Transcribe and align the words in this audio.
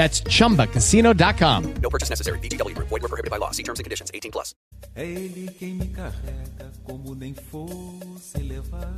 That's 0.00 0.22
chumbacasino.com. 0.22 1.74
No 1.82 1.90
purchase 1.90 2.08
necessary. 2.08 2.38
Group. 2.38 2.88
Void 2.88 3.02
were 3.02 3.08
prohibited 3.08 3.30
by 3.30 3.36
law. 3.36 3.50
See 3.50 3.62
terms 3.62 3.80
and 3.80 3.84
conditions. 3.84 4.10
18 4.14 4.32
plus. 4.32 4.54
É 4.96 5.04
ele 5.04 5.52
quem 5.58 5.74
me 5.74 5.88
carrega 5.88 6.72
como 6.84 7.14
nem 7.14 7.34
fosse 7.34 8.38
levar. 8.38 8.96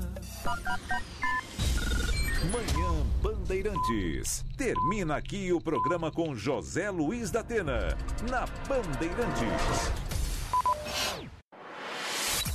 Manhã 2.53 3.05
Bandeirantes. 3.21 4.45
Termina 4.57 5.17
aqui 5.17 5.53
o 5.53 5.61
programa 5.61 6.13
com 6.13 6.37
José 6.37 6.89
Luiz 6.89 7.33
da 7.33 7.41
Atena, 7.41 7.99
na 8.31 8.47
Bandeirantes. 8.69 9.91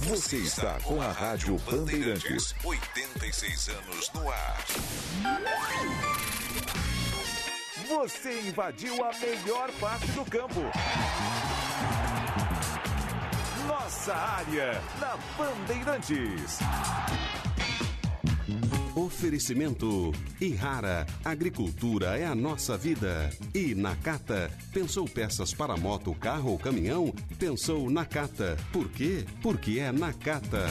Você 0.04 0.38
está 0.38 0.80
com 0.84 1.02
a 1.02 1.11
Rádio 1.11 1.58
Bandeirantes. 1.70 2.56
86 2.64 3.70
anos 3.70 4.09
no 4.14 4.30
ar. 4.32 4.66
Você 7.88 8.42
invadiu 8.42 9.02
a 9.02 9.14
melhor 9.18 9.72
parte 9.80 10.08
do 10.12 10.26
campo. 10.26 10.60
Nossa 13.66 14.14
área, 14.14 14.82
na 15.00 15.18
Bandeirantes. 15.38 16.60
Oferecimento 18.94 20.12
Irrara, 20.42 21.06
agricultura 21.24 22.18
é 22.18 22.26
a 22.26 22.36
nossa 22.36 22.78
vida. 22.78 23.30
E 23.54 23.74
Nakata, 23.74 24.52
pensou 24.74 25.06
peças 25.06 25.54
para 25.54 25.78
moto, 25.78 26.14
carro 26.14 26.52
ou 26.52 26.60
caminhão? 26.60 27.14
Pensou 27.40 27.90
Nakata. 27.90 28.58
Por 28.74 28.90
quê? 28.90 29.24
Porque 29.42 29.80
é 29.80 29.94
Nakata. 29.94 30.66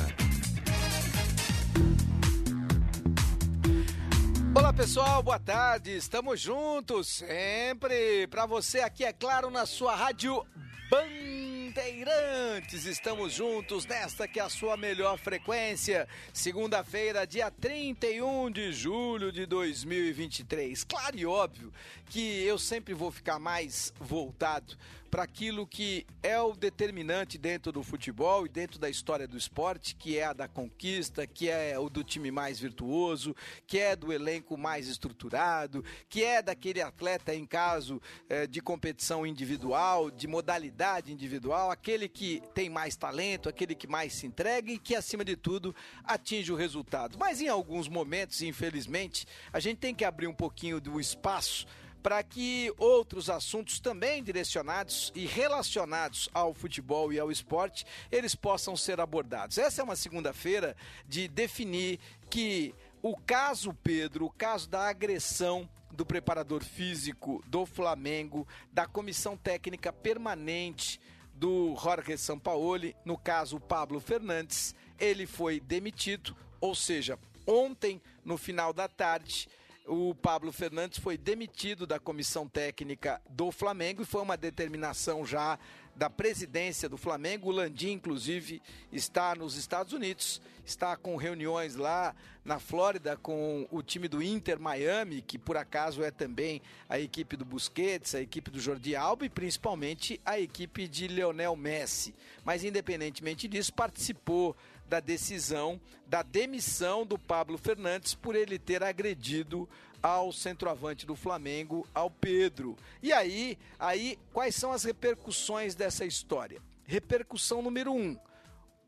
Olá 4.57 4.73
pessoal, 4.73 5.23
boa 5.23 5.39
tarde. 5.39 5.95
Estamos 5.95 6.41
juntos 6.41 7.09
sempre 7.09 8.27
para 8.29 8.47
você 8.47 8.81
aqui 8.81 9.05
é 9.05 9.13
claro 9.13 9.51
na 9.51 9.67
sua 9.67 9.95
rádio 9.95 10.43
Bandeirantes. 10.91 12.87
Estamos 12.87 13.35
juntos 13.35 13.85
nesta 13.85 14.27
que 14.27 14.41
é 14.41 14.43
a 14.43 14.49
sua 14.49 14.75
melhor 14.75 15.19
frequência. 15.19 16.09
Segunda-feira, 16.33 17.27
dia 17.27 17.51
31 17.51 18.51
de 18.51 18.73
julho 18.73 19.31
de 19.31 19.45
2023. 19.45 20.85
Claro 20.85 21.19
e 21.19 21.27
óbvio 21.27 21.71
que 22.09 22.43
eu 22.43 22.59
sempre 22.59 22.95
vou 22.95 23.11
ficar 23.11 23.39
mais 23.39 23.93
voltado 24.01 24.75
para 25.07 25.23
aquilo 25.23 25.67
que 25.67 26.07
é 26.23 26.41
o 26.41 26.53
determinante 26.53 27.39
dentro 27.39 27.73
do 27.73 27.83
futebol 27.83 28.45
e 28.45 28.49
dentro 28.49 28.79
da 28.79 28.91
história 28.91 29.27
do 29.27 29.37
esporte, 29.37 29.95
que 29.95 30.19
é 30.19 30.25
a 30.25 30.33
da 30.33 30.49
conquista, 30.49 31.27
que 31.27 31.49
é 31.49 31.79
o 31.79 31.89
do 31.89 32.03
time 32.03 32.31
mais 32.31 32.59
virtuoso, 32.59 33.35
que 33.67 33.79
é 33.79 33.95
do 33.95 34.13
elenco 34.13 34.57
mais 34.57 34.89
estruturado, 34.89 35.85
que 36.09 36.23
é 36.23 36.43
daquele 36.43 36.83
atleta 36.83 37.35
em 37.35 37.47
caso 37.47 38.01
eh, 38.29 38.47
de 38.47 38.61
competição 38.61 39.27
individual, 39.27 40.11
de 40.11 40.27
modalidade 40.27 41.13
individual, 41.13 41.71
aquele 41.71 42.09
que 42.09 42.43
tem 42.55 42.69
mais 42.69 42.97
talento, 42.97 43.49
aquele 43.49 43.75
que 43.75 43.87
mais 43.87 44.13
se 44.13 44.27
entrega 44.27 44.71
e 44.71 44.79
que, 44.79 44.95
acima 44.95 45.25
de 45.25 45.37
tudo, 45.37 45.75
atinge 46.05 46.53
o 46.53 46.57
resultado. 46.57 47.17
Mas 47.19 47.41
em 47.41 47.49
alguns 47.49 47.89
momentos, 47.89 48.43
infelizmente, 48.43 49.27
a 49.53 49.61
gente 49.61 49.79
tem 49.79 49.95
que 49.95 50.05
abrir 50.05 50.27
um 50.27 50.35
pouquinho 50.35 50.81
do 50.81 51.01
espaço 51.01 51.67
para 52.03 52.23
que 52.23 52.73
outros 52.79 53.29
assuntos 53.29 53.81
também 53.81 54.23
direcionados 54.23 55.13
e 55.15 55.27
relacionados 55.27 56.29
ao 56.33 56.55
futebol 56.55 57.13
e 57.13 57.19
ao 57.19 57.31
esporte, 57.31 57.85
eles 58.11 58.35
possam 58.35 58.77
ser 58.77 59.01
abordados. 59.01 59.59
Essa 59.59 59.81
é 59.81 59.85
uma 59.85 59.97
segunda-feira 59.97 60.77
de 61.09 61.27
definir 61.29 61.99
que 62.31 62.75
o 63.03 63.17
caso 63.17 63.75
Pedro, 63.83 64.27
o 64.27 64.31
caso 64.31 64.69
da 64.69 64.89
agressão 64.89 65.69
do 65.91 66.05
preparador 66.05 66.63
físico 66.63 67.43
do 67.47 67.65
Flamengo, 67.65 68.47
da 68.73 68.87
comissão 68.87 69.37
técnica 69.37 69.93
permanente 69.93 71.01
do 71.35 71.77
Jorge 71.77 72.17
Sampaoli, 72.17 72.97
no 73.05 73.17
caso 73.17 73.61
Pablo 73.61 74.01
Fernandes, 74.01 74.75
ele 74.99 75.27
foi 75.27 75.61
demitido, 75.61 76.37
ou 76.61 76.75
seja, 76.75 77.19
ontem 77.47 78.01
no 78.25 78.37
final 78.37 78.73
da 78.73 78.89
tarde 78.89 79.49
o 79.87 80.15
Pablo 80.15 80.51
Fernandes 80.51 80.99
foi 80.99 81.17
demitido 81.17 81.87
da 81.87 81.99
comissão 81.99 82.49
técnica 82.49 83.21
do 83.31 83.53
Flamengo 83.53 84.03
e 84.03 84.07
foi 84.07 84.21
uma 84.21 84.37
determinação 84.37 85.25
já 85.25 85.59
da 85.95 86.11
presidência 86.11 86.89
do 86.89 86.97
Flamengo. 86.97 87.49
O 87.49 87.53
Landim, 87.53 87.93
inclusive, 87.93 88.61
está 88.93 89.35
nos 89.35 89.57
Estados 89.57 89.93
Unidos, 89.93 90.43
está 90.65 90.97
com 90.97 91.17
reuniões 91.17 91.77
lá 91.77 92.15
na 92.45 92.59
Flórida 92.59 93.17
com 93.17 93.67
o 93.71 93.83
time 93.83 94.09
do 94.09 94.23
Inter 94.23 94.59
Miami, 94.59 95.23
que 95.23 95.39
por 95.39 95.57
acaso 95.57 96.03
é 96.03 96.11
também 96.11 96.61
a 96.89 96.99
equipe 96.99 97.37
do 97.37 97.45
Busquets, 97.45 98.15
a 98.15 98.21
equipe 98.21 98.51
do 98.51 98.61
Jordi 98.61 98.95
Alba 98.95 99.25
e 99.25 99.31
principalmente 99.31 100.21
a 100.25 100.39
equipe 100.39 100.87
de 100.87 101.09
Leonel 101.09 101.57
Messi. 101.57 102.15
Mas 102.45 102.65
independentemente 102.65 103.49
disso, 103.49 103.73
participou 103.73 104.57
da 104.89 105.01
decisão 105.01 105.81
da 106.07 106.23
demissão 106.23 107.05
do 107.05 107.19
Pablo 107.19 107.59
Fernandes 107.59 108.15
por 108.15 108.35
ele 108.35 108.59
ter 108.59 108.83
agredido 108.83 109.69
ao 110.03 110.33
centroavante 110.33 111.05
do 111.05 111.17
Flamengo, 111.17 111.87
ao 111.93 112.11
Pedro. 112.11 112.77
E 113.03 113.13
aí, 113.13 113.59
aí 113.79 114.19
quais 114.33 114.55
são 114.55 114.73
as 114.73 114.85
repercussões 114.85 115.75
dessa 115.75 116.05
história? 116.05 116.63
Repercussão 116.85 117.61
número 117.61 117.93
um: 117.93 118.17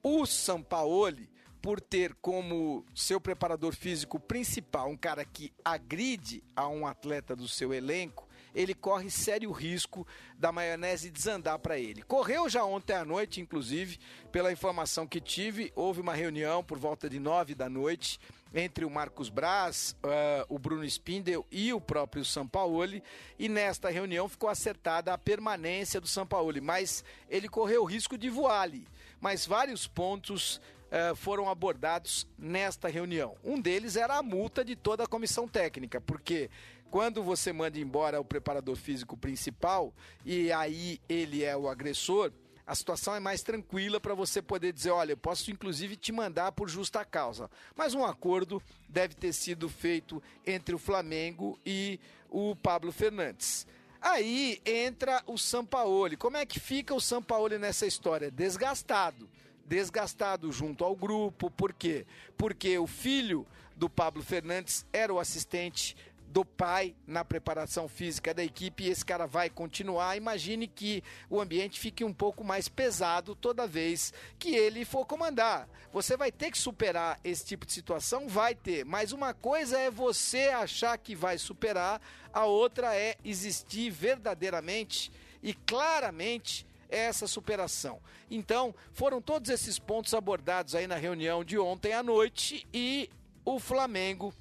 o 0.02 0.24
Sampaoli, 0.26 1.28
por 1.60 1.80
ter 1.80 2.14
como 2.14 2.84
seu 2.94 3.20
preparador 3.20 3.74
físico 3.74 4.20
principal 4.20 4.88
um 4.88 4.96
cara 4.96 5.24
que 5.24 5.52
agride 5.64 6.42
a 6.54 6.68
um 6.68 6.86
atleta 6.86 7.34
do 7.34 7.48
seu 7.48 7.74
elenco, 7.74 8.27
ele 8.54 8.74
corre 8.74 9.10
sério 9.10 9.50
risco 9.50 10.06
da 10.36 10.50
maionese 10.52 11.10
desandar 11.10 11.58
para 11.58 11.78
ele. 11.78 12.02
Correu 12.02 12.48
já 12.48 12.64
ontem 12.64 12.94
à 12.94 13.04
noite, 13.04 13.40
inclusive, 13.40 13.98
pela 14.30 14.52
informação 14.52 15.06
que 15.06 15.20
tive, 15.20 15.72
houve 15.74 16.00
uma 16.00 16.14
reunião 16.14 16.62
por 16.62 16.78
volta 16.78 17.08
de 17.08 17.18
nove 17.18 17.54
da 17.54 17.68
noite 17.68 18.18
entre 18.54 18.84
o 18.84 18.90
Marcos 18.90 19.28
Braz, 19.28 19.96
uh, 20.02 20.44
o 20.48 20.58
Bruno 20.58 20.84
Spindel 20.84 21.46
e 21.50 21.72
o 21.72 21.80
próprio 21.80 22.24
Sampaoli, 22.24 23.02
e 23.38 23.48
nesta 23.48 23.90
reunião 23.90 24.28
ficou 24.28 24.48
acertada 24.48 25.12
a 25.12 25.18
permanência 25.18 26.00
do 26.00 26.08
Sampaoli, 26.08 26.60
mas 26.60 27.04
ele 27.28 27.48
correu 27.48 27.82
o 27.82 27.86
risco 27.86 28.16
de 28.16 28.30
voar 28.30 28.62
ali. 28.62 28.86
Mas 29.20 29.46
vários 29.46 29.86
pontos 29.86 30.60
uh, 30.88 31.14
foram 31.16 31.48
abordados 31.48 32.26
nesta 32.38 32.88
reunião. 32.88 33.36
Um 33.44 33.60
deles 33.60 33.96
era 33.96 34.16
a 34.16 34.22
multa 34.22 34.64
de 34.64 34.74
toda 34.74 35.04
a 35.04 35.08
comissão 35.08 35.46
técnica, 35.46 36.00
porque 36.00 36.50
quando 36.90 37.22
você 37.22 37.52
manda 37.52 37.78
embora 37.78 38.20
o 38.20 38.24
preparador 38.24 38.76
físico 38.76 39.16
principal 39.16 39.92
e 40.24 40.50
aí 40.52 41.00
ele 41.08 41.44
é 41.44 41.56
o 41.56 41.68
agressor, 41.68 42.32
a 42.66 42.74
situação 42.74 43.14
é 43.14 43.20
mais 43.20 43.42
tranquila 43.42 43.98
para 43.98 44.14
você 44.14 44.42
poder 44.42 44.74
dizer, 44.74 44.90
olha, 44.90 45.12
eu 45.12 45.16
posso 45.16 45.50
inclusive 45.50 45.96
te 45.96 46.12
mandar 46.12 46.52
por 46.52 46.68
justa 46.68 47.02
causa. 47.02 47.50
Mas 47.74 47.94
um 47.94 48.04
acordo 48.04 48.62
deve 48.86 49.14
ter 49.14 49.32
sido 49.32 49.70
feito 49.70 50.22
entre 50.46 50.74
o 50.74 50.78
Flamengo 50.78 51.58
e 51.64 51.98
o 52.28 52.54
Pablo 52.54 52.92
Fernandes. 52.92 53.66
Aí 54.02 54.60
entra 54.66 55.22
o 55.26 55.38
Sampaoli. 55.38 56.16
Como 56.16 56.36
é 56.36 56.44
que 56.44 56.60
fica 56.60 56.94
o 56.94 57.00
Sampaoli 57.00 57.58
nessa 57.58 57.86
história? 57.86 58.30
Desgastado. 58.30 59.28
Desgastado 59.64 60.52
junto 60.52 60.84
ao 60.84 60.94
grupo. 60.94 61.50
Por 61.50 61.72
quê? 61.72 62.06
Porque 62.36 62.78
o 62.78 62.86
filho 62.86 63.46
do 63.78 63.88
Pablo 63.88 64.22
Fernandes 64.22 64.84
era 64.92 65.12
o 65.12 65.18
assistente 65.18 65.96
do 66.28 66.44
pai 66.44 66.94
na 67.06 67.24
preparação 67.24 67.88
física 67.88 68.34
da 68.34 68.44
equipe 68.44 68.84
e 68.84 68.90
esse 68.90 69.04
cara 69.04 69.26
vai 69.26 69.48
continuar. 69.48 70.16
Imagine 70.16 70.68
que 70.68 71.02
o 71.30 71.40
ambiente 71.40 71.80
fique 71.80 72.04
um 72.04 72.12
pouco 72.12 72.44
mais 72.44 72.68
pesado 72.68 73.34
toda 73.34 73.66
vez 73.66 74.12
que 74.38 74.54
ele 74.54 74.84
for 74.84 75.06
comandar. 75.06 75.68
Você 75.92 76.16
vai 76.16 76.30
ter 76.30 76.50
que 76.50 76.58
superar 76.58 77.18
esse 77.24 77.44
tipo 77.44 77.64
de 77.64 77.72
situação? 77.72 78.28
Vai 78.28 78.54
ter, 78.54 78.84
mas 78.84 79.12
uma 79.12 79.32
coisa 79.32 79.78
é 79.78 79.90
você 79.90 80.48
achar 80.48 80.98
que 80.98 81.14
vai 81.14 81.38
superar, 81.38 82.00
a 82.32 82.44
outra 82.44 82.94
é 82.94 83.16
existir 83.24 83.90
verdadeiramente 83.90 85.10
e 85.42 85.54
claramente 85.54 86.66
essa 86.90 87.26
superação. 87.26 88.00
Então, 88.30 88.74
foram 88.92 89.20
todos 89.20 89.50
esses 89.50 89.78
pontos 89.78 90.12
abordados 90.12 90.74
aí 90.74 90.86
na 90.86 90.96
reunião 90.96 91.42
de 91.42 91.58
ontem 91.58 91.92
à 91.94 92.02
noite 92.02 92.66
e 92.72 93.08
o 93.44 93.58
Flamengo 93.58 94.34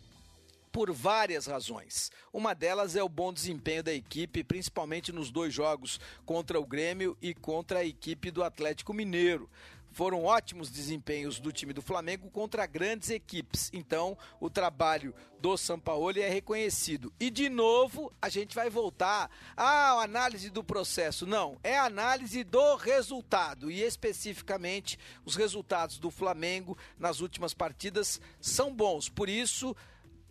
por 0.77 0.91
várias 0.91 1.47
razões. 1.47 2.11
Uma 2.31 2.53
delas 2.53 2.95
é 2.95 3.01
o 3.01 3.09
bom 3.09 3.33
desempenho 3.33 3.81
da 3.81 3.91
equipe, 3.91 4.43
principalmente 4.43 5.11
nos 5.11 5.31
dois 5.31 5.51
jogos 5.51 5.99
contra 6.23 6.59
o 6.59 6.67
Grêmio 6.67 7.17
e 7.19 7.33
contra 7.33 7.79
a 7.79 7.83
equipe 7.83 8.29
do 8.29 8.43
Atlético 8.43 8.93
Mineiro. 8.93 9.49
Foram 9.91 10.23
ótimos 10.23 10.69
desempenhos 10.69 11.39
do 11.39 11.51
time 11.51 11.73
do 11.73 11.81
Flamengo 11.81 12.29
contra 12.29 12.67
grandes 12.67 13.09
equipes. 13.09 13.71
Então, 13.73 14.15
o 14.39 14.51
trabalho 14.51 15.15
do 15.39 15.57
Sampaoli 15.57 16.21
é 16.21 16.29
reconhecido. 16.29 17.11
E 17.19 17.31
de 17.31 17.49
novo, 17.49 18.13
a 18.21 18.29
gente 18.29 18.53
vai 18.53 18.69
voltar 18.69 19.31
à 19.55 19.99
análise 20.03 20.51
do 20.51 20.63
processo. 20.63 21.25
Não, 21.25 21.57
é 21.63 21.75
a 21.75 21.85
análise 21.85 22.43
do 22.43 22.75
resultado. 22.75 23.71
E 23.71 23.81
especificamente, 23.81 24.99
os 25.25 25.35
resultados 25.35 25.97
do 25.97 26.11
Flamengo 26.11 26.77
nas 26.99 27.19
últimas 27.19 27.55
partidas 27.55 28.21
são 28.39 28.71
bons. 28.71 29.09
Por 29.09 29.27
isso, 29.27 29.75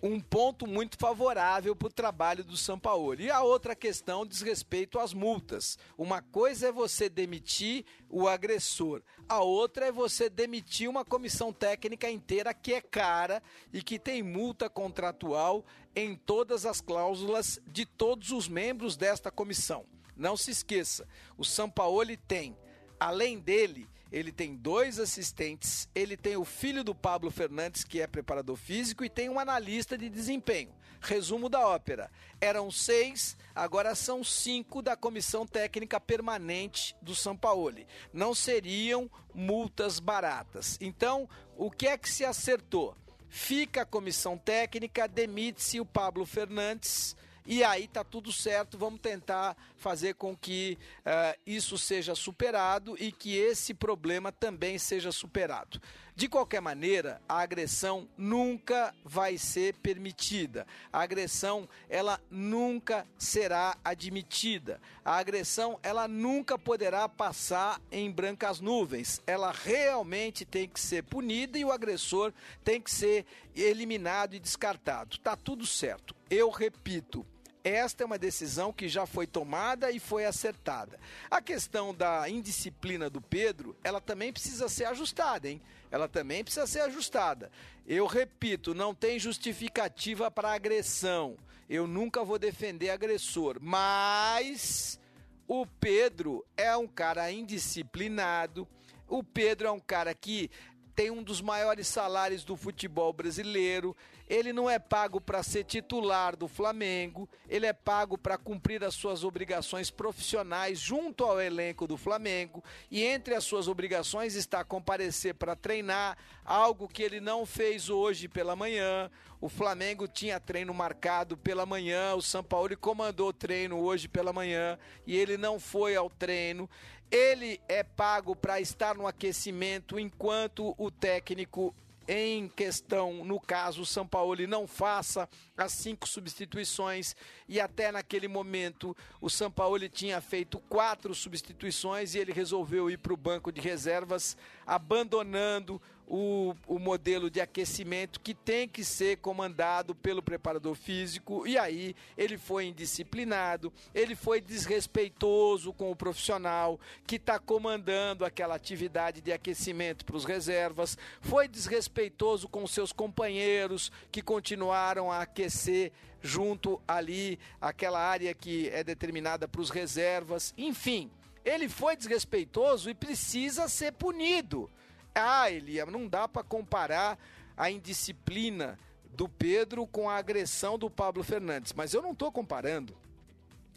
um 0.03 0.21
ponto 0.21 0.67
muito 0.67 0.97
favorável 0.99 1.75
para 1.75 1.89
o 1.89 1.93
trabalho 1.93 2.45
do 2.45 2.57
São 2.57 2.79
Paulo. 2.79 3.21
E 3.21 3.31
a 3.31 3.43
outra 3.43 3.75
questão 3.75 4.27
diz 4.27 4.43
respeito 4.43 4.99
às 4.99 5.15
multas. 5.15 5.79
Uma 5.97 6.21
coisa 6.21 6.69
é 6.69 6.73
você 6.73 7.09
demitir 7.09 7.85
o 8.09 8.29
agressor, 8.29 9.03
a 9.29 9.41
outra 9.41 9.87
é 9.87 9.93
você 9.93 10.31
demitir 10.31 10.89
uma 10.89 11.05
comissão 11.05 11.53
técnica 11.53 12.09
inteira 12.09 12.55
que 12.55 12.73
é 12.73 12.81
cara 12.81 13.43
e 13.73 13.83
que 13.83 13.99
tem 13.99 14.23
multa 14.23 14.71
contratual 14.71 15.65
em 15.95 16.15
todas 16.15 16.65
as 16.65 16.81
cláusulas 16.81 17.59
de 17.67 17.85
todos 17.85 18.31
os 18.31 18.49
membros 18.49 18.97
desta 18.97 19.31
comissão. 19.31 19.85
Não 20.17 20.37
se 20.37 20.51
esqueça, 20.51 21.07
o 21.37 21.45
São 21.45 21.69
Paulo 21.69 22.17
tem, 22.29 22.57
além 22.99 23.39
dele, 23.39 23.89
ele 24.17 24.33
tem 24.33 24.57
dois 24.57 24.99
assistentes, 24.99 25.91
ele 25.95 26.17
tem 26.17 26.39
o 26.39 26.45
filho 26.45 26.83
do 26.83 26.95
Pablo 26.95 27.31
Fernandes, 27.31 27.85
que 27.85 28.01
é 28.01 28.07
preparador 28.07 28.57
físico, 28.57 29.05
e 29.05 29.11
tem 29.11 29.29
um 29.29 29.39
analista 29.39 29.99
de 29.99 30.09
desempenho. 30.09 30.75
Resumo 31.03 31.51
da 31.51 31.69
ópera: 31.69 32.11
eram 32.41 32.71
seis, 32.71 33.37
agora 33.55 33.95
são 33.95 34.25
cinco 34.25 34.81
da 34.81 34.97
comissão 34.97 35.47
técnica 35.47 36.01
permanente 36.01 36.97
do 37.03 37.15
Sampaoli. 37.15 37.87
Não 38.11 38.35
seriam 38.35 39.11
multas 39.35 40.01
baratas. 40.01 40.79
Então, 40.81 41.29
o 41.55 41.71
que 41.71 41.87
é 41.87 41.99
que 41.99 42.09
se 42.09 42.25
acertou? 42.25 42.97
Fica 43.29 43.83
a 43.83 43.87
comissão 43.87 44.39
técnica, 44.39 45.07
demite-se 45.07 45.79
o 45.79 45.85
Pablo 45.85 46.25
Fernandes 46.25 47.15
e 47.47 47.63
aí 47.63 47.87
tá 47.87 48.03
tudo 48.03 48.33
certo. 48.33 48.77
Vamos 48.77 49.01
tentar 49.01 49.57
fazer 49.77 50.15
com 50.15 50.37
que 50.37 50.77
uh, 51.01 51.39
isso 51.47 51.79
seja 51.79 52.15
superado 52.15 52.97
e 52.99 53.13
que 53.13 53.37
esse 53.37 53.73
problema 53.73 54.33
também 54.33 54.79
seja 54.79 55.13
superado. 55.13 55.81
De 56.17 56.29
qualquer 56.29 56.63
maneira, 56.63 57.21
a 57.29 57.41
agressão 57.41 58.09
nunca 58.17 58.95
vai 59.05 59.37
ser 59.37 59.75
permitida. 59.75 60.67
A 60.91 61.03
agressão, 61.03 61.69
ela 61.91 62.19
nunca 62.31 63.07
será 63.19 63.77
admitida. 63.85 64.81
A 65.05 65.19
agressão, 65.19 65.79
ela 65.83 66.09
nunca 66.09 66.59
poderá 66.59 67.07
passar 67.07 67.79
em 67.93 68.11
brancas 68.11 68.61
nuvens. 68.61 69.21
Ela 69.27 69.53
realmente 69.53 70.47
tem 70.47 70.67
que 70.67 70.81
ser 70.81 71.05
punida 71.05 71.59
e 71.59 71.67
o 71.67 71.71
agressor 71.71 72.33
tem 72.65 72.81
que 72.81 72.91
ser 72.91 73.27
eliminado 73.55 74.35
e 74.35 74.41
descartado. 74.41 75.19
Tá 75.19 75.37
tudo 75.37 75.67
certo. 75.67 76.17
Eu 76.31 76.49
repito, 76.49 77.27
esta 77.69 78.03
é 78.03 78.07
uma 78.07 78.19
decisão 78.19 78.73
que 78.73 78.89
já 78.89 79.07
foi 79.07 79.27
tomada 79.27 79.91
e 79.91 79.99
foi 79.99 80.25
acertada. 80.25 80.99
A 81.31 81.41
questão 81.41 81.95
da 81.95 82.29
indisciplina 82.29 83.11
do 83.11 83.21
Pedro, 83.21 83.77
ela 83.83 84.01
também 84.01 84.33
precisa 84.33 84.69
ser 84.69 84.85
ajustada, 84.85 85.49
hein? 85.49 85.61
Ela 85.91 86.09
também 86.09 86.45
precisa 86.45 86.67
ser 86.67 86.81
ajustada. 86.81 87.51
Eu 87.87 88.07
repito, 88.07 88.75
não 88.75 88.95
tem 88.95 89.19
justificativa 89.19 90.31
para 90.31 90.53
agressão. 90.53 91.37
Eu 91.69 91.87
nunca 91.87 92.25
vou 92.25 92.39
defender 92.39 92.91
agressor, 92.91 93.59
mas 93.61 95.01
o 95.49 95.67
Pedro 95.67 96.45
é 96.57 96.77
um 96.77 96.87
cara 96.87 97.31
indisciplinado. 97.31 98.67
O 99.09 99.23
Pedro 99.23 99.69
é 99.69 99.71
um 99.71 99.81
cara 99.81 100.15
que 100.15 100.51
tem 100.97 101.11
um 101.11 101.23
dos 101.23 101.43
maiores 101.43 101.87
salários 101.87 102.43
do 102.43 102.57
futebol 102.57 103.13
brasileiro. 103.13 103.95
Ele 104.27 104.51
não 104.51 104.69
é 104.69 104.79
pago 104.79 105.21
para 105.21 105.43
ser 105.43 105.63
titular 105.63 106.35
do 106.35 106.49
Flamengo, 106.49 107.29
ele 107.49 107.65
é 107.65 107.73
pago 107.73 108.19
para 108.19 108.37
cumprir 108.37 108.83
as 108.83 108.95
suas 108.95 109.23
obrigações 109.23 109.89
profissionais 109.89 110.81
junto 110.81 111.23
ao 111.23 111.41
elenco 111.41 111.87
do 111.87 111.97
Flamengo. 111.97 112.65
E 112.91 113.05
entre 113.05 113.35
as 113.35 113.45
suas 113.45 113.69
obrigações 113.69 114.35
está 114.35 114.65
comparecer 114.65 115.35
para 115.35 115.55
treinar, 115.55 116.19
algo 116.45 116.89
que 116.89 117.03
ele 117.03 117.21
não 117.21 117.47
fez 117.47 117.89
hoje 117.89 118.27
pela 118.27 118.57
manhã. 118.57 119.09
O 119.41 119.49
Flamengo 119.49 120.09
tinha 120.09 120.41
treino 120.41 120.73
marcado 120.73 121.37
pela 121.37 121.67
manhã, 121.67 122.15
o 122.15 122.23
São 122.23 122.43
Paulo 122.43 122.77
comandou 122.77 123.29
o 123.29 123.33
treino 123.35 123.79
hoje 123.79 124.09
pela 124.09 124.33
manhã 124.33 124.79
e 125.07 125.15
ele 125.15 125.37
não 125.37 125.61
foi 125.61 125.95
ao 125.95 126.09
treino. 126.09 126.69
Ele 127.11 127.61
é 127.69 127.83
pago 127.83 128.35
para 128.35 128.61
estar 128.61 128.95
no 128.95 129.07
aquecimento 129.07 129.99
enquanto 129.99 130.75
o 130.77 130.91
técnico 130.91 131.75
em 132.09 132.49
questão, 132.49 133.25
no 133.25 133.41
caso, 133.41 133.83
o 133.83 133.87
São 133.87 134.07
Paulo 134.07 134.47
não 134.47 134.67
faça 134.67 135.29
as 135.57 135.73
cinco 135.73 136.09
substituições. 136.09 137.17
E 137.49 137.61
até 137.61 137.91
naquele 137.91 138.29
momento 138.29 138.97
o 139.21 139.29
São 139.29 139.51
Paulo 139.51 139.89
tinha 139.89 140.21
feito 140.21 140.59
quatro 140.69 141.15
substituições 141.15 142.15
e 142.15 142.19
ele 142.19 142.33
resolveu 142.33 142.89
ir 142.89 142.99
para 142.99 143.13
o 143.13 143.17
banco 143.17 143.51
de 143.51 143.61
reservas, 143.61 144.37
abandonando 144.65 145.83
o, 146.07 146.55
o 146.67 146.79
modelo 146.79 147.29
de 147.29 147.41
aquecimento 147.41 148.21
que 148.21 148.33
tem 148.33 148.69
que 148.69 148.85
ser 148.85 149.19
comandado 149.19 149.95
pelo 149.95 150.23
preparador 150.23 150.75
físico, 150.75 151.47
e 151.47 151.59
aí 151.59 151.97
ele 152.17 152.39
foi 152.39 152.67
indisciplinado, 152.67 153.73
ele 153.95 154.15
foi 154.15 154.41
desrespeitoso 154.41 155.73
com 155.73 155.91
o 155.91 155.97
profissional 155.97 156.79
que 157.07 157.17
está 157.17 157.39
comandando 157.39 158.25
aquela 158.25 158.55
atividade 158.55 159.21
de 159.21 159.33
aquecimento 159.33 160.05
para 160.05 160.17
os 160.17 160.25
reservas, 160.25 160.97
foi 161.21 161.49
desrespeitoso 161.49 162.49
com 162.49 162.67
seus 162.67 162.93
companheiros 162.93 163.91
que 164.13 164.23
continuaram 164.23 165.11
a 165.11 165.23
aquecer 165.23 165.93
junto 166.23 166.81
ali, 166.87 167.39
aquela 167.61 168.01
área 168.01 168.33
que 168.35 168.69
é 168.71 168.83
determinada 168.83 169.47
para 169.47 169.61
os 169.61 169.71
reservas, 169.71 170.55
enfim. 170.57 171.11
Ele 171.45 171.69
foi 171.69 171.97
desrespeitoso 171.97 172.91
e 172.91 172.95
precisa 172.95 173.69
ser 173.69 173.93
punido. 173.93 174.69
Ah, 175.19 175.51
Elia, 175.51 175.87
não 175.87 176.07
dá 176.07 176.29
para 176.29 176.43
comparar 176.43 177.19
a 177.57 177.71
indisciplina 177.71 178.79
do 179.15 179.29
Pedro 179.29 179.87
com 179.87 180.11
a 180.11 180.17
agressão 180.17 180.79
do 180.79 180.91
Pablo 180.91 181.25
Fernandes, 181.25 181.73
mas 181.73 181.95
eu 181.95 182.03
não 182.03 182.13
estou 182.13 182.31
comparando. 182.31 182.95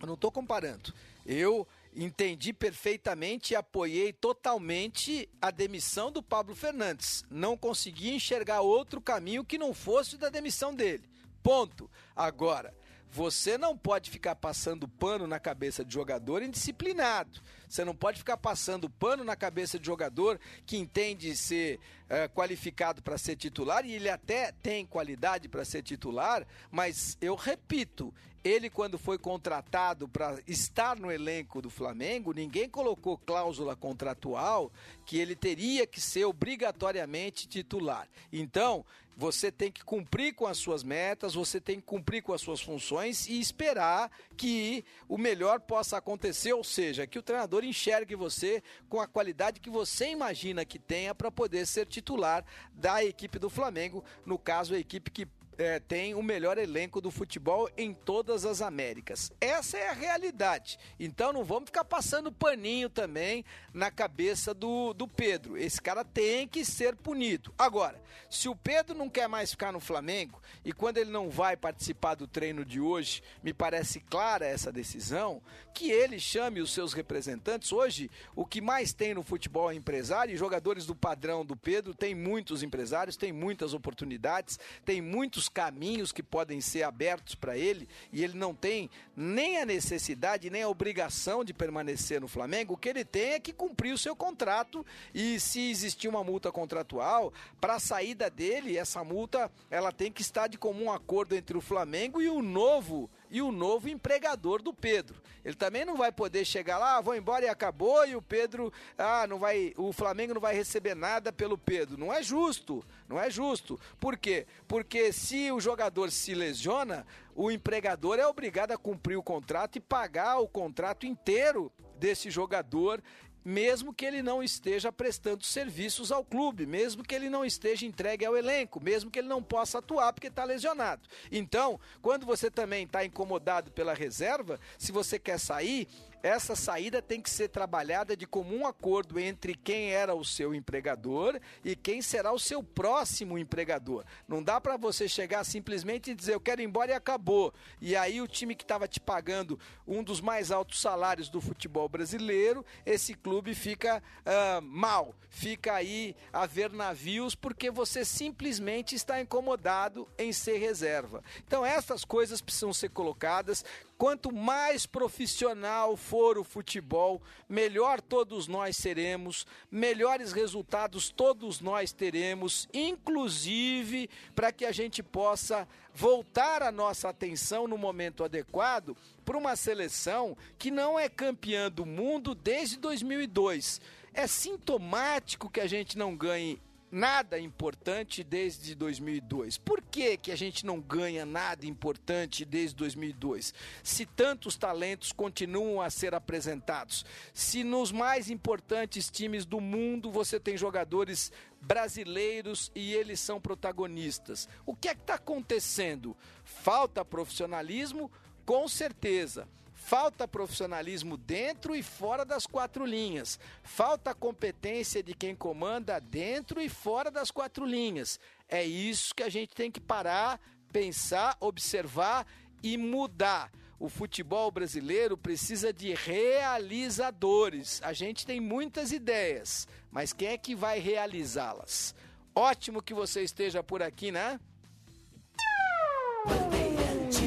Eu 0.02 0.08
não 0.08 0.16
estou 0.16 0.32
comparando. 0.32 0.94
Eu 1.26 1.66
entendi 1.96 2.52
perfeitamente 2.52 3.54
e 3.54 3.56
apoiei 3.56 4.12
totalmente 4.12 5.30
a 5.42 5.50
demissão 5.50 6.12
do 6.12 6.22
Pablo 6.22 6.56
Fernandes. 6.56 7.24
Não 7.30 7.58
consegui 7.58 8.14
enxergar 8.14 8.62
outro 8.62 9.00
caminho 9.00 9.46
que 9.46 9.58
não 9.58 9.74
fosse 9.74 10.18
da 10.18 10.30
demissão 10.30 10.74
dele. 10.74 11.10
Ponto. 11.42 11.90
Agora, 12.16 12.74
você 13.10 13.58
não 13.58 13.78
pode 13.78 14.10
ficar 14.10 14.36
passando 14.36 14.88
pano 14.88 15.26
na 15.26 15.40
cabeça 15.40 15.84
de 15.84 15.94
jogador 15.94 16.44
indisciplinado. 16.44 17.42
Você 17.70 17.86
não 17.86 17.96
pode 17.96 18.18
ficar 18.18 18.36
passando 18.36 18.90
pano 18.90 19.24
na 19.24 19.36
cabeça 19.36 19.78
de 19.78 19.86
jogador 19.86 20.40
que 20.66 20.76
entende 20.76 21.36
ser 21.36 21.80
é, 22.10 22.28
qualificado 22.28 23.02
para 23.04 23.18
ser 23.18 23.36
titular 23.36 23.86
e 23.86 23.94
ele 23.94 24.10
até 24.10 24.52
tem 24.52 24.86
qualidade 24.86 25.48
para 25.48 25.64
ser 25.64 25.84
titular, 25.84 26.46
mas 26.72 27.16
eu 27.22 27.36
repito, 27.36 28.12
ele 28.44 28.70
quando 28.70 28.98
foi 28.98 29.20
contratado 29.20 30.08
para 30.08 30.40
estar 30.48 30.98
no 30.98 31.12
elenco 31.12 31.62
do 31.62 31.70
Flamengo, 31.70 32.34
ninguém 32.34 32.68
colocou 32.68 33.18
cláusula 33.18 33.76
contratual 33.76 34.72
que 35.06 35.18
ele 35.18 35.36
teria 35.36 35.86
que 35.86 36.02
ser 36.02 36.26
obrigatoriamente 36.26 37.48
titular. 37.48 38.08
Então, 38.34 38.84
você 39.20 39.52
tem 39.52 39.70
que 39.70 39.84
cumprir 39.84 40.34
com 40.34 40.48
as 40.48 40.58
suas 40.58 40.82
metas, 40.82 41.34
você 41.34 41.60
tem 41.60 41.76
que 41.78 41.86
cumprir 41.86 42.24
com 42.24 42.32
as 42.32 42.40
suas 42.40 42.62
funções 42.62 43.28
e 43.28 43.38
esperar 43.38 44.10
que 44.38 44.86
o 45.10 45.18
melhor 45.18 45.60
possa 45.60 45.98
acontecer, 45.98 46.54
ou 46.54 46.64
seja, 46.64 47.06
que 47.06 47.20
o 47.20 47.22
treinador 47.22 47.66
enxergue 47.66 48.16
você 48.16 48.64
com 48.88 49.02
a 49.02 49.08
qualidade 49.08 49.60
que 49.60 49.70
você 49.70 50.10
imagina 50.10 50.64
que 50.64 50.80
tenha 50.80 51.14
para 51.14 51.30
poder 51.30 51.68
ser 51.68 51.86
titular 51.86 52.46
da 52.74 53.04
equipe 53.04 53.38
do 53.38 53.50
Flamengo, 53.50 54.06
no 54.26 54.40
caso 54.40 54.74
a 54.74 54.80
equipe 54.80 55.12
que 55.12 55.28
é, 55.60 55.80
tem 55.80 56.16
o 56.16 56.24
melhor 56.24 56.58
elenco 56.58 57.02
do 57.02 57.12
futebol 57.12 57.70
em 57.78 57.94
todas 57.94 58.46
as 58.46 58.62
Américas. 58.62 59.32
Essa 59.42 59.78
é 59.78 59.90
a 59.90 59.94
realidade. 59.94 60.80
Então 60.98 61.34
não 61.34 61.44
vamos 61.44 61.66
ficar 61.66 61.84
passando 61.84 62.32
paninho 62.32 62.90
também 62.90 63.44
na 63.74 63.92
cabeça 63.92 64.54
do, 64.54 64.94
do 64.94 65.08
Pedro. 65.08 65.58
Esse 65.58 65.82
cara 65.82 66.06
tem 66.06 66.48
que 66.48 66.64
ser 66.64 66.96
punido. 66.96 67.54
Agora, 67.58 68.02
se 68.30 68.48
o 68.48 68.56
Pedro 68.56 68.98
não 68.98 69.10
quer 69.10 69.28
mais 69.28 69.52
ficar 69.52 69.74
no 69.74 69.80
Flamengo 69.80 70.42
e 70.64 70.72
quando 70.72 70.98
ele 70.98 71.12
não 71.12 71.30
vai 71.30 71.58
participar 71.58 72.16
do 72.16 72.28
treino 72.28 72.64
de 72.64 72.80
hoje, 72.80 73.22
me 73.44 73.54
parece 73.54 74.00
clara 74.00 74.46
essa 74.46 74.72
decisão, 74.72 75.42
que 75.74 75.92
ele 75.92 76.20
chame 76.20 76.62
os 76.62 76.72
seus 76.72 76.94
representantes. 76.94 77.72
Hoje, 77.72 78.10
o 78.36 78.46
que 78.46 78.62
mais 78.62 78.94
tem 78.94 79.14
no 79.14 79.24
futebol 79.24 79.72
é 79.72 79.76
empresário 79.76 80.34
e 80.34 80.38
jogadores 80.38 80.86
do 80.86 80.96
padrão 80.96 81.46
do 81.46 81.56
Pedro 81.56 81.94
tem 81.94 82.16
muitos 82.16 82.64
empresários, 82.64 83.18
tem 83.18 83.34
muitas 83.34 83.74
oportunidades, 83.74 84.60
tem 84.86 85.02
muitos 85.02 85.49
caminhos 85.50 86.12
que 86.12 86.24
podem 86.24 86.62
ser 86.62 86.84
abertos 86.84 87.36
para 87.36 87.58
ele 87.58 87.88
e 88.14 88.24
ele 88.24 88.38
não 88.38 88.54
tem 88.54 88.90
nem 89.16 89.58
a 89.58 89.66
necessidade 89.66 90.50
nem 90.50 90.64
a 90.64 90.70
obrigação 90.70 91.44
de 91.44 91.54
permanecer 91.54 92.22
no 92.22 92.28
Flamengo. 92.28 92.74
O 92.74 92.78
que 92.78 92.90
ele 92.90 93.04
tem 93.04 93.34
é 93.34 93.40
que 93.40 93.52
cumprir 93.52 93.94
o 93.94 93.98
seu 93.98 94.16
contrato 94.16 94.86
e 95.14 95.40
se 95.40 95.70
existir 95.70 96.08
uma 96.08 96.24
multa 96.24 96.52
contratual 96.52 97.34
para 97.60 97.76
a 97.76 97.80
saída 97.80 98.30
dele, 98.30 98.78
essa 98.78 99.04
multa 99.04 99.52
ela 99.70 99.92
tem 99.92 100.12
que 100.12 100.22
estar 100.22 100.48
de 100.48 100.58
comum 100.58 100.92
acordo 100.92 101.36
entre 101.36 101.58
o 101.58 101.62
Flamengo 101.62 102.22
e 102.22 102.30
o 102.30 102.42
novo 102.42 103.10
e 103.30 103.42
o 103.42 103.52
novo 103.52 103.90
empregador 103.90 104.62
do 104.62 104.74
Pedro. 104.74 105.22
Ele 105.44 105.56
também 105.56 105.86
não 105.86 105.96
vai 105.96 106.12
poder 106.12 106.46
chegar 106.46 106.78
lá, 106.78 106.98
ah, 106.98 107.02
vou 107.02 107.16
embora 107.16 107.46
e 107.46 107.50
acabou, 107.50 108.06
e 108.06 108.16
o 108.16 108.22
Pedro, 108.22 108.72
ah, 108.98 109.26
não 109.28 109.40
vai, 109.40 109.74
o 109.78 109.94
Flamengo 109.94 110.34
não 110.34 110.42
vai 110.42 110.54
receber 110.54 110.96
nada 110.96 111.32
pelo 111.32 111.58
Pedro. 111.58 111.98
Não 111.98 112.14
é 112.14 112.22
justo, 112.22 112.84
não 113.08 113.20
é 113.20 113.30
justo. 113.30 113.80
Por 114.00 114.18
quê? 114.18 114.46
Porque 114.68 115.14
se 115.14 115.52
o 115.52 115.60
jogador 115.60 116.12
se 116.12 116.34
lesiona, 116.34 117.06
o 117.36 117.50
empregador 117.50 118.20
é 118.20 118.28
obrigado 118.28 118.72
a 118.72 118.78
cumprir 118.78 119.18
o 119.18 119.24
contrato 119.24 119.78
e 119.78 119.82
pagar 119.82 120.40
o 120.40 120.48
contrato 120.48 121.06
inteiro 121.06 121.72
desse 122.00 122.30
jogador 122.32 123.02
mesmo 123.50 123.92
que 123.92 124.06
ele 124.06 124.22
não 124.22 124.44
esteja 124.44 124.92
prestando 124.92 125.44
serviços 125.44 126.12
ao 126.12 126.24
clube, 126.24 126.68
mesmo 126.68 127.04
que 127.04 127.16
ele 127.16 127.30
não 127.30 127.44
esteja 127.44 127.84
entregue 127.84 128.24
ao 128.24 128.38
elenco, 128.38 128.80
mesmo 128.82 129.10
que 129.10 129.18
ele 129.18 129.28
não 129.28 129.42
possa 129.42 129.80
atuar 129.80 130.14
porque 130.14 130.28
está 130.28 130.44
lesionado. 130.44 131.02
Então, 131.32 131.80
quando 132.00 132.28
você 132.28 132.52
também 132.52 132.84
está 132.84 133.04
incomodado 133.04 133.72
pela 133.72 133.96
reserva, 133.96 134.60
se 134.78 134.92
você 134.92 135.18
quer 135.18 135.40
sair, 135.40 135.88
essa 136.22 136.56
saída 136.56 137.02
tem 137.02 137.22
que 137.22 137.30
ser 137.30 137.50
trabalhada 137.50 138.16
de 138.16 138.28
comum 138.28 138.66
acordo 138.66 139.20
entre 139.20 139.56
quem 139.56 139.92
era 139.92 140.14
o 140.14 140.26
seu 140.26 140.54
empregador 140.54 141.40
e 141.64 141.76
quem 141.76 142.02
será 142.02 142.32
o 142.32 142.40
seu 142.40 142.62
próximo 142.62 143.38
empregador. 143.38 144.04
Não 144.28 144.44
dá 144.44 144.60
para 144.60 144.78
você 144.78 145.08
chegar 145.08 145.44
simplesmente 145.44 146.12
e 146.12 146.16
dizer 146.16 146.34
eu 146.34 146.40
quero 146.40 146.62
ir 146.62 146.66
embora 146.66 146.92
e 146.92 146.94
acabou. 146.94 147.54
E 147.82 147.96
aí 147.96 148.22
o 148.22 148.28
time 148.28 148.56
que 148.56 148.64
estava 148.64 148.88
te 148.88 149.00
pagando 149.00 149.60
um 149.88 150.04
dos 150.04 150.22
mais 150.22 150.52
altos 150.52 150.82
salários 150.82 151.30
do 151.30 151.42
futebol 151.42 151.88
brasileiro, 151.88 152.66
esse 152.86 153.14
clube 153.14 153.56
fica 153.56 154.04
uh, 154.26 154.62
mal, 154.62 155.16
fica 155.30 155.74
aí 155.74 156.16
a 156.34 156.46
ver 156.46 156.72
navios 156.72 157.36
porque 157.36 157.72
você 157.72 158.04
simplesmente 158.04 158.96
está 158.96 159.22
incomodado 159.22 160.08
em 160.18 160.34
ser 160.34 160.58
reserva. 160.58 161.24
Então 161.46 161.66
essas 161.66 162.04
coisas 162.04 162.42
precisam 162.42 162.74
ser 162.74 162.90
colocadas. 162.90 163.64
Quanto 164.00 164.34
mais 164.34 164.86
profissional 164.86 165.98
for 165.98 166.38
o 166.38 166.44
futebol, 166.46 167.22
melhor 167.50 168.00
todos 168.00 168.48
nós 168.48 168.78
seremos, 168.78 169.46
melhores 169.70 170.32
resultados 170.32 171.10
todos 171.10 171.60
nós 171.60 171.92
teremos, 171.92 172.70
inclusive 172.74 174.10
para 174.34 174.54
que 174.54 174.64
a 174.64 174.72
gente 174.72 175.04
possa 175.04 175.68
voltar 175.94 176.64
a 176.64 176.72
nossa 176.72 177.10
atenção 177.10 177.68
no 177.68 177.78
momento 177.78 178.24
adequado 178.24 178.96
para 179.26 179.38
uma 179.38 179.58
seleção 179.58 180.38
que 180.58 180.72
não 180.72 180.98
é 180.98 181.10
campeã 181.10 181.70
do 181.70 181.86
mundo 181.86 182.34
desde 182.34 182.78
2002. 182.78 183.82
É 184.14 184.26
sintomático 184.28 185.50
que 185.50 185.60
a 185.60 185.68
gente 185.68 185.98
não 185.98 186.16
ganhe 186.16 186.58
nada 186.92 187.40
importante 187.40 188.24
desde 188.24 188.76
2002. 188.76 189.58
Por 189.58 189.82
que, 189.82 190.18
que 190.18 190.32
a 190.32 190.36
gente 190.36 190.66
não 190.66 190.80
ganha 190.80 191.26
nada 191.26 191.66
importante 191.66 192.46
desde 192.46 192.76
2002? 192.76 193.54
Se 193.84 194.06
tantos 194.06 194.56
talentos 194.58 195.12
continuam 195.12 195.82
a 195.82 195.90
ser 195.90 196.14
apresentados, 196.16 197.06
se 197.34 197.64
nos 197.64 197.92
mais 197.92 198.30
importantes 198.30 199.10
times 199.10 199.46
do 199.46 199.60
mundo 199.60 200.12
você 200.12 200.40
tem 200.40 200.58
jogadores 200.58 201.32
brasileiros 201.62 202.72
e 202.74 202.94
eles 202.94 203.20
são 203.20 203.40
protagonistas. 203.40 204.48
O 204.66 204.76
que 204.76 204.88
é 204.88 204.96
que 204.96 205.02
está 205.02 205.16
acontecendo? 205.16 206.16
Falta 206.44 207.06
profissionalismo? 207.06 208.12
Com 208.46 208.68
certeza. 208.68 209.48
Falta 209.90 210.28
profissionalismo 210.28 211.18
dentro 211.18 211.76
e 211.76 211.82
fora 211.82 212.24
das 212.24 212.46
quatro 212.46 212.86
linhas. 212.86 213.40
Falta 213.64 214.14
competência 214.14 215.02
de 215.02 215.16
quem 215.16 215.36
comanda 215.36 216.00
dentro 216.00 216.62
e 216.62 216.70
fora 216.70 217.10
das 217.10 217.32
quatro 217.32 217.66
linhas. 217.66 218.20
É 218.48 218.64
isso 218.64 219.16
que 219.16 219.24
a 219.24 219.30
gente 219.30 219.56
tem 219.56 219.72
que 219.72 219.82
parar, 219.82 220.40
pensar, 220.72 221.36
observar 221.40 222.28
e 222.62 222.78
mudar. 222.78 223.52
O 223.80 223.90
futebol 223.90 224.52
brasileiro 224.52 225.18
precisa 225.18 225.74
de 225.74 225.96
realizadores. 225.96 227.82
A 227.82 227.92
gente 227.92 228.28
tem 228.28 228.40
muitas 228.40 228.92
ideias, 228.92 229.68
mas 229.90 230.14
quem 230.14 230.28
é 230.28 230.38
que 230.38 230.54
vai 230.54 230.78
realizá-las? 230.78 231.96
Ótimo 232.36 232.84
que 232.84 232.94
você 232.94 233.24
esteja 233.24 233.64
por 233.64 233.82
aqui, 233.82 234.12
né? 234.12 234.40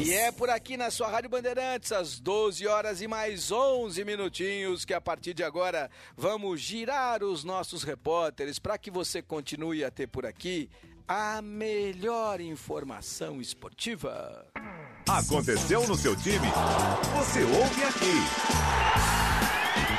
E 0.05 0.13
é 0.13 0.33
por 0.33 0.51
aqui 0.51 0.77
na 0.77 0.91
sua 0.91 1.09
Rádio 1.09 1.31
Bandeirantes, 1.31 1.93
às 1.93 2.19
12 2.19 2.67
horas 2.67 3.01
e 3.01 3.07
mais 3.07 3.53
11 3.53 4.05
minutinhos, 4.05 4.85
que 4.85 4.93
a 4.93 5.01
partir 5.01 5.33
de 5.33 5.45
agora 5.45 5.89
vamos 6.17 6.61
girar 6.61 7.23
os 7.23 7.45
nossos 7.45 7.85
repórteres 7.85 8.59
para 8.59 8.77
que 8.77 8.91
você 8.91 9.23
continue 9.23 9.85
a 9.85 9.93
ter 9.93 10.09
por 10.09 10.27
aqui 10.27 10.69
a 11.07 11.41
melhor 11.41 12.41
informação 12.41 13.41
esportiva. 13.41 14.45
Aconteceu 15.09 15.87
no 15.87 15.95
seu 15.95 16.17
time? 16.17 16.49
Você 17.17 17.45
ouve 17.45 17.85
aqui. 17.85 18.92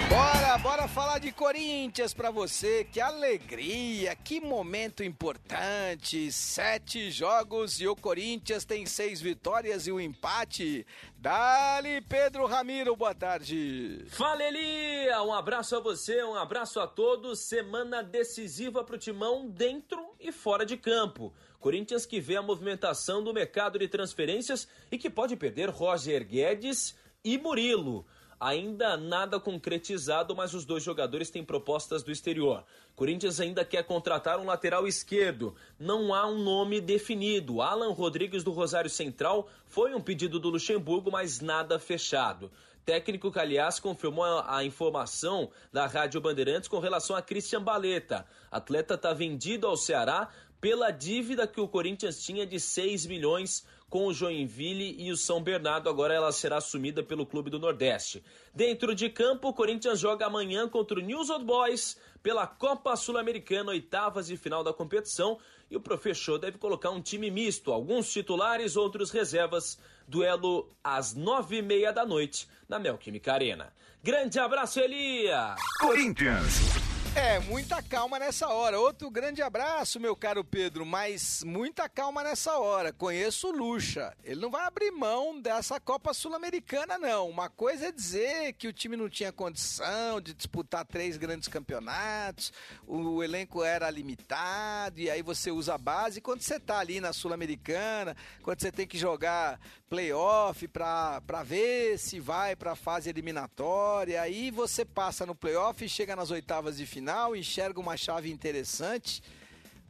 Bora, 0.10 0.58
bora 0.58 0.88
falar 0.88 1.20
de 1.20 1.32
Corinthians 1.32 2.14
para 2.14 2.30
você. 2.30 2.84
Que 2.84 3.00
alegria, 3.00 4.16
que 4.16 4.40
momento 4.40 5.04
importante. 5.04 6.32
Sete 6.32 7.10
jogos 7.10 7.80
e 7.82 7.88
o 7.88 7.96
Corinthians 7.96 8.66
tem 8.66 8.86
seis 8.86 9.22
vitórias 9.22 9.88
e 9.88 9.92
um 9.92 10.00
empate. 10.00 10.86
Dali, 11.18 12.02
Pedro 12.02 12.46
Ramiro, 12.46 12.96
boa 12.96 13.16
tarde. 13.16 14.06
Fala, 14.10 14.44
Elia. 14.44 15.22
Um 15.24 15.34
abraço 15.34 15.76
a 15.76 15.80
você, 15.80 16.24
um 16.24 16.36
abraço 16.36 16.80
a 16.80 16.88
todos. 16.88 17.40
Semana 17.40 18.04
decisiva 18.04 18.84
pro 18.84 18.98
Timão 18.98 19.48
dentro 19.48 20.14
e 20.20 20.32
fora 20.32 20.66
de 20.66 20.78
campo. 20.78 21.34
Corinthians 21.60 22.06
que 22.06 22.20
vê 22.20 22.36
a 22.36 22.42
movimentação 22.42 23.24
do 23.24 23.34
mercado 23.34 23.80
de 23.80 23.88
transferências 23.88 24.68
e 24.92 24.98
que 24.98 25.10
pode 25.10 25.36
perder 25.38 25.70
Roger 25.70 26.28
Guedes 26.28 26.94
e 27.24 27.38
Murilo. 27.38 28.06
Ainda 28.44 28.98
nada 28.98 29.40
concretizado, 29.40 30.36
mas 30.36 30.54
os 30.54 30.66
dois 30.66 30.84
jogadores 30.84 31.30
têm 31.30 31.46
propostas 31.46 32.04
do 32.04 32.12
exterior. 32.12 32.66
Corinthians 32.94 33.40
ainda 33.40 33.64
quer 33.64 33.86
contratar 33.86 34.38
um 34.38 34.46
lateral 34.46 34.86
esquerdo. 34.86 35.56
Não 35.80 36.14
há 36.14 36.28
um 36.28 36.44
nome 36.44 36.82
definido. 36.82 37.62
Alan 37.62 37.94
Rodrigues 37.94 38.44
do 38.44 38.52
Rosário 38.52 38.90
Central 38.90 39.48
foi 39.66 39.96
um 39.96 40.02
pedido 40.02 40.42
do 40.42 40.50
Luxemburgo, 40.50 41.10
mas 41.10 41.40
nada 41.40 41.80
fechado. 41.80 42.52
Técnico 42.84 43.32
que, 43.32 43.40
aliás, 43.40 43.80
confirmou 43.80 44.26
a, 44.26 44.62
informação 44.66 45.50
da 45.72 45.88
Rádio 45.88 46.20
Bandeirantes 46.20 46.68
com 46.68 46.80
relação 46.80 47.16
a 47.16 47.22
Christian 47.22 47.64
Baleta. 47.64 48.26
Atleta 48.52 48.96
está 48.96 49.14
vendido 49.14 49.68
ao 49.68 49.78
Ceará 49.78 50.28
pela 50.60 50.92
dívida 50.92 51.48
que 51.48 51.62
o 51.62 51.68
Corinthians 51.68 52.22
tinha 52.22 52.46
de 52.46 52.60
6 52.60 53.06
milhões 53.06 53.66
com 53.94 54.08
o 54.08 54.14
Joinville 54.14 54.96
e 54.98 55.12
o 55.12 55.16
São 55.16 55.40
Bernardo. 55.40 55.88
Agora 55.88 56.16
ela 56.16 56.32
será 56.32 56.58
assumida 56.58 57.04
pelo 57.04 57.28
Clube 57.28 57.52
do 57.52 57.60
Nordeste. 57.60 58.24
Dentro 58.52 58.96
de 58.96 59.08
campo, 59.08 59.50
o 59.50 59.54
Corinthians 59.54 60.00
joga 60.00 60.26
amanhã 60.26 60.68
contra 60.68 60.98
o 60.98 61.02
News 61.04 61.30
Old 61.30 61.46
Boys 61.46 61.96
pela 62.24 62.48
Copa 62.48 62.96
Sul-Americana, 62.96 63.70
oitavas 63.70 64.32
e 64.32 64.36
final 64.36 64.64
da 64.64 64.74
competição. 64.74 65.38
E 65.70 65.76
o 65.76 65.80
professor 65.80 66.40
deve 66.40 66.58
colocar 66.58 66.90
um 66.90 67.04
time 67.04 67.30
misto, 67.30 67.72
alguns 67.72 68.12
titulares, 68.12 68.76
outros 68.76 69.12
reservas. 69.12 69.78
Duelo 70.08 70.72
às 70.84 71.14
nove 71.14 71.58
e 71.58 71.62
meia 71.62 71.94
da 71.94 72.04
noite 72.04 72.48
na 72.68 72.80
Melquímica 72.80 73.32
Arena. 73.32 73.72
Grande 74.02 74.40
abraço, 74.40 74.80
Elia! 74.80 75.54
Corinthians 75.80 76.83
É, 77.16 77.40
muita 77.42 77.80
calma 77.80 78.18
nessa 78.18 78.48
hora. 78.48 78.80
Outro 78.80 79.10
grande 79.12 79.40
abraço, 79.44 80.00
meu 80.00 80.16
caro 80.16 80.44
Pedro, 80.44 80.84
mas 80.84 81.44
muita 81.44 81.88
calma 81.88 82.24
nessa 82.24 82.58
hora. 82.58 82.92
Conheço 82.92 83.50
o 83.50 83.52
Lucha. 83.52 84.18
Ele 84.24 84.42
não 84.42 84.50
vai 84.50 84.66
abrir 84.66 84.90
mão 84.90 85.40
dessa 85.40 85.80
Copa 85.80 86.12
Sul-Americana, 86.12 86.98
não. 86.98 87.30
Uma 87.30 87.50
coisa 87.50 87.88
é 87.88 87.92
dizer 87.92 88.54
que 88.54 88.68
o 88.68 88.74
time 88.74 88.98
não 88.98 89.08
tinha 89.08 89.32
condição 89.32 90.20
de 90.20 90.34
disputar 90.34 90.86
três 90.86 91.16
grandes 91.16 91.48
campeonatos, 91.48 92.52
o 92.88 93.24
elenco 93.24 93.64
era 93.64 93.92
limitado, 93.92 95.00
e 95.00 95.08
aí 95.08 95.22
você 95.22 95.52
usa 95.52 95.76
a 95.76 95.78
base. 95.78 96.20
Quando 96.20 96.42
você 96.42 96.60
tá 96.60 96.80
ali 96.80 97.00
na 97.00 97.14
Sul-Americana, 97.14 98.18
quando 98.42 98.60
você 98.60 98.72
tem 98.72 98.88
que 98.88 98.98
jogar 98.98 99.60
playoff 99.88 100.68
pra, 100.68 101.22
pra 101.22 101.44
ver 101.44 102.00
se 102.00 102.20
vai 102.20 102.56
pra 102.56 102.76
fase 102.76 103.08
eliminatória, 103.08 104.20
aí 104.20 104.50
você 104.50 104.84
passa 104.84 105.28
no 105.28 105.36
playoff 105.36 105.86
e 105.86 105.90
chega 105.90 106.16
nas 106.16 106.32
oitavas 106.32 106.78
de 106.78 106.88
final 106.88 107.03
final, 107.04 107.36
enxerga 107.36 107.82
uma 107.82 107.98
chave 107.98 108.32
interessante. 108.32 109.22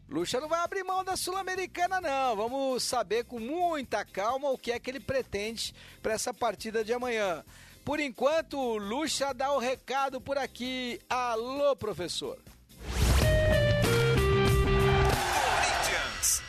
Lucha 0.10 0.41
não 0.41 0.50
vai 0.50 0.60
abrir 0.62 0.84
mão 0.84 1.03
da 1.03 1.15
Sul-Americana, 1.15 2.01
não. 2.01 2.36
Vamos 2.36 2.82
saber 2.82 3.24
com 3.25 3.39
muita 3.39 4.03
calma 4.03 4.50
o 4.50 4.58
que 4.58 4.72
é 4.72 4.79
que 4.79 4.89
ele 4.89 5.00
pretende 5.00 5.75
para 6.01 6.13
essa 6.13 6.34
partida 6.34 6.84
de 6.84 6.91
amanhã. 6.91 7.46
Por 7.86 8.00
enquanto, 8.00 8.58
Lucha 8.77 9.32
dá 9.32 9.51
o 9.51 9.60
recado 9.60 10.20
por 10.20 10.39
aqui. 10.39 11.00
Alô, 11.08 11.75
professor. 11.75 12.39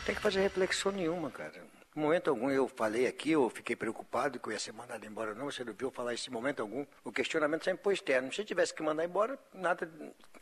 Tem 0.03 0.15
que 0.15 0.21
fazer 0.21 0.41
reflexão 0.41 0.91
nenhuma, 0.91 1.29
cara. 1.29 1.74
Em 1.95 2.01
momento 2.01 2.29
algum 2.29 2.51
eu 2.51 2.67
falei 2.67 3.07
aqui, 3.07 3.31
eu 3.31 3.49
fiquei 3.49 3.73
preocupado 3.73 4.37
que 4.37 4.49
eu 4.49 4.51
ia 4.51 4.59
ser 4.59 4.73
mandado 4.73 5.05
embora. 5.05 5.33
Não, 5.33 5.45
você 5.45 5.63
não 5.63 5.71
viu 5.71 5.89
falar 5.89 6.13
isso 6.13 6.29
momento 6.29 6.61
algum. 6.61 6.85
O 7.05 7.11
questionamento 7.11 7.63
sempre 7.63 7.81
foi 7.81 7.93
externo. 7.93 8.33
Se 8.33 8.43
tivesse 8.43 8.73
que 8.73 8.83
mandar 8.83 9.05
embora, 9.05 9.39
nada 9.53 9.89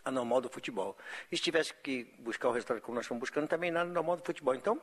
anormal 0.03 0.41
do 0.41 0.49
futebol. 0.49 0.97
E 1.31 1.37
se 1.37 1.43
tivesse 1.43 1.71
que 1.75 2.05
buscar 2.17 2.49
o 2.49 2.51
resultado 2.51 2.81
como 2.81 2.95
nós 2.95 3.05
estamos 3.05 3.19
buscando, 3.19 3.47
também 3.47 3.69
nada 3.69 3.87
anormal 3.87 4.17
do 4.17 4.23
futebol. 4.23 4.55
Então, 4.55 4.81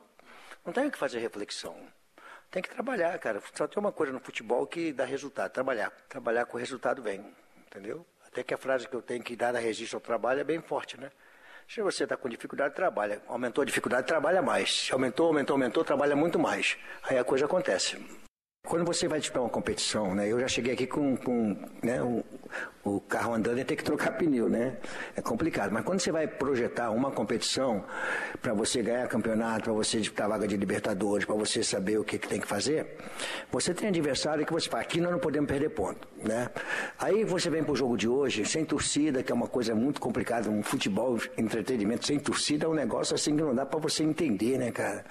não 0.64 0.72
tem 0.72 0.88
que 0.88 0.96
fazer 0.96 1.18
reflexão. 1.18 1.76
Tem 2.52 2.62
que 2.62 2.70
trabalhar, 2.70 3.18
cara. 3.18 3.42
Só 3.52 3.66
tem 3.66 3.80
uma 3.80 3.90
coisa 3.90 4.12
no 4.12 4.20
futebol 4.20 4.64
que 4.64 4.92
dá 4.92 5.04
resultado, 5.04 5.50
trabalhar. 5.50 5.90
Trabalhar 6.08 6.46
com 6.46 6.56
o 6.56 6.60
resultado 6.60 7.02
vem, 7.02 7.34
entendeu? 7.66 8.06
Até 8.24 8.44
que 8.44 8.54
a 8.54 8.58
frase 8.58 8.86
que 8.86 8.94
eu 8.94 9.02
tenho 9.02 9.24
que 9.24 9.34
dar 9.34 9.56
a 9.56 9.58
registro 9.58 9.96
ao 9.96 10.00
trabalho 10.00 10.38
é 10.38 10.44
bem 10.44 10.60
forte, 10.60 11.00
né? 11.00 11.10
Se 11.72 11.80
você 11.82 12.02
está 12.02 12.16
com 12.16 12.28
dificuldade, 12.28 12.74
trabalha. 12.74 13.22
Aumentou 13.28 13.62
a 13.62 13.64
dificuldade, 13.64 14.04
trabalha 14.04 14.42
mais. 14.42 14.88
Aumentou, 14.90 15.28
aumentou, 15.28 15.54
aumentou, 15.54 15.84
trabalha 15.84 16.16
muito 16.16 16.36
mais. 16.36 16.76
Aí 17.04 17.16
a 17.16 17.22
coisa 17.22 17.44
acontece. 17.44 17.96
Quando 18.66 18.84
você 18.84 19.06
vai 19.06 19.20
disputar 19.20 19.44
uma 19.44 19.48
competição, 19.48 20.12
né? 20.12 20.26
Eu 20.26 20.40
já 20.40 20.48
cheguei 20.48 20.72
aqui 20.74 20.88
com, 20.88 21.16
com 21.16 21.56
né, 21.80 22.02
um, 22.02 22.24
o 22.82 22.98
carro 22.98 23.34
andando 23.34 23.62
tem 23.64 23.76
que 23.76 23.84
trocar 23.84 24.12
pneu, 24.12 24.48
né? 24.48 24.78
É 25.14 25.20
complicado. 25.20 25.70
Mas 25.70 25.84
quando 25.84 26.00
você 26.00 26.10
vai 26.10 26.26
projetar 26.26 26.90
uma 26.90 27.10
competição 27.10 27.84
para 28.40 28.54
você 28.54 28.82
ganhar 28.82 29.06
campeonato, 29.06 29.64
para 29.64 29.72
você 29.72 29.98
disputar 29.98 30.28
vaga 30.28 30.48
de 30.48 30.56
Libertadores, 30.56 31.26
para 31.26 31.34
você 31.34 31.62
saber 31.62 31.98
o 31.98 32.04
que, 32.04 32.18
que, 32.18 32.26
tem 32.26 32.40
que 32.40 32.46
fazer, 32.46 32.96
você 33.52 33.74
tem 33.74 33.88
adversário 33.88 34.46
que 34.46 34.52
você 34.52 34.68
fala, 34.68 34.82
aqui 34.82 35.00
nós 35.00 35.12
não 35.12 35.18
podemos 35.18 35.48
perder 35.48 35.70
ponto, 35.70 36.08
né? 36.24 36.48
Aí 36.98 37.22
você 37.22 37.50
vem 37.50 37.62
para 37.62 37.72
o 37.72 37.76
jogo 37.76 37.96
de 37.98 38.08
hoje, 38.08 38.46
sem 38.46 38.64
torcida, 38.64 39.22
que 39.22 39.30
é 39.30 39.34
uma 39.34 39.48
coisa 39.48 39.74
muito 39.74 40.00
complicada, 40.00 40.48
um 40.48 40.62
futebol, 40.62 41.18
entretenimento 41.36 42.06
sem 42.06 42.18
torcida 42.18 42.64
é 42.64 42.68
um 42.68 42.74
negócio 42.74 43.14
assim 43.14 43.36
que 43.36 43.42
não 43.42 43.54
dá 43.54 43.66
para 43.66 43.78
você 43.78 44.02
entender, 44.02 44.56
né, 44.56 44.70
cara? 44.70 45.04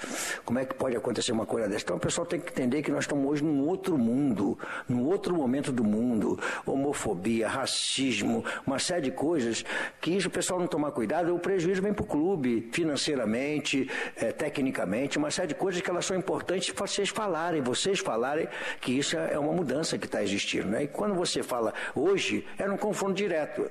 Como 0.44 0.58
é 0.58 0.66
que 0.66 0.74
pode 0.74 0.96
acontecer 0.96 1.32
uma 1.32 1.46
coisa 1.46 1.68
dessa? 1.68 1.84
Então 1.84 1.98
o 1.98 2.00
pessoal 2.00 2.26
tem 2.26 2.40
que 2.40 2.52
entender 2.52 2.82
que 2.82 2.92
nós 2.92 3.04
estamos 3.04 3.30
hoje 3.30 3.44
num 3.44 3.68
outro 3.68 3.98
mundo, 3.98 4.58
num 4.88 5.06
outro 5.06 5.36
momento 5.36 5.72
do 5.72 5.84
mundo, 5.84 6.40
homofobia, 6.66 7.48
racismo, 7.60 8.44
uma 8.66 8.80
série 8.80 9.04
de 9.04 9.12
coisas 9.12 9.66
que 10.02 10.12
isso 10.12 10.28
o 10.28 10.32
pessoal 10.32 10.60
não 10.60 10.68
tomar 10.68 10.92
cuidado, 10.92 11.36
o 11.36 11.40
prejuízo 11.40 11.82
vem 11.82 11.94
para 11.94 12.04
o 12.04 12.08
clube, 12.08 12.70
financeiramente, 12.72 13.90
é, 14.16 14.32
tecnicamente, 14.32 15.18
uma 15.18 15.32
série 15.32 15.50
de 15.50 15.56
coisas 15.56 15.82
que 15.82 15.90
elas 15.90 16.06
são 16.06 16.18
importantes 16.18 16.72
para 16.72 16.88
vocês 16.88 17.10
falarem, 17.10 17.62
vocês 17.62 18.00
falarem 18.00 18.48
que 18.80 18.98
isso 18.98 19.18
é 19.18 19.38
uma 19.38 19.54
mudança 19.54 19.98
que 19.98 20.06
está 20.06 20.24
existindo. 20.24 20.68
Né? 20.68 20.84
E 20.84 20.88
quando 20.88 21.16
você 21.16 21.44
fala 21.44 21.74
hoje, 21.96 22.46
é 22.58 22.70
um 22.70 22.78
confronto 22.78 23.14
direto. 23.14 23.70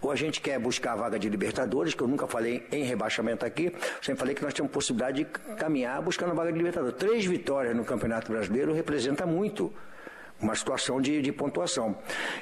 Ou 0.00 0.10
a 0.10 0.16
gente 0.16 0.40
quer 0.40 0.58
buscar 0.58 0.92
a 0.92 0.96
vaga 0.96 1.18
de 1.18 1.28
Libertadores, 1.28 1.92
que 1.94 2.02
eu 2.02 2.08
nunca 2.08 2.26
falei 2.26 2.64
em 2.70 2.84
rebaixamento 2.84 3.44
aqui, 3.44 3.72
sempre 4.00 4.20
falei 4.20 4.34
que 4.34 4.42
nós 4.42 4.54
temos 4.54 4.70
possibilidade 4.70 5.24
de 5.24 5.24
caminhar 5.56 6.00
buscando 6.00 6.30
a 6.30 6.34
vaga 6.34 6.52
de 6.52 6.58
Libertadores. 6.58 6.96
Três 6.96 7.24
vitórias 7.24 7.74
no 7.74 7.84
Campeonato 7.84 8.30
Brasileiro 8.30 8.72
representa 8.72 9.26
muito 9.26 9.72
uma 10.42 10.54
situação 10.54 11.00
de, 11.00 11.22
de 11.22 11.32
pontuação. 11.32 11.96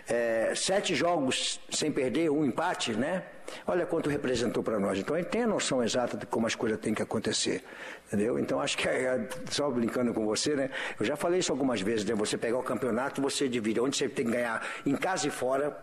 É, 0.09 0.53
sete 0.57 0.95
jogos 0.95 1.61
sem 1.71 1.93
perder, 1.93 2.31
um 2.31 2.45
empate, 2.45 2.93
né? 2.93 3.23
Olha 3.67 3.85
quanto 3.85 4.09
representou 4.09 4.63
para 4.63 4.79
nós. 4.79 4.99
Então 4.99 5.15
a 5.15 5.19
gente 5.19 5.31
tem 5.31 5.43
a 5.43 5.47
noção 5.47 5.83
exata 5.83 6.17
de 6.17 6.25
como 6.25 6.47
as 6.47 6.55
coisas 6.55 6.79
têm 6.79 6.95
que 6.95 7.03
acontecer. 7.03 7.63
Entendeu? 8.07 8.39
Então 8.39 8.61
acho 8.61 8.79
que, 8.79 8.89
é, 8.89 9.29
só 9.51 9.71
brincando 9.71 10.15
com 10.15 10.25
você, 10.25 10.55
né? 10.55 10.71
Eu 10.99 11.05
já 11.05 11.17
falei 11.17 11.41
isso 11.41 11.53
algumas 11.53 11.81
vezes, 11.81 12.05
né? 12.05 12.15
Você 12.15 12.39
pegar 12.39 12.59
o 12.59 12.63
campeonato, 12.63 13.21
você 13.21 13.49
divide 13.49 13.81
onde 13.81 13.97
você 13.97 14.09
tem 14.09 14.25
que 14.25 14.33
ganhar 14.33 14.67
em 14.87 14.97
casa 14.97 15.29
e 15.29 15.31
fora 15.31 15.77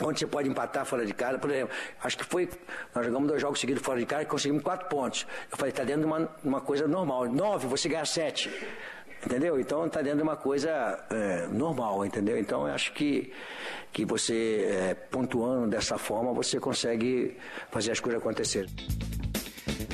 onde 0.00 0.18
você 0.18 0.26
pode 0.26 0.48
empatar 0.48 0.84
fora 0.86 1.04
de 1.04 1.12
casa. 1.12 1.38
Por 1.38 1.50
exemplo, 1.50 1.74
acho 2.02 2.18
que 2.18 2.24
foi. 2.24 2.48
Nós 2.94 3.04
jogamos 3.06 3.28
dois 3.28 3.40
jogos 3.40 3.60
seguidos 3.60 3.82
fora 3.82 3.98
de 3.98 4.06
casa 4.06 4.22
e 4.22 4.26
conseguimos 4.26 4.62
quatro 4.62 4.88
pontos. 4.88 5.26
Eu 5.50 5.56
falei, 5.56 5.70
está 5.70 5.84
dentro 5.84 6.02
de 6.02 6.06
uma, 6.06 6.28
uma 6.42 6.60
coisa 6.60 6.86
normal. 6.88 7.26
Nove, 7.26 7.66
você 7.66 7.88
ganha 7.88 8.04
sete. 8.04 8.50
Entendeu? 9.24 9.58
Então 9.60 9.86
está 9.86 10.02
dentro 10.02 10.18
de 10.18 10.22
uma 10.22 10.36
coisa 10.36 10.98
é, 11.10 11.46
normal, 11.46 12.04
entendeu? 12.04 12.36
Então 12.38 12.66
eu 12.66 12.74
acho 12.74 12.92
que, 12.92 13.32
que 13.92 14.04
você, 14.04 14.66
é, 14.68 14.94
pontuando 14.94 15.68
dessa 15.68 15.96
forma, 15.96 16.32
você 16.32 16.58
consegue 16.58 17.36
fazer 17.70 17.92
as 17.92 18.00
coisas 18.00 18.20
acontecerem. 18.20 18.70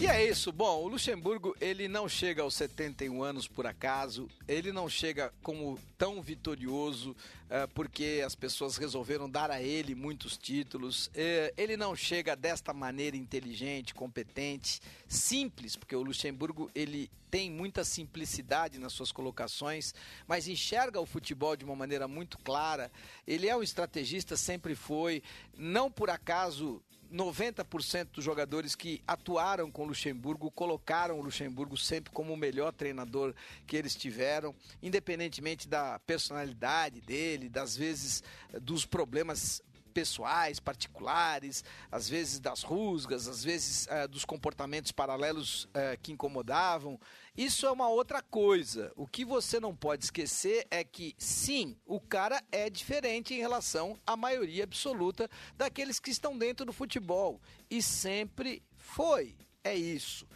E 0.00 0.06
é 0.06 0.28
isso. 0.28 0.52
Bom, 0.52 0.84
o 0.84 0.86
Luxemburgo, 0.86 1.56
ele 1.60 1.88
não 1.88 2.08
chega 2.08 2.42
aos 2.42 2.54
71 2.54 3.20
anos 3.20 3.48
por 3.48 3.66
acaso, 3.66 4.28
ele 4.46 4.70
não 4.70 4.88
chega 4.88 5.32
como 5.42 5.76
tão 5.98 6.22
vitorioso 6.22 7.10
uh, 7.10 7.66
porque 7.74 8.22
as 8.24 8.36
pessoas 8.36 8.76
resolveram 8.76 9.28
dar 9.28 9.50
a 9.50 9.60
ele 9.60 9.96
muitos 9.96 10.36
títulos. 10.36 11.08
Uh, 11.08 11.52
ele 11.56 11.76
não 11.76 11.96
chega 11.96 12.36
desta 12.36 12.72
maneira 12.72 13.16
inteligente, 13.16 13.92
competente, 13.92 14.80
simples, 15.08 15.74
porque 15.74 15.96
o 15.96 16.02
Luxemburgo, 16.02 16.70
ele 16.76 17.10
tem 17.28 17.50
muita 17.50 17.84
simplicidade 17.84 18.78
nas 18.78 18.92
suas 18.92 19.10
colocações, 19.10 19.92
mas 20.28 20.46
enxerga 20.46 21.00
o 21.00 21.06
futebol 21.06 21.56
de 21.56 21.64
uma 21.64 21.74
maneira 21.74 22.06
muito 22.06 22.38
clara. 22.38 22.90
Ele 23.26 23.48
é 23.48 23.56
um 23.56 23.64
estrategista, 23.64 24.36
sempre 24.36 24.76
foi, 24.76 25.24
não 25.56 25.90
por 25.90 26.08
acaso 26.08 26.80
90% 27.12 28.08
dos 28.12 28.24
jogadores 28.24 28.74
que 28.74 29.02
atuaram 29.06 29.70
com 29.70 29.86
Luxemburgo 29.86 30.50
colocaram 30.50 31.18
o 31.18 31.22
Luxemburgo 31.22 31.76
sempre 31.76 32.12
como 32.12 32.32
o 32.32 32.36
melhor 32.36 32.72
treinador 32.72 33.34
que 33.66 33.76
eles 33.76 33.94
tiveram, 33.94 34.54
independentemente 34.82 35.66
da 35.68 35.98
personalidade 36.00 37.00
dele, 37.00 37.48
das 37.48 37.76
vezes 37.76 38.22
dos 38.60 38.84
problemas 38.84 39.62
pessoais, 39.98 40.60
particulares, 40.60 41.64
às 41.90 42.08
vezes 42.08 42.38
das 42.38 42.62
rusgas, 42.62 43.26
às 43.26 43.42
vezes 43.42 43.86
uh, 43.86 44.06
dos 44.06 44.24
comportamentos 44.24 44.92
paralelos 44.92 45.64
uh, 45.64 45.98
que 46.00 46.12
incomodavam. 46.12 47.00
Isso 47.38 47.66
é 47.66 47.70
uma 47.70 47.88
outra 47.88 48.20
coisa. 48.20 48.90
O 48.96 49.06
que 49.06 49.24
você 49.24 49.60
não 49.60 49.72
pode 49.72 50.02
esquecer 50.02 50.66
é 50.72 50.82
que, 50.82 51.14
sim, 51.16 51.76
o 51.86 52.00
cara 52.00 52.42
é 52.50 52.68
diferente 52.68 53.32
em 53.32 53.38
relação 53.38 53.96
à 54.04 54.16
maioria 54.16 54.64
absoluta 54.64 55.30
daqueles 55.56 56.00
que 56.00 56.10
estão 56.10 56.36
dentro 56.36 56.66
do 56.66 56.72
futebol. 56.72 57.40
E 57.70 57.80
sempre 57.80 58.60
foi. 58.76 59.36
É 59.62 59.72
isso. 59.72 60.26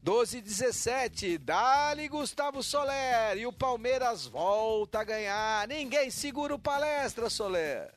12 0.00 0.38
e 0.38 0.42
17, 0.42 1.38
dali 1.38 2.06
Gustavo 2.06 2.62
Soler 2.62 3.36
e 3.36 3.48
o 3.48 3.52
Palmeiras 3.52 4.24
volta 4.24 5.00
a 5.00 5.04
ganhar. 5.04 5.66
Ninguém 5.66 6.08
segura 6.08 6.54
o 6.54 6.58
palestra, 6.58 7.28
Soler. 7.28 7.92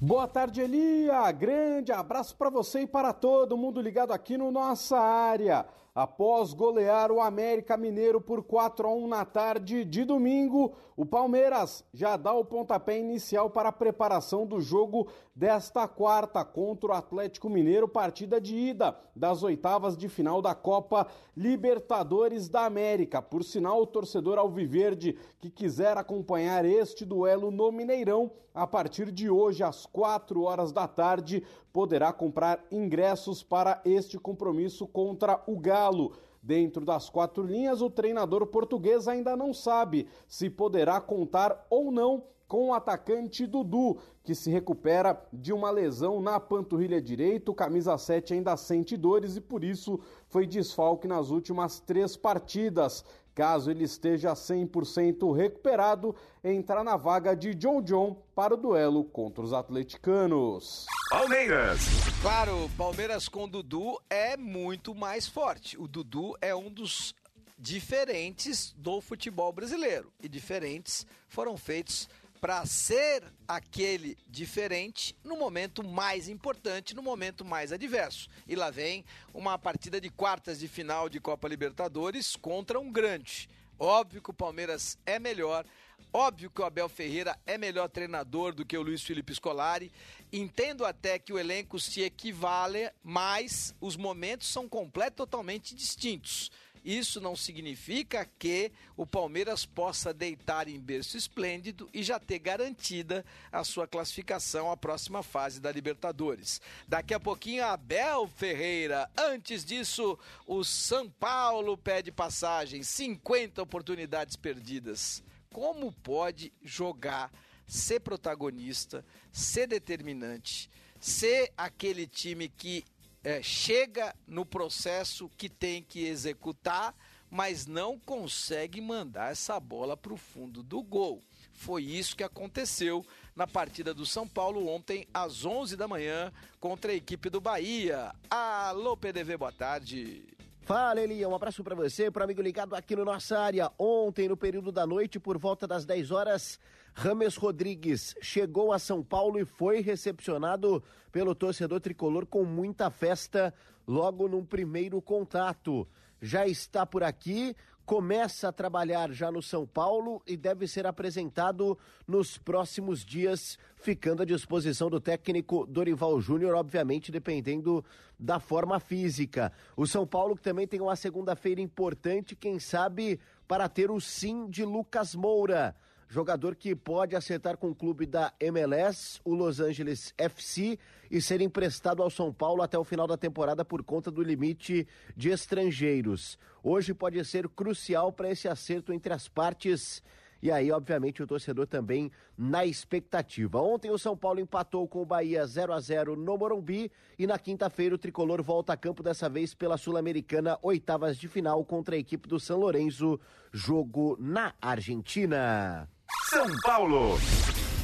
Boa 0.00 0.26
tarde, 0.26 0.60
Elia. 0.60 1.30
Grande 1.30 1.92
abraço 1.92 2.34
para 2.34 2.50
você 2.50 2.80
e 2.80 2.86
para 2.88 3.12
todo 3.12 3.56
mundo 3.56 3.80
ligado 3.80 4.12
aqui 4.12 4.36
no 4.36 4.50
nossa 4.50 4.98
área. 4.98 5.64
Após 6.00 6.54
golear 6.54 7.12
o 7.12 7.20
América 7.20 7.76
Mineiro 7.76 8.22
por 8.22 8.42
4 8.42 8.88
a 8.88 8.90
1 8.90 9.06
na 9.06 9.22
tarde 9.26 9.84
de 9.84 10.02
domingo, 10.02 10.72
o 10.96 11.04
Palmeiras 11.04 11.84
já 11.92 12.16
dá 12.16 12.32
o 12.32 12.42
pontapé 12.42 12.98
inicial 12.98 13.50
para 13.50 13.68
a 13.68 13.72
preparação 13.72 14.46
do 14.46 14.62
jogo 14.62 15.08
desta 15.40 15.88
quarta 15.88 16.44
contra 16.44 16.90
o 16.90 16.92
Atlético 16.92 17.48
Mineiro, 17.48 17.88
partida 17.88 18.38
de 18.38 18.54
ida 18.54 18.94
das 19.16 19.42
oitavas 19.42 19.96
de 19.96 20.06
final 20.06 20.42
da 20.42 20.54
Copa 20.54 21.06
Libertadores 21.34 22.46
da 22.46 22.66
América. 22.66 23.22
Por 23.22 23.42
sinal, 23.42 23.80
o 23.80 23.86
torcedor 23.86 24.36
alviverde 24.36 25.16
que 25.38 25.48
quiser 25.48 25.96
acompanhar 25.96 26.66
este 26.66 27.06
duelo 27.06 27.50
no 27.50 27.72
Mineirão, 27.72 28.30
a 28.52 28.66
partir 28.66 29.10
de 29.10 29.30
hoje 29.30 29.64
às 29.64 29.86
4 29.86 30.42
horas 30.42 30.72
da 30.72 30.86
tarde, 30.86 31.42
poderá 31.72 32.12
comprar 32.12 32.62
ingressos 32.70 33.42
para 33.42 33.80
este 33.82 34.18
compromisso 34.18 34.86
contra 34.86 35.42
o 35.46 35.58
Galo. 35.58 36.12
Dentro 36.42 36.84
das 36.84 37.08
quatro 37.08 37.42
linhas, 37.42 37.80
o 37.80 37.88
treinador 37.88 38.46
português 38.46 39.08
ainda 39.08 39.34
não 39.34 39.54
sabe 39.54 40.06
se 40.28 40.50
poderá 40.50 41.00
contar 41.00 41.66
ou 41.70 41.90
não 41.90 42.24
com 42.50 42.70
o 42.70 42.74
atacante 42.74 43.46
Dudu, 43.46 43.96
que 44.24 44.34
se 44.34 44.50
recupera 44.50 45.16
de 45.32 45.52
uma 45.52 45.70
lesão 45.70 46.20
na 46.20 46.40
panturrilha 46.40 47.00
direita. 47.00 47.52
O 47.52 47.54
camisa 47.54 47.96
7 47.96 48.34
ainda 48.34 48.56
sente 48.56 48.96
dores 48.96 49.36
e 49.36 49.40
por 49.40 49.62
isso 49.62 50.00
foi 50.28 50.48
desfalque 50.48 51.06
nas 51.06 51.30
últimas 51.30 51.78
três 51.78 52.16
partidas. 52.16 53.04
Caso 53.36 53.70
ele 53.70 53.84
esteja 53.84 54.32
100% 54.32 55.32
recuperado, 55.32 56.12
entrar 56.42 56.82
na 56.82 56.96
vaga 56.96 57.36
de 57.36 57.54
John 57.54 57.80
John 57.80 58.20
para 58.34 58.54
o 58.54 58.56
duelo 58.56 59.04
contra 59.04 59.44
os 59.44 59.52
atleticanos. 59.52 60.86
Palmeiras. 61.08 61.78
Claro, 62.20 62.68
Palmeiras 62.76 63.28
com 63.28 63.48
Dudu 63.48 63.96
é 64.10 64.36
muito 64.36 64.92
mais 64.92 65.28
forte. 65.28 65.80
O 65.80 65.86
Dudu 65.86 66.36
é 66.40 66.52
um 66.52 66.68
dos 66.68 67.14
diferentes 67.60 68.74
do 68.78 69.02
futebol 69.02 69.52
brasileiro 69.52 70.10
e 70.22 70.28
diferentes 70.28 71.06
foram 71.28 71.58
feitos 71.58 72.08
para 72.40 72.64
ser 72.64 73.22
aquele 73.46 74.16
diferente 74.26 75.14
no 75.22 75.36
momento 75.36 75.84
mais 75.84 76.28
importante, 76.28 76.94
no 76.94 77.02
momento 77.02 77.44
mais 77.44 77.70
adverso. 77.70 78.28
E 78.48 78.56
lá 78.56 78.70
vem 78.70 79.04
uma 79.34 79.58
partida 79.58 80.00
de 80.00 80.08
quartas 80.08 80.58
de 80.58 80.66
final 80.66 81.08
de 81.08 81.20
Copa 81.20 81.46
Libertadores 81.46 82.34
contra 82.36 82.80
um 82.80 82.90
grande. 82.90 83.48
Óbvio 83.78 84.22
que 84.22 84.30
o 84.30 84.34
Palmeiras 84.34 84.98
é 85.06 85.18
melhor, 85.18 85.64
óbvio 86.12 86.50
que 86.50 86.60
o 86.60 86.64
Abel 86.64 86.88
Ferreira 86.88 87.38
é 87.46 87.56
melhor 87.56 87.88
treinador 87.88 88.54
do 88.54 88.64
que 88.64 88.76
o 88.76 88.82
Luiz 88.82 89.02
Felipe 89.02 89.34
Scolari. 89.34 89.92
Entendo 90.32 90.84
até 90.84 91.18
que 91.18 91.32
o 91.32 91.38
elenco 91.38 91.78
se 91.78 92.02
equivale, 92.02 92.90
mas 93.02 93.74
os 93.80 93.96
momentos 93.96 94.48
são 94.48 94.68
completamente 94.68 95.74
distintos. 95.74 96.50
Isso 96.84 97.20
não 97.20 97.36
significa 97.36 98.28
que 98.38 98.72
o 98.96 99.06
Palmeiras 99.06 99.66
possa 99.66 100.14
deitar 100.14 100.68
em 100.68 100.80
berço 100.80 101.16
esplêndido 101.16 101.88
e 101.92 102.02
já 102.02 102.18
ter 102.18 102.38
garantida 102.38 103.24
a 103.52 103.62
sua 103.64 103.86
classificação 103.86 104.70
à 104.70 104.76
próxima 104.76 105.22
fase 105.22 105.60
da 105.60 105.70
Libertadores. 105.70 106.60
Daqui 106.88 107.12
a 107.12 107.20
pouquinho, 107.20 107.64
Abel 107.64 108.26
Ferreira. 108.28 109.10
Antes 109.16 109.64
disso, 109.64 110.18
o 110.46 110.64
São 110.64 111.08
Paulo 111.08 111.76
pede 111.76 112.10
passagem. 112.10 112.82
50 112.82 113.62
oportunidades 113.62 114.36
perdidas. 114.36 115.22
Como 115.52 115.92
pode 115.92 116.52
jogar, 116.62 117.30
ser 117.66 118.00
protagonista, 118.00 119.04
ser 119.32 119.66
determinante, 119.66 120.70
ser 121.00 121.52
aquele 121.56 122.06
time 122.06 122.48
que 122.48 122.84
é, 123.22 123.42
chega 123.42 124.14
no 124.26 124.44
processo 124.44 125.30
que 125.36 125.48
tem 125.48 125.82
que 125.82 126.04
executar, 126.04 126.94
mas 127.30 127.66
não 127.66 127.98
consegue 127.98 128.80
mandar 128.80 129.32
essa 129.32 129.60
bola 129.60 129.96
para 129.96 130.12
o 130.12 130.16
fundo 130.16 130.62
do 130.62 130.82
gol. 130.82 131.22
Foi 131.52 131.84
isso 131.84 132.16
que 132.16 132.24
aconteceu 132.24 133.04
na 133.36 133.46
partida 133.46 133.92
do 133.92 134.06
São 134.06 134.26
Paulo 134.26 134.66
ontem 134.66 135.06
às 135.12 135.44
11 135.44 135.76
da 135.76 135.86
manhã 135.86 136.32
contra 136.58 136.92
a 136.92 136.94
equipe 136.94 137.28
do 137.28 137.40
Bahia. 137.40 138.14
Alô 138.30 138.96
PDV, 138.96 139.36
boa 139.36 139.52
tarde. 139.52 140.24
Fala, 140.62 141.00
Elia, 141.00 141.28
um 141.28 141.34
abraço 141.34 141.64
para 141.64 141.74
você, 141.74 142.10
para 142.10 142.22
amigo 142.24 142.40
ligado 142.40 142.74
aqui 142.74 142.94
no 142.94 143.04
nossa 143.04 143.38
área. 143.38 143.72
Ontem, 143.76 144.28
no 144.28 144.36
período 144.36 144.70
da 144.70 144.86
noite, 144.86 145.18
por 145.18 145.36
volta 145.36 145.66
das 145.66 145.84
10 145.84 146.10
horas, 146.12 146.60
Rames 146.94 147.34
Rodrigues 147.34 148.14
chegou 148.20 148.72
a 148.72 148.78
São 148.78 149.02
Paulo 149.02 149.40
e 149.40 149.44
foi 149.44 149.80
recepcionado 149.80 150.82
pelo 151.10 151.34
torcedor 151.34 151.80
tricolor 151.80 152.24
com 152.24 152.44
muita 152.44 152.88
festa 152.88 153.52
logo 153.86 154.28
num 154.28 154.44
primeiro 154.44 155.00
contato. 155.02 155.88
Já 156.22 156.46
está 156.46 156.86
por 156.86 157.02
aqui, 157.02 157.56
começa 157.90 158.46
a 158.46 158.52
trabalhar 158.52 159.10
já 159.10 159.32
no 159.32 159.42
São 159.42 159.66
Paulo 159.66 160.22
e 160.24 160.36
deve 160.36 160.68
ser 160.68 160.86
apresentado 160.86 161.76
nos 162.06 162.38
próximos 162.38 163.04
dias, 163.04 163.58
ficando 163.74 164.22
à 164.22 164.24
disposição 164.24 164.88
do 164.88 165.00
técnico 165.00 165.66
Dorival 165.66 166.20
Júnior, 166.20 166.54
obviamente 166.54 167.10
dependendo 167.10 167.84
da 168.16 168.38
forma 168.38 168.78
física. 168.78 169.50
O 169.76 169.88
São 169.88 170.06
Paulo 170.06 170.36
que 170.36 170.42
também 170.42 170.68
tem 170.68 170.80
uma 170.80 170.94
segunda-feira 170.94 171.60
importante, 171.60 172.36
quem 172.36 172.60
sabe 172.60 173.18
para 173.48 173.68
ter 173.68 173.90
o 173.90 174.00
sim 174.00 174.48
de 174.48 174.64
Lucas 174.64 175.12
Moura 175.16 175.74
jogador 176.10 176.56
que 176.56 176.74
pode 176.74 177.14
acertar 177.14 177.56
com 177.56 177.70
o 177.70 177.74
clube 177.74 178.04
da 178.04 178.32
MLS, 178.40 179.20
o 179.24 179.32
Los 179.32 179.60
Angeles 179.60 180.12
FC, 180.18 180.76
e 181.08 181.22
ser 181.22 181.40
emprestado 181.40 182.02
ao 182.02 182.10
São 182.10 182.32
Paulo 182.32 182.62
até 182.62 182.76
o 182.76 182.84
final 182.84 183.06
da 183.06 183.16
temporada 183.16 183.64
por 183.64 183.84
conta 183.84 184.10
do 184.10 184.20
limite 184.20 184.86
de 185.16 185.30
estrangeiros. 185.30 186.36
Hoje 186.64 186.92
pode 186.92 187.24
ser 187.24 187.48
crucial 187.48 188.12
para 188.12 188.28
esse 188.28 188.48
acerto 188.48 188.92
entre 188.92 189.12
as 189.12 189.28
partes. 189.28 190.02
E 190.42 190.50
aí, 190.50 190.72
obviamente, 190.72 191.22
o 191.22 191.26
torcedor 191.26 191.66
também 191.66 192.10
na 192.36 192.64
expectativa. 192.64 193.60
Ontem 193.60 193.90
o 193.90 193.98
São 193.98 194.16
Paulo 194.16 194.40
empatou 194.40 194.88
com 194.88 195.02
o 195.02 195.06
Bahia 195.06 195.46
0 195.46 195.72
a 195.72 195.78
0 195.78 196.16
no 196.16 196.36
Morumbi 196.36 196.90
e 197.18 197.26
na 197.26 197.38
quinta-feira 197.38 197.94
o 197.94 197.98
tricolor 197.98 198.42
volta 198.42 198.72
a 198.72 198.76
campo 198.76 199.02
dessa 199.02 199.28
vez 199.28 199.54
pela 199.54 199.76
Sul-Americana, 199.76 200.58
oitavas 200.62 201.18
de 201.18 201.28
final 201.28 201.64
contra 201.64 201.94
a 201.94 201.98
equipe 201.98 202.26
do 202.26 202.40
São 202.40 202.58
Lourenço, 202.58 203.20
jogo 203.52 204.16
na 204.18 204.54
Argentina. 204.60 205.88
São 206.10 206.46
Paulo. 206.62 207.18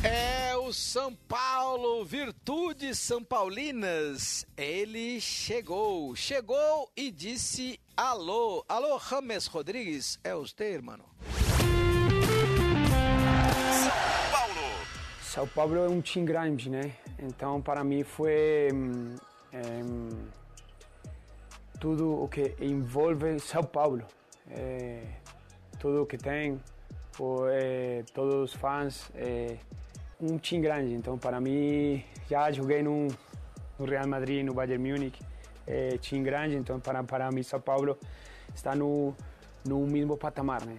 É 0.02 0.56
o 0.56 0.72
São 0.72 1.14
Paulo, 1.14 2.04
Virtudes 2.04 2.98
São 2.98 3.22
Paulinas. 3.22 4.44
Ele 4.56 5.20
chegou, 5.20 6.14
chegou 6.16 6.90
e 6.96 7.10
disse 7.10 7.78
alô. 7.96 8.64
Alô, 8.68 8.96
Rames 8.96 9.46
Rodrigues, 9.46 10.18
é 10.24 10.34
você, 10.34 10.64
irmão? 10.72 10.98
São 13.80 14.30
Paulo. 14.32 14.62
São 15.22 15.48
Paulo 15.48 15.76
é 15.76 15.88
um 15.88 16.00
time 16.00 16.26
grande, 16.26 16.68
né? 16.68 16.96
Então, 17.18 17.62
para 17.62 17.84
mim 17.84 18.02
foi 18.02 18.68
é, 19.52 19.80
tudo 21.78 22.22
o 22.22 22.28
que 22.28 22.56
envolve 22.60 23.38
São 23.38 23.62
Paulo. 23.62 24.04
É, 24.50 25.02
tudo 25.78 26.02
o 26.02 26.06
que 26.06 26.16
tem, 26.16 26.60
por 27.16 27.48
é, 27.50 28.04
todos 28.12 28.50
os 28.50 28.52
fãs, 28.54 29.10
é 29.14 29.56
um 30.20 30.38
time 30.38 30.62
grande. 30.62 30.94
Então, 30.94 31.16
para 31.16 31.40
mim, 31.40 32.04
já 32.28 32.50
joguei 32.52 32.82
no, 32.82 33.08
no 33.78 33.86
Real 33.86 34.06
Madrid, 34.06 34.44
no 34.44 34.52
Bayern 34.52 34.90
Munich, 34.90 35.20
é 35.66 35.96
time 35.98 36.22
grande. 36.22 36.56
Então, 36.56 36.78
para, 36.78 37.02
para 37.02 37.30
mim, 37.30 37.42
São 37.42 37.60
Paulo 37.60 37.98
está 38.54 38.74
no, 38.74 39.14
no 39.64 39.86
mesmo 39.86 40.16
patamar, 40.16 40.64
né? 40.64 40.76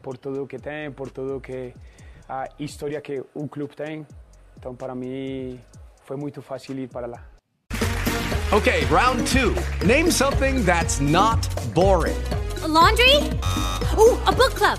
Por 0.00 0.16
tudo 0.16 0.46
que 0.46 0.58
tem, 0.58 0.90
por 0.90 1.10
tudo 1.10 1.40
que 1.40 1.74
a 2.28 2.48
história 2.58 3.00
que 3.00 3.22
o 3.34 3.48
clube 3.48 3.74
tem. 3.74 4.06
Então, 4.56 4.74
para 4.74 4.94
mim, 4.94 5.60
foi 6.04 6.16
muito 6.16 6.40
fácil 6.40 6.78
ir 6.78 6.88
para 6.88 7.06
lá. 7.06 7.24
Okay, 8.52 8.84
round 8.84 9.24
two. 9.24 9.54
Name 9.84 10.12
something 10.12 10.62
that's 10.64 11.00
not 11.00 11.48
boring. 11.74 12.16
A 12.62 12.68
laundry? 12.68 13.18
Ooh, 13.98 14.16
a 14.26 14.32
book 14.32 14.54
club. 14.54 14.78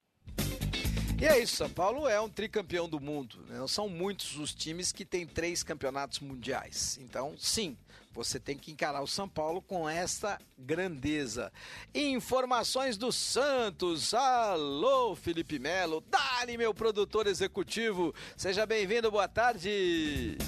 E 1.21 1.25
é 1.27 1.37
isso, 1.37 1.57
São 1.57 1.69
Paulo 1.69 2.09
é 2.09 2.19
um 2.19 2.27
tricampeão 2.27 2.89
do 2.89 2.99
mundo. 2.99 3.45
Né? 3.47 3.63
São 3.67 3.87
muitos 3.87 4.35
os 4.37 4.55
times 4.55 4.91
que 4.91 5.05
têm 5.05 5.23
três 5.23 5.61
campeonatos 5.61 6.19
mundiais. 6.19 6.97
Então, 6.99 7.35
sim, 7.37 7.77
você 8.11 8.39
tem 8.39 8.57
que 8.57 8.71
encarar 8.71 9.03
o 9.03 9.07
São 9.07 9.29
Paulo 9.29 9.61
com 9.61 9.87
esta 9.87 10.39
grandeza. 10.57 11.53
Informações 11.93 12.97
do 12.97 13.11
Santos. 13.11 14.15
Alô, 14.15 15.15
Felipe 15.15 15.59
Melo. 15.59 16.03
Dali, 16.09 16.57
meu 16.57 16.73
produtor 16.73 17.27
executivo. 17.27 18.15
Seja 18.35 18.65
bem-vindo, 18.65 19.11
boa 19.11 19.27
tarde. 19.27 20.39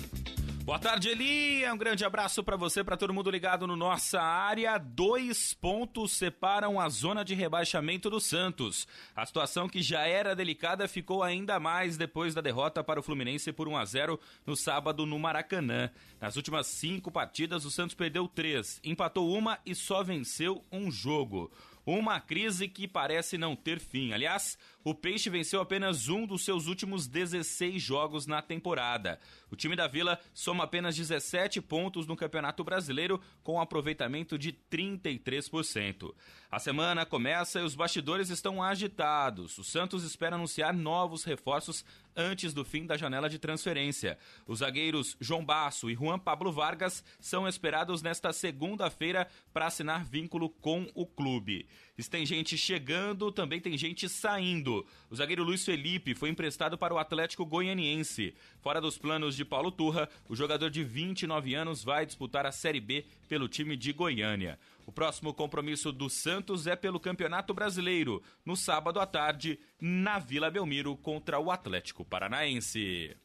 Boa 0.64 0.80
tarde, 0.80 1.10
Eli. 1.10 1.70
Um 1.70 1.78
grande 1.78 2.06
abraço 2.06 2.42
para 2.42 2.56
você, 2.56 2.86
para 2.86 2.96
todo 2.96 3.14
mundo 3.14 3.30
ligado 3.30 3.68
no 3.68 3.76
nossa 3.76 4.22
área. 4.22 4.78
Dois 4.78 5.54
pontos 5.54 6.14
separam 6.14 6.80
a 6.80 6.88
zona 6.88 7.22
de 7.26 7.36
rebaixamento 7.36 8.10
do 8.10 8.22
Santos. 8.22 8.88
A 9.14 9.26
situação 9.26 9.68
que 9.68 9.82
já 9.82 10.08
era 10.08 10.34
delicada 10.34 10.88
ficou 10.88 11.22
ainda 11.22 11.60
mais 11.60 11.98
depois 11.98 12.34
da 12.34 12.40
derrota 12.40 12.82
para 12.82 12.98
o 12.98 13.04
Fluminense 13.04 13.52
por 13.52 13.68
1 13.68 13.76
a 13.76 13.84
0 13.84 14.18
no 14.46 14.56
sábado 14.56 15.06
no 15.06 15.20
Maracanã. 15.20 15.92
Nas 16.22 16.38
últimas 16.38 16.68
cinco 16.68 17.12
partidas, 17.12 17.66
o 17.66 17.72
Santos 17.72 17.94
perdeu 17.94 18.26
três, 18.26 18.80
empatou 18.86 19.36
uma 19.38 19.60
e 19.66 19.76
só 19.76 20.02
venceu 20.02 20.64
um 20.72 20.90
jogo. 20.90 21.52
Uma 21.86 22.22
crise 22.22 22.70
que 22.70 22.88
parece 22.88 23.38
não 23.38 23.58
ter 23.58 23.78
fim. 23.82 24.14
Aliás, 24.14 24.58
o 24.84 24.94
Peixe 24.94 25.30
venceu 25.30 25.62
apenas 25.62 26.10
um 26.10 26.26
dos 26.26 26.44
seus 26.44 26.68
últimos 26.68 27.08
16 27.08 27.82
jogos 27.82 28.28
na 28.28 28.42
temporada. 28.42 29.20
O 29.50 29.56
time 29.56 29.76
da 29.76 29.88
Vila 29.88 30.20
soma 30.34 30.66
apenas 30.66 30.96
17 30.96 31.62
pontos 31.62 32.06
no 32.06 32.16
Campeonato 32.16 32.64
Brasileiro, 32.64 33.22
com 33.44 33.56
um 33.56 33.62
aproveitamento 33.62 34.38
de 34.38 34.52
33%. 34.52 36.14
A 36.52 36.60
semana 36.60 37.06
começa 37.06 37.60
e 37.60 37.64
os 37.64 37.76
bastidores 37.76 38.30
estão 38.30 38.62
agitados. 38.62 39.58
O 39.58 39.64
Santos 39.64 40.04
espera 40.04 40.36
anunciar 40.36 40.74
novos 40.74 41.24
reforços 41.24 41.86
antes 42.16 42.54
do 42.54 42.64
fim 42.64 42.86
da 42.86 42.98
janela 42.98 43.30
de 43.30 43.40
transferência. 43.40 44.18
Os 44.46 44.60
zagueiros 44.60 45.18
João 45.20 45.44
Basso 45.44 45.90
e 45.90 45.96
Juan 45.96 46.20
Pablo 46.20 46.52
Vargas 46.52 47.04
são 47.20 47.48
esperados 47.48 48.02
nesta 48.02 48.32
segunda-feira 48.32 49.28
para 49.52 49.66
assinar 49.66 50.06
vínculo 50.06 50.50
com 50.50 50.88
o 50.94 51.06
clube. 51.06 51.68
Se 52.00 52.10
tem 52.10 52.26
gente 52.26 52.58
chegando, 52.58 53.32
também 53.32 53.60
tem 53.60 53.78
gente 53.78 54.10
saindo. 54.10 54.84
O 55.12 55.16
zagueiro 55.16 55.44
Luiz 55.44 55.64
Felipe 55.64 56.16
foi 56.16 56.30
emprestado 56.30 56.76
para 56.76 56.92
o 56.92 56.98
Atlético 56.98 57.46
Goianiense. 57.46 58.34
Fora 58.62 58.82
dos 58.82 58.98
planos 58.98 59.36
de 59.36 59.46
Paulo 59.46 59.72
Turra, 59.72 60.10
o 60.28 60.36
jogador 60.36 60.72
de 60.72 60.84
29 60.84 61.54
anos 61.54 61.84
vai 61.84 62.04
disputar 62.04 62.48
a 62.48 62.52
Série 62.52 62.80
B 62.80 63.06
pelo 63.30 63.48
time 63.48 63.78
de 63.78 63.94
Goiânia. 63.94 64.58
O 64.88 64.92
próximo 64.92 65.36
compromisso 65.36 65.92
do 65.92 66.10
Santos 66.10 66.66
é 66.66 66.76
pelo 66.76 67.00
Campeonato 67.00 67.54
Brasileiro, 67.54 68.24
no 68.44 68.56
sábado 68.56 69.00
à 69.00 69.06
tarde, 69.06 69.60
na 69.80 70.18
Vila 70.18 70.50
Belmiro, 70.50 70.98
contra 70.98 71.40
o 71.40 71.52
Atlético 71.52 72.04
Paranaense. 72.04 73.16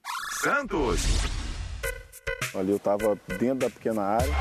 Santos! 0.43 1.01
Ali 2.55 2.71
eu 2.71 2.77
estava 2.77 3.19
dentro 3.39 3.61
da 3.61 3.71
pequena 3.71 4.03
área. 4.03 4.33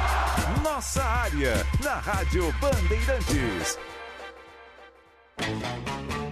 Nossa 0.62 1.04
área, 1.04 1.54
na 1.82 1.96
Rádio 1.96 2.52
Bandeirantes. 2.60 3.78
Thank 5.48 6.12
you. 6.12 6.27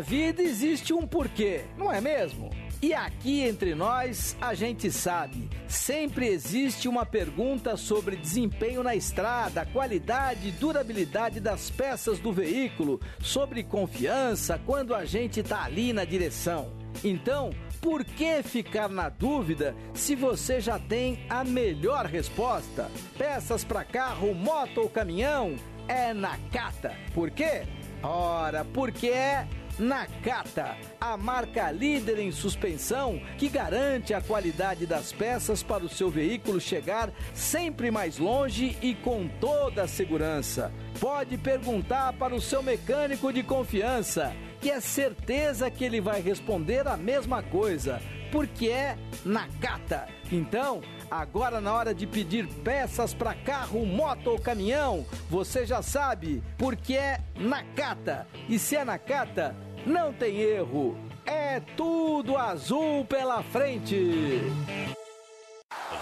Na 0.00 0.06
vida 0.06 0.42
existe 0.42 0.94
um 0.94 1.06
porquê, 1.06 1.60
não 1.76 1.92
é 1.92 2.00
mesmo? 2.00 2.48
E 2.80 2.94
aqui 2.94 3.42
entre 3.42 3.74
nós, 3.74 4.34
a 4.40 4.54
gente 4.54 4.90
sabe, 4.90 5.50
sempre 5.68 6.26
existe 6.26 6.88
uma 6.88 7.04
pergunta 7.04 7.76
sobre 7.76 8.16
desempenho 8.16 8.82
na 8.82 8.94
estrada, 8.94 9.66
qualidade 9.66 10.48
e 10.48 10.52
durabilidade 10.52 11.38
das 11.38 11.68
peças 11.68 12.18
do 12.18 12.32
veículo, 12.32 12.98
sobre 13.20 13.62
confiança 13.62 14.58
quando 14.64 14.94
a 14.94 15.04
gente 15.04 15.42
tá 15.42 15.64
ali 15.64 15.92
na 15.92 16.06
direção. 16.06 16.72
Então, 17.04 17.50
por 17.82 18.02
que 18.02 18.42
ficar 18.42 18.88
na 18.88 19.10
dúvida 19.10 19.76
se 19.92 20.16
você 20.16 20.62
já 20.62 20.78
tem 20.78 21.26
a 21.28 21.44
melhor 21.44 22.06
resposta? 22.06 22.90
Peças 23.18 23.64
para 23.64 23.84
carro, 23.84 24.34
moto 24.34 24.78
ou 24.78 24.88
caminhão? 24.88 25.56
É 25.86 26.14
na 26.14 26.38
Cata. 26.50 26.96
Por 27.12 27.30
quê? 27.30 27.64
Ora, 28.02 28.64
porque 28.64 29.08
é 29.08 29.46
Nakata, 29.80 30.76
a 31.00 31.16
marca 31.16 31.70
líder 31.70 32.18
em 32.18 32.30
suspensão 32.30 33.18
que 33.38 33.48
garante 33.48 34.12
a 34.12 34.20
qualidade 34.20 34.84
das 34.84 35.10
peças 35.10 35.62
para 35.62 35.82
o 35.82 35.88
seu 35.88 36.10
veículo 36.10 36.60
chegar 36.60 37.10
sempre 37.32 37.90
mais 37.90 38.18
longe 38.18 38.76
e 38.82 38.94
com 38.94 39.26
toda 39.40 39.84
a 39.84 39.88
segurança. 39.88 40.70
Pode 41.00 41.38
perguntar 41.38 42.12
para 42.12 42.34
o 42.34 42.40
seu 42.42 42.62
mecânico 42.62 43.32
de 43.32 43.42
confiança, 43.42 44.36
que 44.60 44.70
é 44.70 44.80
certeza 44.80 45.70
que 45.70 45.82
ele 45.82 46.00
vai 46.00 46.20
responder 46.20 46.86
a 46.86 46.98
mesma 46.98 47.42
coisa, 47.42 48.02
porque 48.30 48.68
é 48.68 48.98
Nakata. 49.24 50.06
Então, 50.30 50.82
Agora, 51.10 51.60
na 51.60 51.74
hora 51.74 51.92
de 51.92 52.06
pedir 52.06 52.46
peças 52.62 53.12
para 53.12 53.34
carro, 53.34 53.84
moto 53.84 54.28
ou 54.28 54.38
caminhão, 54.38 55.04
você 55.28 55.66
já 55.66 55.82
sabe, 55.82 56.40
porque 56.56 56.94
é 56.94 57.20
Nakata. 57.34 58.28
E 58.48 58.60
se 58.60 58.76
é 58.76 58.84
Nakata, 58.84 59.56
não 59.86 60.12
tem 60.12 60.40
erro. 60.40 60.96
É 61.26 61.60
tudo 61.76 62.36
azul 62.36 63.04
pela 63.04 63.42
frente. 63.42 64.40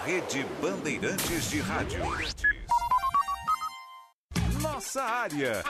Rede 0.05 0.45
Bandeirantes 0.61 1.49
de 1.49 1.59
Rádio. 1.59 2.01
Nossa 4.61 5.03
área. 5.03 5.63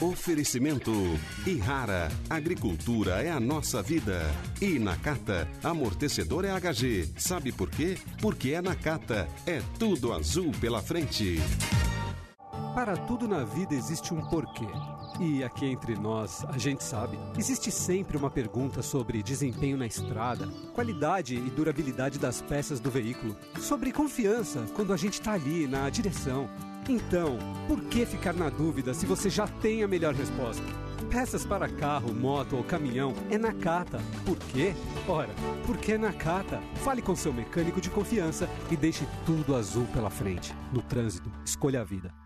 Oferecimento 0.00 0.92
Irrara, 1.46 2.08
agricultura 2.28 3.22
é 3.22 3.30
a 3.30 3.38
nossa 3.38 3.82
vida. 3.82 4.20
E 4.60 4.78
Nakata, 4.78 5.48
amortecedor 5.62 6.44
é 6.44 6.50
HG. 6.50 7.08
Sabe 7.16 7.52
por 7.52 7.70
quê? 7.70 7.96
Porque 8.20 8.50
é 8.50 8.60
Nakata, 8.60 9.28
é 9.46 9.62
tudo 9.78 10.12
azul 10.12 10.50
pela 10.60 10.82
frente. 10.82 11.38
Para 12.74 12.96
tudo 12.96 13.28
na 13.28 13.44
vida 13.44 13.74
existe 13.74 14.12
um 14.12 14.20
porquê. 14.28 14.66
E 15.20 15.44
aqui 15.44 15.66
entre 15.66 15.94
nós, 15.94 16.44
a 16.48 16.58
gente 16.58 16.82
sabe, 16.82 17.18
existe 17.38 17.70
sempre 17.70 18.16
uma 18.16 18.30
pergunta 18.30 18.82
sobre 18.82 19.22
desempenho 19.22 19.76
na 19.76 19.86
estrada, 19.86 20.48
qualidade 20.74 21.36
e 21.36 21.50
durabilidade 21.50 22.18
das 22.18 22.42
peças 22.42 22.80
do 22.80 22.90
veículo, 22.90 23.36
sobre 23.60 23.92
confiança 23.92 24.66
quando 24.74 24.92
a 24.92 24.96
gente 24.96 25.14
está 25.14 25.32
ali 25.32 25.68
na 25.68 25.88
direção. 25.88 26.48
Então, 26.88 27.38
por 27.68 27.80
que 27.84 28.04
ficar 28.04 28.34
na 28.34 28.50
dúvida 28.50 28.92
se 28.92 29.06
você 29.06 29.30
já 29.30 29.46
tem 29.46 29.82
a 29.82 29.88
melhor 29.88 30.14
resposta? 30.14 30.64
Peças 31.10 31.46
para 31.46 31.68
carro, 31.68 32.12
moto 32.12 32.56
ou 32.56 32.64
caminhão 32.64 33.14
é 33.30 33.38
na 33.38 33.52
Cata. 33.52 34.00
Por 34.26 34.36
quê? 34.36 34.74
Ora, 35.06 35.30
porque 35.64 35.92
é 35.92 35.98
na 35.98 36.12
Cata. 36.12 36.60
Fale 36.82 37.00
com 37.00 37.14
seu 37.14 37.32
mecânico 37.32 37.80
de 37.80 37.88
confiança 37.88 38.48
e 38.70 38.76
deixe 38.76 39.06
tudo 39.24 39.54
azul 39.54 39.86
pela 39.92 40.10
frente. 40.10 40.52
No 40.72 40.82
trânsito, 40.82 41.30
escolha 41.44 41.82
a 41.82 41.84
vida. 41.84 42.23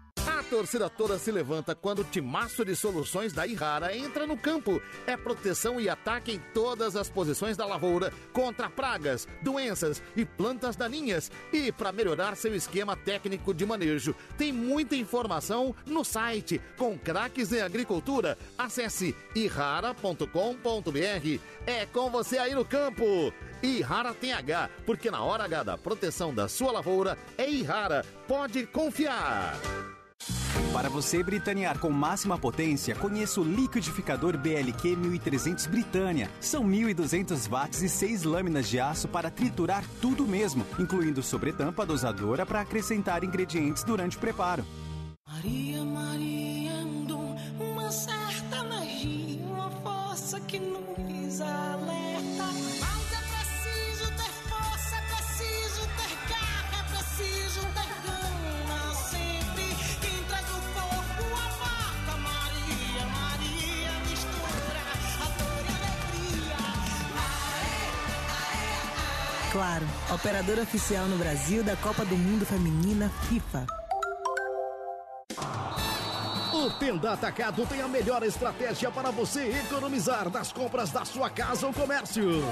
Torcida 0.49 0.89
toda 0.89 1.19
se 1.19 1.31
levanta 1.31 1.75
quando 1.75 2.01
o 2.01 2.05
timaço 2.05 2.65
de 2.65 2.75
soluções 2.75 3.35
da 3.35 3.47
Irrara 3.47 3.95
entra 3.95 4.27
no 4.27 4.37
campo. 4.37 4.81
É 5.07 5.15
proteção 5.15 5.79
e 5.79 5.91
ataque 5.91 6.33
em 6.33 6.39
todas 6.55 6.97
as 6.97 7.11
posições 7.11 7.57
da 7.57 7.67
lavoura 7.67 8.13
contra 8.33 8.71
pragas, 8.71 9.29
doenças 9.43 10.03
e 10.17 10.25
plantas 10.25 10.75
daninhas. 10.75 11.31
E 11.53 11.71
para 11.71 11.93
melhorar 11.93 12.35
seu 12.35 12.55
esquema 12.55 12.97
técnico 12.97 13.53
de 13.53 13.67
manejo, 13.67 14.15
tem 14.39 14.51
muita 14.51 14.97
informação 14.97 15.75
no 15.85 16.03
site 16.03 16.61
com 16.79 16.99
craques 16.99 17.53
em 17.53 17.61
agricultura. 17.61 18.39
Acesse 18.57 19.15
irrara.com.br. 19.35 20.27
É 21.67 21.85
com 21.87 22.11
você 22.11 22.39
aí 22.39 22.55
no 22.55 22.65
campo. 22.65 23.33
Irrara 23.63 24.15
tem 24.15 24.33
H, 24.33 24.71
porque 24.87 25.11
na 25.11 25.23
hora 25.23 25.45
H 25.45 25.63
da 25.63 25.79
proteção 25.79 26.33
da 26.33 26.49
sua 26.49 26.73
lavoura 26.73 27.19
é 27.37 27.51
Irrara. 27.51 28.05
Pode 28.27 28.67
confiar. 28.67 29.98
Para 30.73 30.89
você 30.89 31.23
britanear 31.23 31.79
com 31.79 31.91
máxima 31.91 32.39
potência, 32.39 32.95
conheça 32.95 33.41
o 33.41 33.45
liquidificador 33.45 34.37
BLQ 34.39 34.97
1300 34.97 35.67
Britânia. 35.67 36.31
São 36.41 36.63
1200 36.63 37.47
watts 37.47 37.83
e 37.83 37.89
6 37.89 38.23
lâminas 38.23 38.69
de 38.69 38.79
aço 38.79 39.09
para 39.09 39.31
triturar 39.31 39.85
tudo 40.01 40.27
mesmo, 40.27 40.65
incluindo 40.79 41.23
sobretampa 41.23 41.85
dosadora 41.85 42.47
para 42.47 42.61
acrescentar 42.61 43.25
ingredientes 43.25 43.83
durante 43.83 44.17
o 44.17 44.21
preparo. 44.21 44.65
Maria, 45.27 45.85
Maria, 45.85 46.73
andou 46.73 47.37
uma 47.61 47.91
certa 47.91 48.63
magia, 48.65 49.43
uma 49.45 49.71
força 49.71 50.41
que 50.41 50.59
nos 50.59 51.41
alerta. 51.41 52.08
Claro, 69.51 69.87
operadora 70.13 70.61
oficial 70.63 71.09
no 71.09 71.17
Brasil 71.17 71.65
da 71.65 71.75
Copa 71.77 72.05
do 72.05 72.17
Mundo 72.17 72.45
Feminina 72.45 73.11
FIFA. 73.29 73.67
O 76.59 76.71
Tenda 76.71 77.13
Atacado 77.13 77.65
tem 77.67 77.81
a 77.81 77.87
melhor 77.87 78.25
estratégia 78.25 78.91
para 78.91 79.13
você 79.13 79.61
economizar 79.61 80.29
nas 80.29 80.51
compras 80.51 80.91
da 80.91 81.05
sua 81.05 81.31
casa 81.31 81.69
ou 81.69 81.73
comércio. 81.73 82.43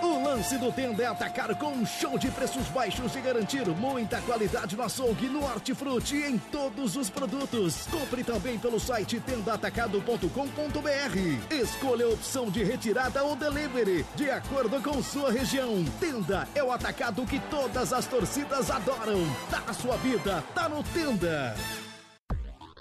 O 0.00 0.22
lance 0.22 0.56
do 0.56 0.70
Tenda 0.70 1.02
é 1.02 1.06
atacar 1.06 1.52
com 1.56 1.72
um 1.72 1.84
show 1.84 2.16
de 2.16 2.30
preços 2.30 2.68
baixos 2.68 3.16
e 3.16 3.20
garantir 3.20 3.66
muita 3.66 4.20
qualidade 4.20 4.76
no 4.76 4.84
açougue, 4.84 5.26
no 5.26 5.42
hortifruti 5.42 6.14
e 6.14 6.26
em 6.26 6.38
todos 6.38 6.94
os 6.94 7.10
produtos. 7.10 7.88
Compre 7.90 8.22
também 8.22 8.56
pelo 8.56 8.78
site 8.78 9.18
tendaatacado.com.br. 9.18 11.52
Escolha 11.52 12.06
a 12.06 12.10
opção 12.10 12.48
de 12.48 12.62
retirada 12.62 13.24
ou 13.24 13.34
delivery, 13.34 14.06
de 14.14 14.30
acordo 14.30 14.80
com 14.80 15.02
sua 15.02 15.32
região. 15.32 15.84
Tenda 15.98 16.46
é 16.54 16.62
o 16.62 16.70
atacado 16.70 17.26
que 17.26 17.40
todas 17.50 17.92
as 17.92 18.06
torcidas 18.06 18.70
adoram. 18.70 19.26
Tá 19.50 19.74
sua 19.74 19.96
vida, 19.96 20.44
tá 20.54 20.68
no 20.68 20.84
Tenda. 20.84 21.56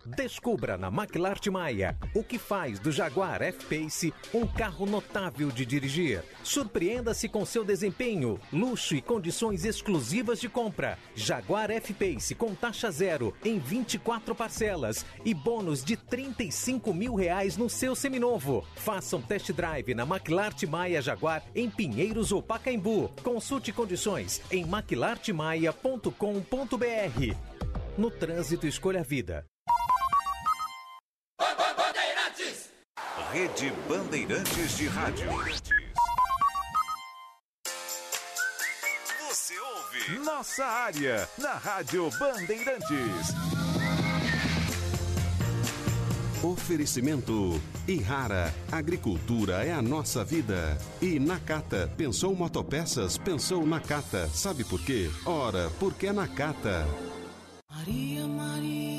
Descubra 0.05 0.77
na 0.77 0.89
McLart 0.89 1.47
Maia 1.47 1.97
o 2.13 2.23
que 2.23 2.37
faz 2.37 2.79
do 2.79 2.91
Jaguar 2.91 3.41
F-Pace 3.41 4.13
um 4.33 4.45
carro 4.45 4.85
notável 4.85 5.49
de 5.49 5.65
dirigir. 5.65 6.23
Surpreenda-se 6.43 7.27
com 7.27 7.43
seu 7.43 7.63
desempenho, 7.63 8.39
luxo 8.53 8.95
e 8.95 9.01
condições 9.01 9.65
exclusivas 9.65 10.39
de 10.39 10.47
compra. 10.47 10.99
Jaguar 11.15 11.71
F-Pace 11.71 12.35
com 12.35 12.53
taxa 12.53 12.91
zero 12.91 13.33
em 13.43 13.57
24 13.57 14.35
parcelas 14.35 15.03
e 15.23 15.33
bônus 15.33 15.83
de 15.83 15.97
35 15.97 16.93
mil 16.93 17.15
reais 17.15 17.57
no 17.57 17.69
seu 17.69 17.95
seminovo. 17.95 18.63
Faça 18.75 19.17
um 19.17 19.21
test 19.21 19.51
drive 19.51 19.95
na 19.95 20.03
McLart 20.03 20.61
Maia 20.63 21.01
Jaguar 21.01 21.43
em 21.55 21.69
Pinheiros 21.69 22.31
ou 22.31 22.43
Pacaembu. 22.43 23.09
Consulte 23.23 23.73
condições 23.73 24.41
em 24.51 24.65
maclartmaia.com.br. 24.65 27.35
No 27.97 28.11
trânsito, 28.11 28.67
escolha 28.67 28.99
a 28.99 29.03
vida. 29.03 29.45
Rede 33.35 33.69
Bandeirantes 33.89 34.77
de 34.77 34.87
Rádio. 34.87 35.27
Você 39.27 39.53
ouve 39.59 40.19
Nossa 40.23 40.63
Área 40.63 41.27
na 41.37 41.55
Rádio 41.55 42.09
Bandeirantes. 42.17 43.35
Oferecimento 46.41 47.61
Irrara, 47.85 48.55
agricultura 48.71 49.65
é 49.65 49.73
a 49.73 49.81
nossa 49.81 50.23
vida. 50.23 50.77
E 51.01 51.19
Nakata, 51.19 51.91
pensou 51.97 52.33
motopeças, 52.33 53.17
pensou 53.17 53.67
Nakata. 53.67 54.29
Sabe 54.29 54.63
por 54.63 54.79
quê? 54.79 55.11
Ora, 55.25 55.69
porque 55.77 56.07
é 56.07 56.13
Nakata. 56.13 56.87
Maria, 57.69 58.25
Maria, 58.25 58.94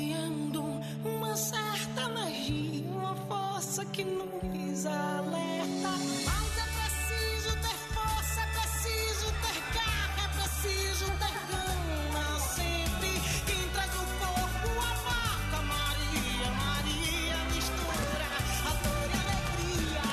alerta. 4.91 5.91
Mas 6.25 6.57
é 6.57 6.67
preciso 6.77 7.51
ter 7.61 7.77
força, 7.93 8.41
é 8.41 8.47
preciso 8.57 9.27
ter 9.41 9.59
garra, 9.73 10.23
é 10.23 10.27
preciso 10.37 11.05
ter 11.21 11.37
gana 11.51 12.25
sempre. 12.39 13.11
Quem 13.45 13.63
traz 13.69 13.93
o 13.93 14.05
corpo, 14.19 14.69
a 14.79 14.91
marca, 15.09 15.59
Maria, 15.63 16.49
Maria, 16.51 17.37
mistura 17.53 18.25
a 18.65 18.73
dor 18.83 19.09
e 19.09 19.15
a 19.15 19.21
alegria. 19.21 20.05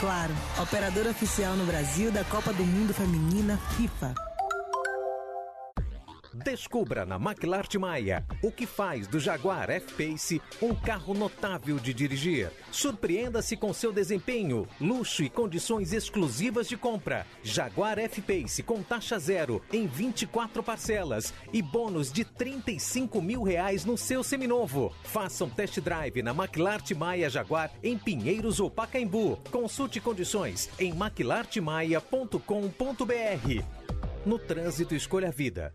Claro, 0.00 0.34
operadora 0.62 1.10
oficial 1.10 1.54
no 1.56 1.64
Brasil 1.66 2.10
da 2.10 2.24
Copa 2.24 2.52
do 2.52 2.64
Mundo 2.64 2.94
Feminina 2.94 3.58
FIFA. 3.76 4.29
Descubra 6.44 7.04
na 7.04 7.16
McLart 7.16 7.74
Maia 7.74 8.24
o 8.42 8.50
que 8.50 8.66
faz 8.66 9.06
do 9.06 9.20
Jaguar 9.20 9.68
F-Pace 9.68 10.40
um 10.62 10.74
carro 10.74 11.12
notável 11.12 11.78
de 11.78 11.92
dirigir. 11.92 12.50
Surpreenda-se 12.70 13.56
com 13.56 13.74
seu 13.74 13.92
desempenho, 13.92 14.66
luxo 14.80 15.22
e 15.22 15.28
condições 15.28 15.92
exclusivas 15.92 16.66
de 16.66 16.78
compra. 16.78 17.26
Jaguar 17.42 17.98
F-Pace 17.98 18.62
com 18.62 18.82
taxa 18.82 19.18
zero 19.18 19.60
em 19.70 19.86
24 19.86 20.62
parcelas 20.62 21.34
e 21.52 21.60
bônus 21.60 22.10
de 22.10 22.24
35 22.24 23.20
mil 23.20 23.42
reais 23.42 23.84
no 23.84 23.98
seu 23.98 24.24
seminovo. 24.24 24.94
Faça 25.04 25.44
um 25.44 25.50
test 25.50 25.78
drive 25.80 26.22
na 26.22 26.30
McLart 26.30 26.90
Maia 26.92 27.28
Jaguar 27.28 27.70
em 27.82 27.98
Pinheiros 27.98 28.60
ou 28.60 28.70
Pacaembu. 28.70 29.36
Consulte 29.50 30.00
condições 30.00 30.70
em 30.78 30.94
maclartmaia.com.br. 30.94 33.80
No 34.24 34.38
trânsito, 34.38 34.94
escolha 34.94 35.28
a 35.28 35.32
vida. 35.32 35.74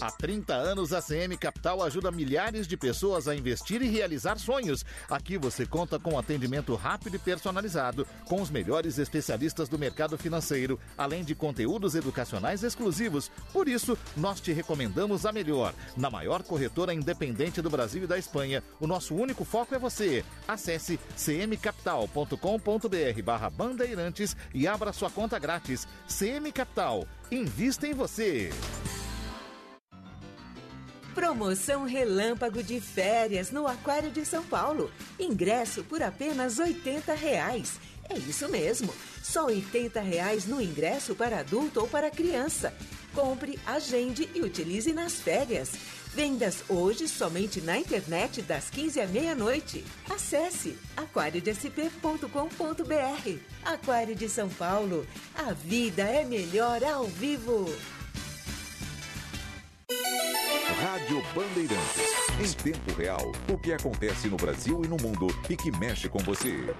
Há 0.00 0.10
30 0.10 0.54
anos, 0.54 0.94
a 0.94 1.02
CM 1.02 1.36
Capital 1.36 1.82
ajuda 1.82 2.10
milhares 2.10 2.66
de 2.66 2.74
pessoas 2.74 3.28
a 3.28 3.34
investir 3.34 3.82
e 3.82 3.88
realizar 3.88 4.38
sonhos. 4.38 4.82
Aqui 5.10 5.36
você 5.36 5.66
conta 5.66 5.98
com 5.98 6.18
atendimento 6.18 6.74
rápido 6.74 7.16
e 7.16 7.18
personalizado, 7.18 8.06
com 8.24 8.40
os 8.40 8.48
melhores 8.48 8.98
especialistas 8.98 9.68
do 9.68 9.78
mercado 9.78 10.16
financeiro, 10.16 10.80
além 10.96 11.22
de 11.22 11.34
conteúdos 11.34 11.94
educacionais 11.94 12.62
exclusivos. 12.62 13.30
Por 13.52 13.68
isso, 13.68 13.98
nós 14.16 14.40
te 14.40 14.52
recomendamos 14.52 15.26
a 15.26 15.32
melhor. 15.32 15.74
Na 15.94 16.08
maior 16.08 16.42
corretora 16.42 16.94
independente 16.94 17.60
do 17.60 17.68
Brasil 17.68 18.04
e 18.04 18.06
da 18.06 18.18
Espanha, 18.18 18.64
o 18.80 18.86
nosso 18.86 19.14
único 19.14 19.44
foco 19.44 19.74
é 19.74 19.78
você. 19.78 20.24
Acesse 20.48 20.98
cmcapital.com.br 21.14 23.22
barra 23.22 23.50
bandeirantes 23.50 24.34
e 24.54 24.66
abra 24.66 24.94
sua 24.94 25.10
conta 25.10 25.38
grátis. 25.38 25.86
CM 26.08 26.50
Capital. 26.52 27.04
Invista 27.30 27.86
em 27.86 27.92
você. 27.92 28.50
Promoção 31.20 31.84
Relâmpago 31.84 32.62
de 32.62 32.80
Férias 32.80 33.50
no 33.50 33.66
Aquário 33.66 34.10
de 34.10 34.24
São 34.24 34.42
Paulo. 34.42 34.90
Ingresso 35.18 35.84
por 35.84 36.02
apenas 36.02 36.58
80 36.58 37.12
reais. 37.12 37.78
É 38.08 38.16
isso 38.16 38.48
mesmo, 38.48 38.90
só 39.22 39.44
80 39.44 40.00
reais 40.00 40.46
no 40.46 40.62
ingresso 40.62 41.14
para 41.14 41.40
adulto 41.40 41.80
ou 41.80 41.86
para 41.86 42.10
criança. 42.10 42.72
Compre, 43.14 43.58
agende 43.66 44.30
e 44.34 44.40
utilize 44.40 44.94
nas 44.94 45.20
férias. 45.20 45.72
Vendas 46.14 46.64
hoje 46.70 47.06
somente 47.06 47.60
na 47.60 47.76
internet 47.76 48.40
das 48.40 48.70
15 48.70 49.02
à 49.02 49.06
meia-noite. 49.06 49.84
Acesse 50.08 50.78
aquariodesp.com.br. 50.96 53.38
Aquário 53.62 54.14
de 54.14 54.26
São 54.26 54.48
Paulo. 54.48 55.06
A 55.34 55.52
vida 55.52 56.02
é 56.02 56.24
melhor 56.24 56.82
ao 56.82 57.04
vivo. 57.04 57.70
Rádio 60.82 61.22
Bandeirantes. 61.34 62.20
Em 62.40 62.52
tempo 62.52 62.92
real, 62.96 63.32
o 63.48 63.58
que 63.58 63.72
acontece 63.72 64.28
no 64.28 64.36
Brasil 64.36 64.82
e 64.84 64.88
no 64.88 64.96
mundo 64.96 65.28
e 65.48 65.56
que 65.56 65.70
mexe 65.70 66.08
com 66.08 66.18
você. 66.20 66.74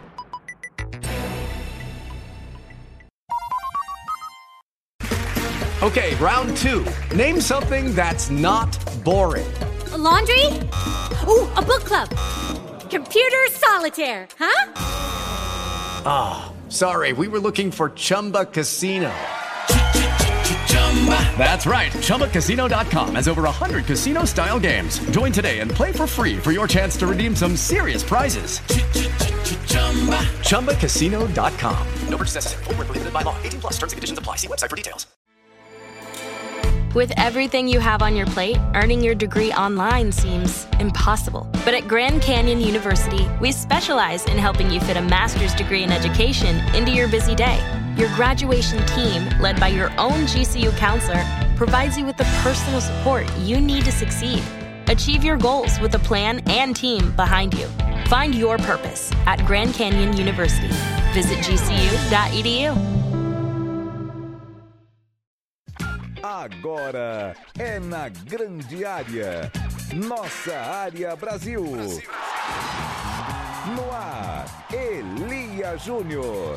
Okay, 5.83 6.15
round 6.17 6.55
two. 6.59 6.85
Name 7.17 7.41
something 7.41 7.95
that's 7.95 8.29
not 8.29 8.69
boring. 9.03 9.51
A 9.93 9.97
laundry? 9.97 10.47
Ooh, 11.27 11.49
a 11.57 11.63
book 11.63 11.85
club. 11.85 12.09
Computer 12.91 13.47
solitaire, 13.53 14.29
huh? 14.39 14.73
Ah, 16.05 16.53
sorry, 16.69 17.13
we 17.13 17.29
were 17.29 17.41
looking 17.41 17.71
for 17.71 17.91
Chumba 17.91 18.45
Casino. 18.45 19.11
That's 21.41 21.65
right. 21.65 21.91
ChumbaCasino.com 21.91 23.15
has 23.15 23.27
over 23.27 23.45
100 23.45 23.87
casino 23.87 24.27
style 24.27 24.61
games. 24.61 24.99
Join 25.09 25.33
today 25.33 25.61
and 25.61 25.71
play 25.71 25.91
for 25.91 26.07
free 26.07 26.37
for 26.37 26.53
your 26.53 26.69
chance 26.69 26.99
to 26.99 27.07
redeem 27.07 27.35
some 27.35 27.57
serious 27.57 28.03
prizes. 28.03 28.59
ChumbaCasino.com. 30.51 31.87
No 32.11 32.17
purchase 32.19 32.35
necessary. 32.35 32.65
Where 32.65 32.75
prohibited 32.77 33.15
by 33.15 33.23
law. 33.23 33.35
18 33.43 33.61
plus 33.61 33.73
terms 33.79 33.95
and 33.95 33.97
conditions 33.97 34.19
apply. 34.19 34.37
See 34.37 34.49
website 34.49 34.69
for 34.69 34.77
details. 34.77 35.07
With 36.95 37.11
everything 37.17 37.69
you 37.69 37.81
have 37.81 38.03
on 38.03 38.15
your 38.15 38.27
plate, 38.27 38.59
earning 38.75 39.03
your 39.03 39.15
degree 39.15 39.51
online 39.53 40.13
seems 40.13 40.67
impossible. 40.79 41.49
But 41.65 41.73
at 41.73 41.89
Grand 41.89 42.21
Canyon 42.21 42.61
University, 42.61 43.27
we 43.41 43.51
specialize 43.53 44.27
in 44.27 44.37
helping 44.37 44.71
you 44.71 44.81
fit 44.81 44.99
a 44.99 45.03
master's 45.03 45.55
degree 45.55 45.85
in 45.85 45.91
education 45.91 46.57
into 46.75 46.93
your 46.93 47.09
busy 47.09 47.35
day. 47.35 47.80
Your 47.97 48.09
graduation 48.15 48.85
team, 48.87 49.29
led 49.41 49.59
by 49.59 49.69
your 49.69 49.91
own 49.99 50.27
GCU 50.27 50.77
counselor, 50.77 51.25
provides 51.57 51.99
you 51.99 52.07
with 52.07 52.17
the 52.17 52.25
personal 52.43 52.81
support 52.81 53.27
you 53.39 53.61
need 53.61 53.85
to 53.85 53.93
succeed. 53.93 54.43
Achieve 54.89 55.25
your 55.25 55.37
goals 55.37 55.79
with 55.81 55.95
a 55.95 55.99
plan 55.99 56.41
and 56.49 56.75
team 56.75 57.11
behind 57.17 57.53
you. 57.55 57.67
Find 58.07 58.35
your 58.35 58.59
purpose 58.59 59.11
at 59.27 59.45
Grand 59.45 59.75
Canyon 59.75 60.17
University. 60.17 60.69
Visit 61.13 61.39
gcu.edu. 61.39 62.77
Agora 66.23 67.35
é 67.59 67.81
na 67.81 68.09
grande 68.09 68.85
área. 68.85 69.51
Nossa 69.93 70.55
área 70.57 71.17
Brasil. 71.17 71.65
No 73.77 73.93
ar, 73.93 74.47
Elia 74.73 75.77
Júnior. 75.77 76.55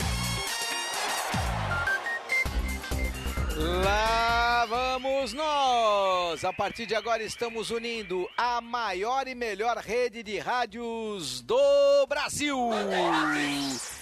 Lá 3.55 4.65
vamos 4.65 5.31
nós! 5.31 6.43
A 6.43 6.51
partir 6.51 6.87
de 6.87 6.95
agora 6.95 7.21
estamos 7.21 7.69
unindo 7.69 8.27
a 8.35 8.59
maior 8.59 9.27
e 9.27 9.35
melhor 9.35 9.77
rede 9.77 10.23
de 10.23 10.39
rádios 10.39 11.41
do 11.41 12.07
Brasil. 12.07 12.57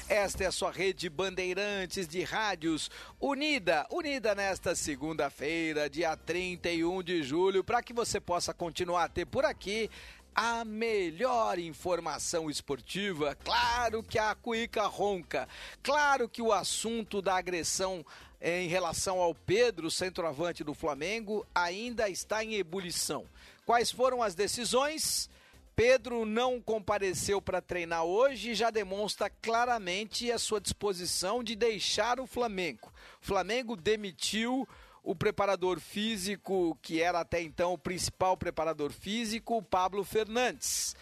Esta 0.07 0.45
é 0.45 0.47
a 0.47 0.51
sua 0.51 0.71
rede 0.71 1.09
Bandeirantes 1.09 2.07
de 2.07 2.23
rádios 2.23 2.89
unida, 3.19 3.85
unida 3.91 4.33
nesta 4.33 4.73
segunda-feira, 4.73 5.89
dia 5.89 6.15
31 6.15 7.03
de 7.03 7.21
julho, 7.21 7.61
para 7.61 7.83
que 7.83 7.93
você 7.93 8.21
possa 8.21 8.53
continuar 8.53 9.03
a 9.03 9.09
ter 9.09 9.25
por 9.25 9.43
aqui 9.43 9.89
a 10.33 10.63
melhor 10.63 11.59
informação 11.59 12.49
esportiva. 12.49 13.35
Claro 13.43 14.01
que 14.01 14.17
a 14.17 14.33
cuíca 14.33 14.83
ronca, 14.83 15.47
claro 15.83 16.29
que 16.29 16.41
o 16.41 16.53
assunto 16.53 17.21
da 17.21 17.35
agressão 17.35 18.05
em 18.41 18.67
relação 18.67 19.19
ao 19.19 19.35
Pedro, 19.35 19.91
centroavante 19.91 20.63
do 20.63 20.73
Flamengo, 20.73 21.45
ainda 21.53 22.09
está 22.09 22.43
em 22.43 22.55
ebulição. 22.55 23.25
Quais 23.65 23.91
foram 23.91 24.23
as 24.23 24.33
decisões? 24.33 25.29
Pedro 25.75 26.25
não 26.25 26.59
compareceu 26.59 27.41
para 27.41 27.61
treinar 27.61 28.03
hoje 28.03 28.51
e 28.51 28.55
já 28.55 28.69
demonstra 28.69 29.29
claramente 29.29 30.31
a 30.31 30.37
sua 30.37 30.59
disposição 30.59 31.43
de 31.43 31.55
deixar 31.55 32.19
o 32.19 32.27
Flamengo. 32.27 32.91
O 33.21 33.25
Flamengo 33.25 33.75
demitiu 33.75 34.67
o 35.03 35.15
preparador 35.15 35.79
físico, 35.79 36.77
que 36.81 37.01
era 37.01 37.21
até 37.21 37.41
então 37.41 37.73
o 37.73 37.77
principal 37.77 38.35
preparador 38.37 38.91
físico, 38.91 39.57
o 39.57 39.63
Pablo 39.63 40.03
Fernandes. 40.03 40.95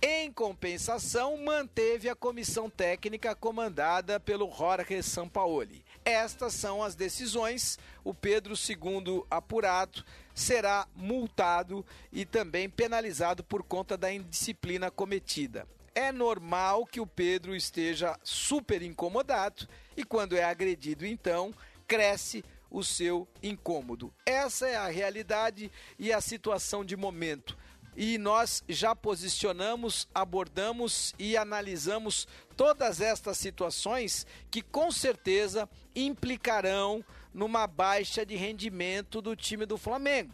Em 0.00 0.30
compensação, 0.30 1.36
manteve 1.38 2.08
a 2.08 2.14
comissão 2.14 2.70
técnica 2.70 3.34
comandada 3.34 4.20
pelo 4.20 4.50
Jorge 4.50 5.02
Sampaoli. 5.02 5.83
Estas 6.04 6.52
são 6.52 6.82
as 6.82 6.94
decisões. 6.94 7.78
O 8.02 8.12
Pedro, 8.12 8.56
segundo 8.56 9.26
apurado, 9.30 10.04
será 10.34 10.86
multado 10.94 11.84
e 12.12 12.26
também 12.26 12.68
penalizado 12.68 13.42
por 13.42 13.62
conta 13.62 13.96
da 13.96 14.12
indisciplina 14.12 14.90
cometida. 14.90 15.66
É 15.94 16.12
normal 16.12 16.84
que 16.84 17.00
o 17.00 17.06
Pedro 17.06 17.54
esteja 17.54 18.18
super 18.22 18.82
incomodado 18.82 19.66
e 19.96 20.04
quando 20.04 20.36
é 20.36 20.42
agredido, 20.42 21.06
então, 21.06 21.54
cresce 21.86 22.44
o 22.70 22.82
seu 22.82 23.28
incômodo. 23.42 24.12
Essa 24.26 24.68
é 24.68 24.76
a 24.76 24.88
realidade 24.88 25.70
e 25.98 26.12
a 26.12 26.20
situação 26.20 26.84
de 26.84 26.96
momento 26.96 27.56
e 27.96 28.18
nós 28.18 28.62
já 28.68 28.94
posicionamos, 28.94 30.08
abordamos 30.14 31.14
e 31.18 31.36
analisamos 31.36 32.26
todas 32.56 33.00
estas 33.00 33.38
situações 33.38 34.26
que 34.50 34.62
com 34.62 34.90
certeza 34.90 35.68
implicarão 35.94 37.04
numa 37.32 37.66
baixa 37.66 38.24
de 38.24 38.36
rendimento 38.36 39.20
do 39.20 39.34
time 39.36 39.66
do 39.66 39.76
Flamengo. 39.76 40.32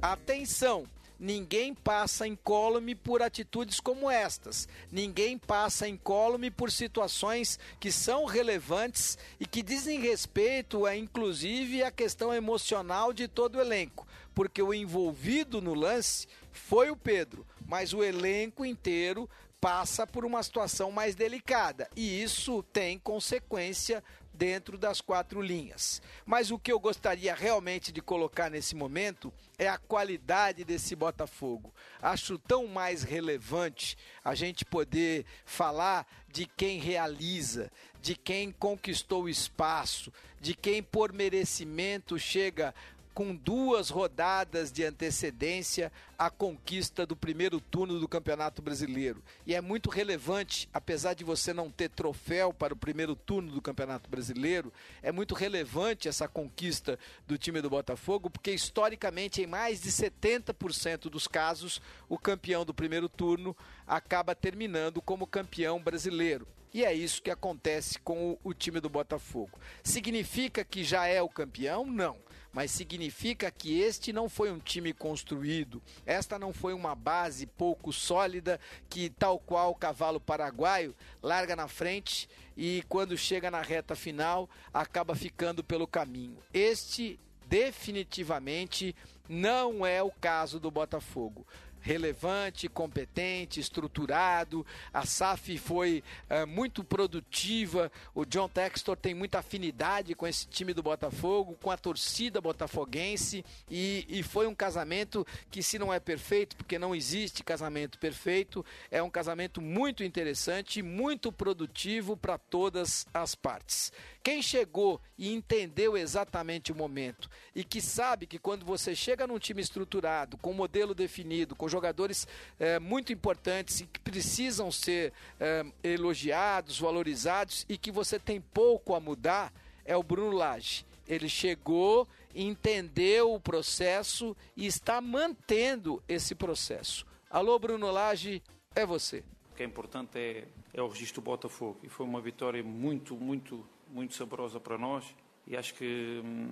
Atenção! 0.00 0.86
Ninguém 1.24 1.72
passa 1.72 2.26
incólume 2.26 2.96
por 2.96 3.22
atitudes 3.22 3.78
como 3.78 4.10
estas. 4.10 4.66
Ninguém 4.90 5.38
passa 5.38 5.86
incólume 5.86 6.50
por 6.50 6.68
situações 6.68 7.60
que 7.78 7.92
são 7.92 8.24
relevantes 8.24 9.16
e 9.38 9.46
que 9.46 9.62
dizem 9.62 10.00
respeito 10.00 10.84
a, 10.84 10.96
inclusive, 10.96 11.84
a 11.84 11.92
questão 11.92 12.34
emocional 12.34 13.12
de 13.12 13.28
todo 13.28 13.54
o 13.54 13.60
elenco. 13.60 14.04
Porque 14.34 14.60
o 14.60 14.74
envolvido 14.74 15.62
no 15.62 15.74
lance 15.74 16.26
foi 16.52 16.90
o 16.90 16.96
Pedro, 16.96 17.46
mas 17.66 17.92
o 17.92 18.02
elenco 18.02 18.64
inteiro 18.64 19.28
passa 19.60 20.06
por 20.06 20.24
uma 20.24 20.42
situação 20.42 20.90
mais 20.90 21.14
delicada 21.14 21.88
e 21.94 22.22
isso 22.22 22.62
tem 22.64 22.98
consequência 22.98 24.02
dentro 24.34 24.78
das 24.78 25.00
quatro 25.00 25.40
linhas. 25.40 26.00
Mas 26.24 26.50
o 26.50 26.58
que 26.58 26.72
eu 26.72 26.80
gostaria 26.80 27.34
realmente 27.34 27.92
de 27.92 28.00
colocar 28.00 28.50
nesse 28.50 28.74
momento 28.74 29.32
é 29.58 29.68
a 29.68 29.78
qualidade 29.78 30.64
desse 30.64 30.96
Botafogo. 30.96 31.72
Acho 32.00 32.38
tão 32.38 32.66
mais 32.66 33.02
relevante 33.02 33.96
a 34.24 34.34
gente 34.34 34.64
poder 34.64 35.24
falar 35.44 36.06
de 36.28 36.46
quem 36.46 36.80
realiza, 36.80 37.70
de 38.00 38.16
quem 38.16 38.50
conquistou 38.50 39.24
o 39.24 39.28
espaço, 39.28 40.12
de 40.40 40.54
quem 40.54 40.82
por 40.82 41.12
merecimento 41.12 42.18
chega 42.18 42.74
com 43.14 43.34
duas 43.34 43.90
rodadas 43.90 44.72
de 44.72 44.84
antecedência 44.84 45.92
a 46.18 46.30
conquista 46.30 47.04
do 47.04 47.16
primeiro 47.16 47.60
turno 47.60 47.98
do 47.98 48.08
Campeonato 48.08 48.62
Brasileiro. 48.62 49.22
E 49.46 49.54
é 49.54 49.60
muito 49.60 49.90
relevante, 49.90 50.68
apesar 50.72 51.14
de 51.14 51.24
você 51.24 51.52
não 51.52 51.70
ter 51.70 51.90
troféu 51.90 52.52
para 52.52 52.72
o 52.72 52.76
primeiro 52.76 53.14
turno 53.16 53.50
do 53.50 53.60
Campeonato 53.60 54.08
Brasileiro, 54.08 54.72
é 55.02 55.10
muito 55.10 55.34
relevante 55.34 56.08
essa 56.08 56.28
conquista 56.28 56.98
do 57.26 57.36
time 57.36 57.60
do 57.60 57.68
Botafogo, 57.68 58.30
porque 58.30 58.52
historicamente, 58.52 59.42
em 59.42 59.46
mais 59.46 59.80
de 59.80 59.90
70% 59.90 61.10
dos 61.10 61.26
casos, 61.26 61.80
o 62.08 62.16
campeão 62.16 62.64
do 62.64 62.72
primeiro 62.72 63.08
turno 63.08 63.56
acaba 63.86 64.34
terminando 64.34 65.02
como 65.02 65.26
campeão 65.26 65.82
brasileiro. 65.82 66.46
E 66.72 66.84
é 66.84 66.94
isso 66.94 67.20
que 67.20 67.30
acontece 67.30 67.98
com 67.98 68.38
o, 68.42 68.54
time 68.54 68.80
do 68.80 68.88
Botafogo. 68.88 69.58
Significa 69.84 70.64
que 70.64 70.82
já 70.82 71.06
é 71.06 71.20
o 71.20 71.28
campeão? 71.28 71.84
Não 71.84 72.16
mas 72.52 72.70
significa 72.70 73.50
que 73.50 73.80
este 73.80 74.12
não 74.12 74.28
foi 74.28 74.52
um 74.52 74.58
time 74.58 74.92
construído, 74.92 75.82
esta 76.04 76.38
não 76.38 76.52
foi 76.52 76.74
uma 76.74 76.94
base 76.94 77.46
pouco 77.46 77.92
sólida 77.92 78.60
que, 78.88 79.08
tal 79.10 79.38
qual 79.38 79.70
o 79.70 79.74
cavalo 79.74 80.20
paraguaio, 80.20 80.94
larga 81.22 81.56
na 81.56 81.66
frente 81.66 82.28
e 82.56 82.84
quando 82.88 83.16
chega 83.16 83.50
na 83.50 83.62
reta 83.62 83.96
final 83.96 84.48
acaba 84.72 85.14
ficando 85.14 85.64
pelo 85.64 85.86
caminho. 85.86 86.36
Este 86.52 87.18
definitivamente 87.46 88.94
não 89.28 89.84
é 89.84 90.02
o 90.02 90.10
caso 90.10 90.60
do 90.60 90.70
Botafogo 90.70 91.46
relevante, 91.82 92.68
competente, 92.68 93.60
estruturado. 93.60 94.64
A 94.92 95.04
SAF 95.04 95.58
foi 95.58 96.02
uh, 96.30 96.46
muito 96.46 96.84
produtiva. 96.84 97.90
O 98.14 98.24
John 98.24 98.48
Textor 98.48 98.96
tem 98.96 99.14
muita 99.14 99.40
afinidade 99.40 100.14
com 100.14 100.26
esse 100.26 100.46
time 100.46 100.72
do 100.72 100.82
Botafogo, 100.82 101.58
com 101.60 101.70
a 101.70 101.76
torcida 101.76 102.40
botafoguense. 102.40 103.44
E, 103.70 104.06
e 104.08 104.22
foi 104.22 104.46
um 104.46 104.54
casamento 104.54 105.26
que, 105.50 105.62
se 105.62 105.78
não 105.78 105.92
é 105.92 105.98
perfeito, 105.98 106.56
porque 106.56 106.78
não 106.78 106.94
existe 106.94 107.42
casamento 107.42 107.98
perfeito, 107.98 108.64
é 108.90 109.02
um 109.02 109.10
casamento 109.10 109.60
muito 109.60 110.04
interessante 110.04 110.82
muito 110.82 111.32
produtivo 111.32 112.16
para 112.16 112.38
todas 112.38 113.06
as 113.12 113.34
partes. 113.34 113.92
Quem 114.22 114.40
chegou 114.40 115.00
e 115.18 115.32
entendeu 115.32 115.96
exatamente 115.96 116.70
o 116.70 116.76
momento 116.76 117.28
e 117.56 117.64
que 117.64 117.80
sabe 117.80 118.24
que 118.24 118.38
quando 118.38 118.64
você 118.64 118.94
chega 118.94 119.26
num 119.26 119.38
time 119.38 119.60
estruturado, 119.60 120.36
com 120.36 120.52
modelo 120.52 120.94
definido, 120.94 121.56
com 121.56 121.68
jogadores 121.68 122.28
é, 122.58 122.78
muito 122.78 123.12
importantes 123.12 123.80
e 123.80 123.86
que 123.86 123.98
precisam 123.98 124.70
ser 124.70 125.12
é, 125.40 125.64
elogiados, 125.82 126.78
valorizados 126.78 127.66
e 127.68 127.76
que 127.76 127.90
você 127.90 128.16
tem 128.16 128.40
pouco 128.40 128.94
a 128.94 129.00
mudar, 129.00 129.52
é 129.84 129.96
o 129.96 130.04
Bruno 130.04 130.36
Lage. 130.36 130.86
Ele 131.08 131.28
chegou, 131.28 132.06
entendeu 132.32 133.34
o 133.34 133.40
processo 133.40 134.36
e 134.56 134.66
está 134.66 135.00
mantendo 135.00 136.00
esse 136.08 136.32
processo. 136.32 137.04
Alô, 137.28 137.58
Bruno 137.58 137.90
Lage, 137.90 138.40
é 138.72 138.86
você. 138.86 139.24
O 139.50 139.56
que 139.56 139.64
é 139.64 139.66
importante 139.66 140.16
é, 140.16 140.44
é 140.72 140.80
o 140.80 140.86
registro 140.86 141.20
do 141.20 141.24
Botafogo 141.24 141.80
e 141.82 141.88
foi 141.88 142.06
uma 142.06 142.20
vitória 142.20 142.62
muito, 142.62 143.16
muito 143.16 143.66
muito 143.92 144.14
saborosa 144.14 144.58
para 144.58 144.78
nós 144.78 145.14
e 145.46 145.56
acho 145.56 145.74
que 145.74 146.20
hum, 146.24 146.50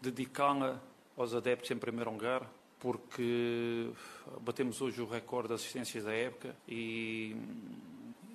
dedicá-la 0.00 0.80
aos 1.16 1.34
adeptos 1.34 1.70
em 1.70 1.76
primeiro 1.76 2.10
lugar, 2.10 2.48
porque 2.78 3.90
batemos 4.40 4.80
hoje 4.80 5.02
o 5.02 5.06
recorde 5.06 5.48
de 5.48 5.54
assistências 5.54 6.04
da 6.04 6.12
época 6.12 6.54
e, 6.68 7.36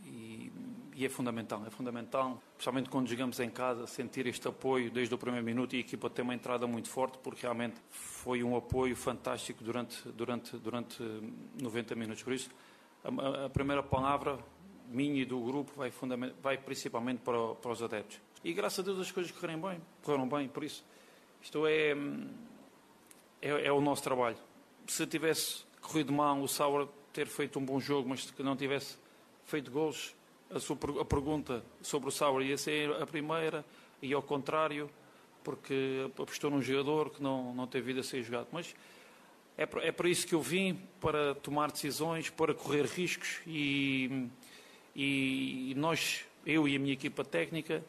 e, 0.06 0.52
e, 0.96 1.06
é 1.06 1.10
fundamental, 1.10 1.64
é 1.66 1.70
fundamental, 1.70 2.42
principalmente 2.56 2.90
quando 2.90 3.08
jogamos 3.08 3.40
em 3.40 3.50
casa, 3.50 3.88
sentir 3.88 4.28
este 4.28 4.48
apoio 4.48 4.92
desde 4.92 5.16
o 5.16 5.18
primeiro 5.18 5.46
minuto 5.46 5.74
e 5.74 5.78
a 5.78 5.80
equipa 5.80 6.10
tem 6.10 6.24
uma 6.24 6.36
entrada 6.36 6.68
muito 6.68 6.90
forte, 6.90 7.18
porque 7.20 7.44
realmente 7.44 7.76
foi 7.90 8.44
um 8.44 8.56
apoio 8.58 8.96
fantástico 8.98 9.64
durante, 9.64 10.10
durante, 10.10 10.58
durante 10.58 11.02
90 11.62 11.96
minutos. 11.96 12.22
Por 12.22 12.34
isso, 12.34 12.50
a, 13.02 13.46
a 13.46 13.50
primeira 13.50 13.82
palavra 13.82 14.38
minha 14.90 15.22
e 15.22 15.26
do 15.26 15.40
grupo 15.40 15.72
vai, 15.76 15.92
vai 16.42 16.58
principalmente 16.58 17.20
para, 17.22 17.56
para 17.56 17.72
os 17.72 17.82
adeptos. 17.82 18.20
E 18.44 18.52
graças 18.54 18.80
a 18.80 18.82
Deus 18.82 19.00
as 19.00 19.12
coisas 19.12 19.32
correram 19.32 19.62
bem, 19.62 19.82
correram 20.02 20.28
bem, 20.28 20.48
por 20.50 20.64
isso. 20.64 20.84
Isto 21.42 21.66
é, 21.66 21.92
é, 23.42 23.68
é 23.68 23.72
o 23.72 23.80
nosso 23.80 24.04
trabalho. 24.04 24.38
Se 24.88 25.08
tivesse 25.08 25.64
corrido 25.82 26.12
mal 26.12 26.42
o 26.42 26.48
Sauer 26.48 26.88
ter 27.14 27.28
feito 27.28 27.58
um 27.60 27.66
bom 27.66 27.80
jogo, 27.80 28.10
mas 28.10 28.30
que 28.30 28.44
não 28.44 28.56
tivesse 28.56 28.98
feito 29.46 29.72
gols. 29.72 30.16
A, 30.50 30.60
sua, 30.60 30.78
a 31.00 31.06
pergunta 31.06 31.64
sobre 31.82 32.10
o 32.10 32.12
Sauer 32.12 32.48
ia 32.48 32.58
ser 32.58 32.92
a 33.02 33.08
primeira, 33.08 33.66
e 34.02 34.14
ao 34.14 34.22
contrário, 34.22 34.90
porque 35.44 36.06
apostou 36.06 36.52
num 36.52 36.62
jogador 36.62 37.12
que 37.12 37.24
não, 37.24 37.54
não 37.54 37.66
teve 37.66 37.88
vida 37.88 38.02
a 38.02 38.04
ser 38.04 38.24
jogado. 38.24 38.48
Mas 38.52 38.76
é, 39.58 39.64
é 39.88 39.92
para 39.92 40.10
isso 40.10 40.28
que 40.28 40.36
eu 40.36 40.42
vim, 40.42 40.80
para 41.00 41.36
tomar 41.36 41.72
decisões, 41.72 42.30
para 42.30 42.54
correr 42.54 42.86
riscos 42.86 43.40
e, 43.48 44.28
e 44.96 45.74
nós, 45.78 46.26
eu 46.46 46.68
e 46.68 46.76
a 46.76 46.80
minha 46.80 46.94
equipa 46.94 47.24
técnica, 47.24 47.84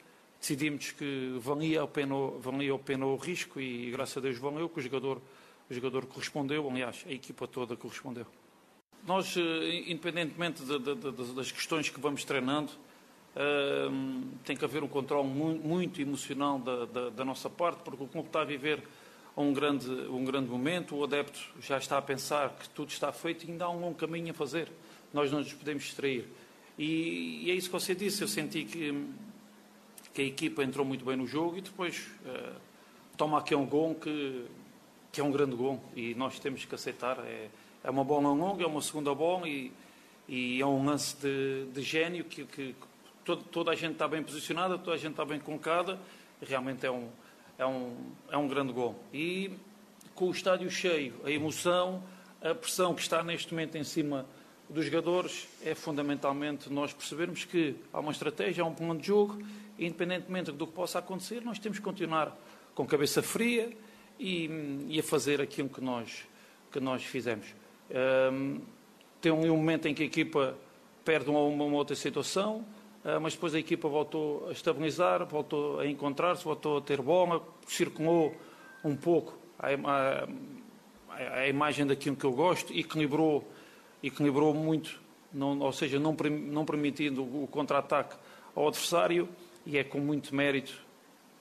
decidimos 0.45 0.93
que 0.93 1.39
valia 1.41 1.83
a 1.83 1.87
pena, 1.87 2.15
valia 2.39 2.75
a 2.75 2.79
pena 2.79 3.07
o 3.07 3.17
risco 3.17 3.59
e 3.59 3.91
graças 3.91 4.19
a 4.19 4.21
Deus 4.21 4.37
valeu, 4.37 4.69
que 4.69 4.79
o 4.79 4.83
jogador, 4.83 5.23
o 5.71 5.75
jogador 5.75 6.05
correspondeu, 6.05 6.69
aliás, 6.69 7.03
a 7.09 7.13
equipa 7.13 7.49
toda 7.49 7.75
correspondeu. 7.75 8.27
Nós, 9.07 9.35
eh, 9.39 9.85
independentemente 9.87 10.63
de, 10.63 10.79
de, 10.79 10.95
de, 10.95 11.35
das 11.35 11.51
questões 11.51 11.89
que 11.89 11.99
vamos 11.99 12.25
treinando, 12.25 12.71
uh, 13.35 14.27
tem 14.45 14.55
que 14.55 14.65
haver 14.65 14.83
um 14.83 14.89
controle 14.89 15.27
muito, 15.27 15.67
muito 15.67 16.03
emocional 16.03 16.59
da, 16.59 16.85
da, 16.85 17.11
da, 17.11 17.25
nossa 17.25 17.49
parte, 17.49 17.83
porque 17.83 18.05
o 18.05 18.07
clube 18.07 18.29
está 18.29 18.43
a 18.43 18.45
viver 18.45 18.83
um 19.35 19.53
grande, 19.53 19.89
um 19.89 20.25
grande 20.25 20.51
momento, 20.51 20.95
o 20.95 21.05
adepto 21.05 21.41
já 21.61 21.79
está 21.79 21.97
a 21.97 22.03
pensar 22.03 22.51
que 22.51 22.69
tudo 22.69 22.91
está 22.91 23.11
feito 23.13 23.47
e 23.47 23.51
ainda 23.51 23.65
há 23.65 23.71
um 23.71 23.81
longo 23.81 23.95
caminho 23.95 24.31
a 24.31 24.35
fazer. 24.35 24.71
Nós 25.13 25.33
não 25.33 25.39
nos 25.39 25.55
podemos 25.55 25.85
distrair. 25.85 26.29
E, 26.79 27.45
e 27.45 27.51
é 27.51 27.55
isso 27.55 27.69
que 27.69 27.73
você 27.73 27.95
disse, 27.95 28.21
eu 28.21 28.29
senti 28.29 28.65
que, 28.65 28.93
que 30.15 30.23
a 30.23 30.25
equipa 30.25 30.63
entrou 30.63 30.87
muito 30.87 31.05
bem 31.05 31.17
no 31.17 31.27
jogo 31.27 31.59
e 31.59 31.61
depois 31.61 32.09
uh, 32.25 32.55
toma 33.17 33.39
aqui 33.39 33.55
um 33.55 33.67
gol 33.67 33.95
que, 33.97 34.47
que 35.13 35.21
é 35.21 35.25
um 35.25 35.31
grande 35.31 35.55
gol 35.55 35.83
e 35.95 36.15
nós 36.15 36.39
temos 36.39 36.65
que 36.65 36.75
aceitar. 36.75 37.19
É, 37.19 37.49
é 37.83 37.91
uma 37.91 38.05
bola 38.05 38.29
longa, 38.29 38.65
é 38.65 38.67
uma 38.67 38.81
segunda 38.81 39.15
bola 39.15 39.47
e, 39.49 39.71
e 40.27 40.61
é 40.61 40.67
um 40.67 40.87
lance 40.87 41.17
de, 41.17 41.67
de 41.67 41.83
gênio 41.83 42.25
que, 42.25 42.45
que 42.45 42.75
todo, 43.25 43.43
toda 43.43 43.73
a 43.73 43.75
gente 43.75 43.93
está 43.93 44.09
bem 44.09 44.23
posicionada, 44.23 44.79
toda 44.79 44.97
a 44.97 44.99
gente 44.99 45.11
está 45.11 45.25
bem 45.25 45.39
colocada 45.39 45.99
realmente 46.45 46.87
é 46.87 46.91
um, 46.91 47.09
é 47.59 47.67
um, 47.67 47.97
é 48.31 48.37
um 48.37 48.49
grande 48.49 48.73
gol. 48.73 48.99
E 49.13 49.53
com 50.15 50.27
o 50.27 50.31
estádio 50.31 50.71
cheio, 50.71 51.15
a 51.25 51.31
emoção, 51.31 52.03
a 52.43 52.55
pressão 52.55 52.95
que 52.95 53.03
está 53.03 53.23
neste 53.23 53.53
momento 53.53 53.77
em 53.77 53.85
cima 53.85 54.27
dos 54.69 54.85
jogadores, 54.87 55.49
é 55.63 55.75
fundamentalmente 55.75 56.73
nós 56.73 56.93
percebermos 56.93 57.45
que 57.45 57.77
há 57.93 58.01
uma 58.01 58.13
estratégia, 58.13 58.63
há 58.63 58.67
um 58.67 58.75
plano 58.75 58.99
de 58.99 59.07
jogo, 59.07 59.43
independentemente 59.79 60.53
do 60.53 60.67
que 60.67 60.73
possa 60.73 60.99
acontecer, 60.99 61.43
nós 61.43 61.59
temos 61.59 61.79
que 61.79 61.85
continuar 61.85 62.37
com 62.75 62.87
cabeça 62.87 63.23
fria 63.23 63.71
e, 64.19 64.87
e 64.89 65.01
a 65.01 65.03
fazer 65.03 65.41
aquilo 65.41 65.69
que 65.69 65.81
nós, 65.81 66.25
que 66.71 66.81
nós 66.81 67.03
fizemos. 67.05 67.47
Um, 68.33 68.61
tem 69.21 69.33
um 69.33 69.57
momento 69.57 69.87
em 69.89 69.95
que 69.95 70.03
a 70.03 70.07
equipa 70.07 70.57
perde 71.05 71.31
uma, 71.31 71.41
uma 71.41 71.77
outra 71.77 71.95
situação, 71.95 72.65
uh, 73.05 73.21
mas 73.21 73.35
depois 73.35 73.55
a 73.55 73.59
equipa 73.59 73.89
voltou 73.89 74.49
a 74.49 74.53
estabilizar, 74.53 75.25
voltou 75.27 75.81
a 75.81 75.87
encontrar-se, 75.87 76.45
voltou 76.45 76.79
a 76.79 76.81
ter 76.81 77.01
bola, 77.01 77.43
circulou 77.67 78.35
um 78.85 78.97
pouco 78.97 79.37
a, 79.59 79.69
a, 79.69 81.39
a, 81.41 81.49
imagem 81.49 81.87
daquilo 81.87 82.17
que 82.17 82.25
eu 82.25 82.33
gosto, 82.33 82.73
equilibrou, 82.73 83.49
equilibrou 84.03 84.53
muito, 84.53 85.01
não, 85.33 85.59
ou 85.61 85.73
seja, 85.73 85.99
não, 85.99 86.13
não 86.13 86.65
permitindo 86.65 87.23
o 87.23 87.49
contra-ataque 87.51 88.17
ao 88.55 88.69
adversário, 88.69 89.29
e 89.67 89.79
é 89.79 89.85
com 89.85 90.01
muito 90.01 90.35
mérito 90.35 90.85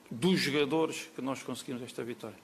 dos 0.09 0.39
jogadores 0.39 1.09
que 1.15 1.21
nós 1.21 1.41
conseguimos 1.41 1.81
esta 1.81 2.03
vitória. 2.03 2.37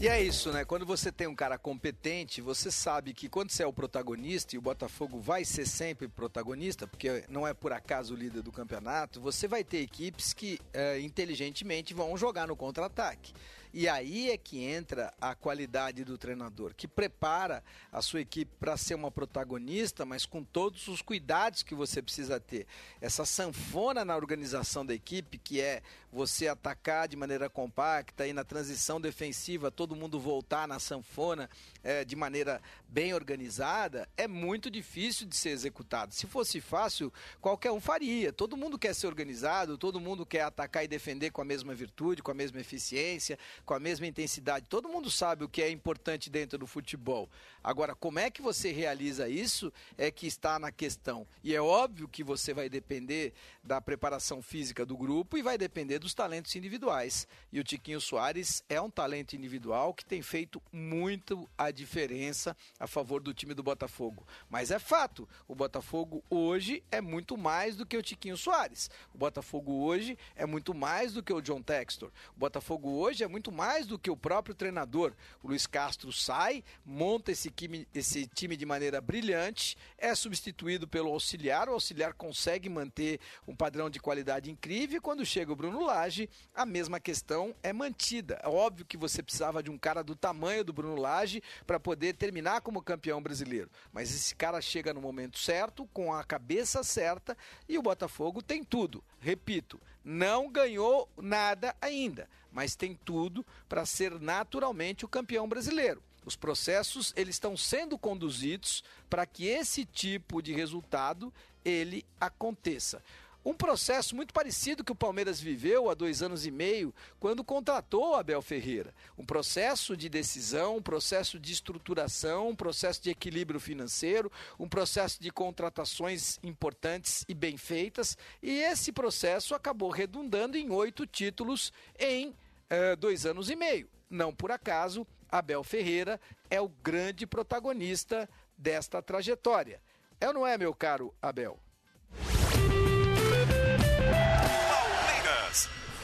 E 0.00 0.08
é 0.08 0.22
isso, 0.22 0.50
né? 0.50 0.64
Quando 0.64 0.86
você 0.86 1.12
tem 1.12 1.26
um 1.26 1.34
cara 1.34 1.58
competente, 1.58 2.40
você 2.40 2.70
sabe 2.70 3.12
que 3.12 3.28
quando 3.28 3.50
você 3.50 3.64
é 3.64 3.66
o 3.66 3.72
protagonista, 3.72 4.56
e 4.56 4.58
o 4.58 4.62
Botafogo 4.62 5.20
vai 5.20 5.44
ser 5.44 5.66
sempre 5.66 6.08
protagonista, 6.08 6.86
porque 6.86 7.22
não 7.28 7.46
é 7.46 7.52
por 7.52 7.70
acaso 7.70 8.14
o 8.14 8.16
líder 8.16 8.40
do 8.40 8.50
campeonato, 8.50 9.20
você 9.20 9.46
vai 9.46 9.62
ter 9.62 9.82
equipes 9.82 10.32
que 10.32 10.58
é, 10.72 10.98
inteligentemente 11.00 11.92
vão 11.92 12.16
jogar 12.16 12.48
no 12.48 12.56
contra-ataque. 12.56 13.34
E 13.72 13.88
aí 13.88 14.30
é 14.30 14.36
que 14.36 14.64
entra 14.64 15.12
a 15.20 15.34
qualidade 15.34 16.04
do 16.04 16.18
treinador, 16.18 16.74
que 16.74 16.88
prepara 16.88 17.62
a 17.92 18.02
sua 18.02 18.20
equipe 18.20 18.50
para 18.58 18.76
ser 18.76 18.94
uma 18.94 19.10
protagonista, 19.10 20.04
mas 20.04 20.26
com 20.26 20.42
todos 20.42 20.88
os 20.88 21.00
cuidados 21.00 21.62
que 21.62 21.74
você 21.74 22.02
precisa 22.02 22.40
ter. 22.40 22.66
Essa 23.00 23.24
sanfona 23.24 24.04
na 24.04 24.16
organização 24.16 24.84
da 24.84 24.92
equipe, 24.92 25.38
que 25.38 25.60
é 25.60 25.82
você 26.12 26.48
atacar 26.48 27.06
de 27.06 27.16
maneira 27.16 27.48
compacta 27.48 28.26
e 28.26 28.32
na 28.32 28.42
transição 28.42 29.00
defensiva 29.00 29.70
todo 29.70 29.94
mundo 29.94 30.18
voltar 30.18 30.66
na 30.66 30.80
sanfona 30.80 31.48
é, 31.84 32.04
de 32.04 32.16
maneira 32.16 32.60
bem 32.88 33.14
organizada, 33.14 34.08
é 34.16 34.26
muito 34.26 34.68
difícil 34.70 35.26
de 35.26 35.36
ser 35.36 35.50
executado. 35.50 36.12
Se 36.12 36.26
fosse 36.26 36.60
fácil, 36.60 37.12
qualquer 37.40 37.70
um 37.70 37.80
faria. 37.80 38.32
Todo 38.32 38.56
mundo 38.56 38.78
quer 38.78 38.94
ser 38.94 39.06
organizado, 39.06 39.78
todo 39.78 40.00
mundo 40.00 40.26
quer 40.26 40.42
atacar 40.42 40.84
e 40.84 40.88
defender 40.88 41.30
com 41.30 41.40
a 41.40 41.44
mesma 41.44 41.74
virtude, 41.74 42.22
com 42.22 42.30
a 42.30 42.34
mesma 42.34 42.60
eficiência, 42.60 43.38
com 43.70 43.74
a 43.74 43.78
mesma 43.78 44.04
intensidade. 44.04 44.66
Todo 44.68 44.88
mundo 44.88 45.08
sabe 45.08 45.44
o 45.44 45.48
que 45.48 45.62
é 45.62 45.70
importante 45.70 46.28
dentro 46.28 46.58
do 46.58 46.66
futebol. 46.66 47.28
Agora, 47.62 47.94
como 47.94 48.18
é 48.18 48.28
que 48.28 48.42
você 48.42 48.72
realiza 48.72 49.28
isso 49.28 49.72
é 49.96 50.10
que 50.10 50.26
está 50.26 50.58
na 50.58 50.72
questão. 50.72 51.24
E 51.44 51.54
é 51.54 51.62
óbvio 51.62 52.08
que 52.08 52.24
você 52.24 52.52
vai 52.52 52.68
depender 52.68 53.32
da 53.62 53.80
preparação 53.80 54.42
física 54.42 54.84
do 54.84 54.96
grupo 54.96 55.38
e 55.38 55.42
vai 55.42 55.56
depender 55.56 56.00
dos 56.00 56.14
talentos 56.14 56.56
individuais. 56.56 57.28
E 57.52 57.60
o 57.60 57.64
Tiquinho 57.64 58.00
Soares 58.00 58.64
é 58.68 58.80
um 58.80 58.90
talento 58.90 59.36
individual 59.36 59.94
que 59.94 60.04
tem 60.04 60.20
feito 60.20 60.60
muito 60.72 61.48
a 61.56 61.70
diferença 61.70 62.56
a 62.80 62.88
favor 62.88 63.22
do 63.22 63.32
time 63.32 63.54
do 63.54 63.62
Botafogo. 63.62 64.26
Mas 64.48 64.72
é 64.72 64.80
fato, 64.80 65.28
o 65.46 65.54
Botafogo 65.54 66.24
hoje 66.28 66.82
é 66.90 67.00
muito 67.00 67.38
mais 67.38 67.76
do 67.76 67.86
que 67.86 67.96
o 67.96 68.02
Tiquinho 68.02 68.36
Soares. 68.36 68.90
O 69.14 69.18
Botafogo 69.18 69.84
hoje 69.84 70.18
é 70.34 70.44
muito 70.44 70.74
mais 70.74 71.12
do 71.12 71.22
que 71.22 71.32
o 71.32 71.40
John 71.40 71.62
Textor. 71.62 72.10
O 72.34 72.40
Botafogo 72.40 72.88
hoje 72.88 73.22
é 73.22 73.28
muito 73.28 73.50
muito 73.50 73.52
mais 73.60 73.86
do 73.86 73.98
que 73.98 74.10
o 74.10 74.16
próprio 74.16 74.54
treinador. 74.54 75.12
O 75.42 75.48
Luiz 75.48 75.66
Castro 75.66 76.10
sai, 76.10 76.64
monta 76.82 77.30
esse 77.30 77.50
time, 77.50 77.86
esse 77.94 78.26
time 78.26 78.56
de 78.56 78.64
maneira 78.64 79.02
brilhante, 79.02 79.76
é 79.98 80.14
substituído 80.14 80.88
pelo 80.88 81.12
auxiliar, 81.12 81.68
o 81.68 81.74
auxiliar 81.74 82.14
consegue 82.14 82.70
manter 82.70 83.20
um 83.46 83.54
padrão 83.54 83.90
de 83.90 84.00
qualidade 84.00 84.50
incrível 84.50 84.96
e 84.96 85.00
quando 85.00 85.26
chega 85.26 85.52
o 85.52 85.56
Bruno 85.56 85.84
Lage, 85.84 86.26
a 86.54 86.64
mesma 86.64 86.98
questão 86.98 87.54
é 87.62 87.70
mantida. 87.70 88.40
É 88.42 88.48
óbvio 88.48 88.86
que 88.86 88.96
você 88.96 89.22
precisava 89.22 89.62
de 89.62 89.70
um 89.70 89.76
cara 89.76 90.02
do 90.02 90.16
tamanho 90.16 90.64
do 90.64 90.72
Bruno 90.72 90.98
Lage 90.98 91.42
para 91.66 91.78
poder 91.78 92.14
terminar 92.14 92.62
como 92.62 92.80
campeão 92.80 93.22
brasileiro, 93.22 93.68
mas 93.92 94.10
esse 94.10 94.34
cara 94.34 94.58
chega 94.62 94.94
no 94.94 95.02
momento 95.02 95.38
certo, 95.38 95.86
com 95.92 96.14
a 96.14 96.24
cabeça 96.24 96.82
certa 96.82 97.36
e 97.68 97.76
o 97.76 97.82
Botafogo 97.82 98.40
tem 98.40 98.64
tudo. 98.64 99.04
Repito, 99.20 99.78
não 100.02 100.50
ganhou 100.50 101.06
nada 101.18 101.76
ainda, 101.78 102.26
mas 102.52 102.74
tem 102.76 102.98
tudo 103.04 103.44
para 103.68 103.86
ser 103.86 104.20
naturalmente 104.20 105.04
o 105.04 105.08
campeão 105.08 105.48
brasileiro. 105.48 106.02
Os 106.24 106.36
processos 106.36 107.12
eles 107.16 107.36
estão 107.36 107.56
sendo 107.56 107.96
conduzidos 107.96 108.84
para 109.08 109.24
que 109.24 109.46
esse 109.46 109.84
tipo 109.84 110.42
de 110.42 110.52
resultado 110.52 111.32
ele 111.64 112.04
aconteça. 112.20 113.02
Um 113.42 113.54
processo 113.54 114.14
muito 114.14 114.34
parecido 114.34 114.84
que 114.84 114.92
o 114.92 114.94
Palmeiras 114.94 115.40
viveu 115.40 115.88
há 115.88 115.94
dois 115.94 116.22
anos 116.22 116.44
e 116.44 116.50
meio, 116.50 116.94
quando 117.18 117.42
contratou 117.42 118.14
Abel 118.14 118.42
Ferreira. 118.42 118.94
Um 119.16 119.24
processo 119.24 119.96
de 119.96 120.10
decisão, 120.10 120.76
um 120.76 120.82
processo 120.82 121.38
de 121.38 121.50
estruturação, 121.50 122.50
um 122.50 122.56
processo 122.56 123.02
de 123.02 123.08
equilíbrio 123.08 123.58
financeiro, 123.58 124.30
um 124.58 124.68
processo 124.68 125.22
de 125.22 125.30
contratações 125.30 126.38
importantes 126.42 127.24
e 127.26 127.32
bem 127.32 127.56
feitas. 127.56 128.16
E 128.42 128.60
esse 128.60 128.92
processo 128.92 129.54
acabou 129.54 129.88
redundando 129.88 130.58
em 130.58 130.70
oito 130.70 131.06
títulos 131.06 131.72
em 131.98 132.34
eh, 132.68 132.94
dois 132.94 133.24
anos 133.24 133.48
e 133.48 133.56
meio. 133.56 133.88
Não 134.10 134.34
por 134.34 134.50
acaso, 134.50 135.06
Abel 135.30 135.64
Ferreira 135.64 136.20
é 136.50 136.60
o 136.60 136.68
grande 136.68 137.26
protagonista 137.26 138.28
desta 138.58 139.00
trajetória. 139.00 139.80
É 140.20 140.28
ou 140.28 140.34
não 140.34 140.46
é, 140.46 140.58
meu 140.58 140.74
caro 140.74 141.14
Abel? 141.22 141.58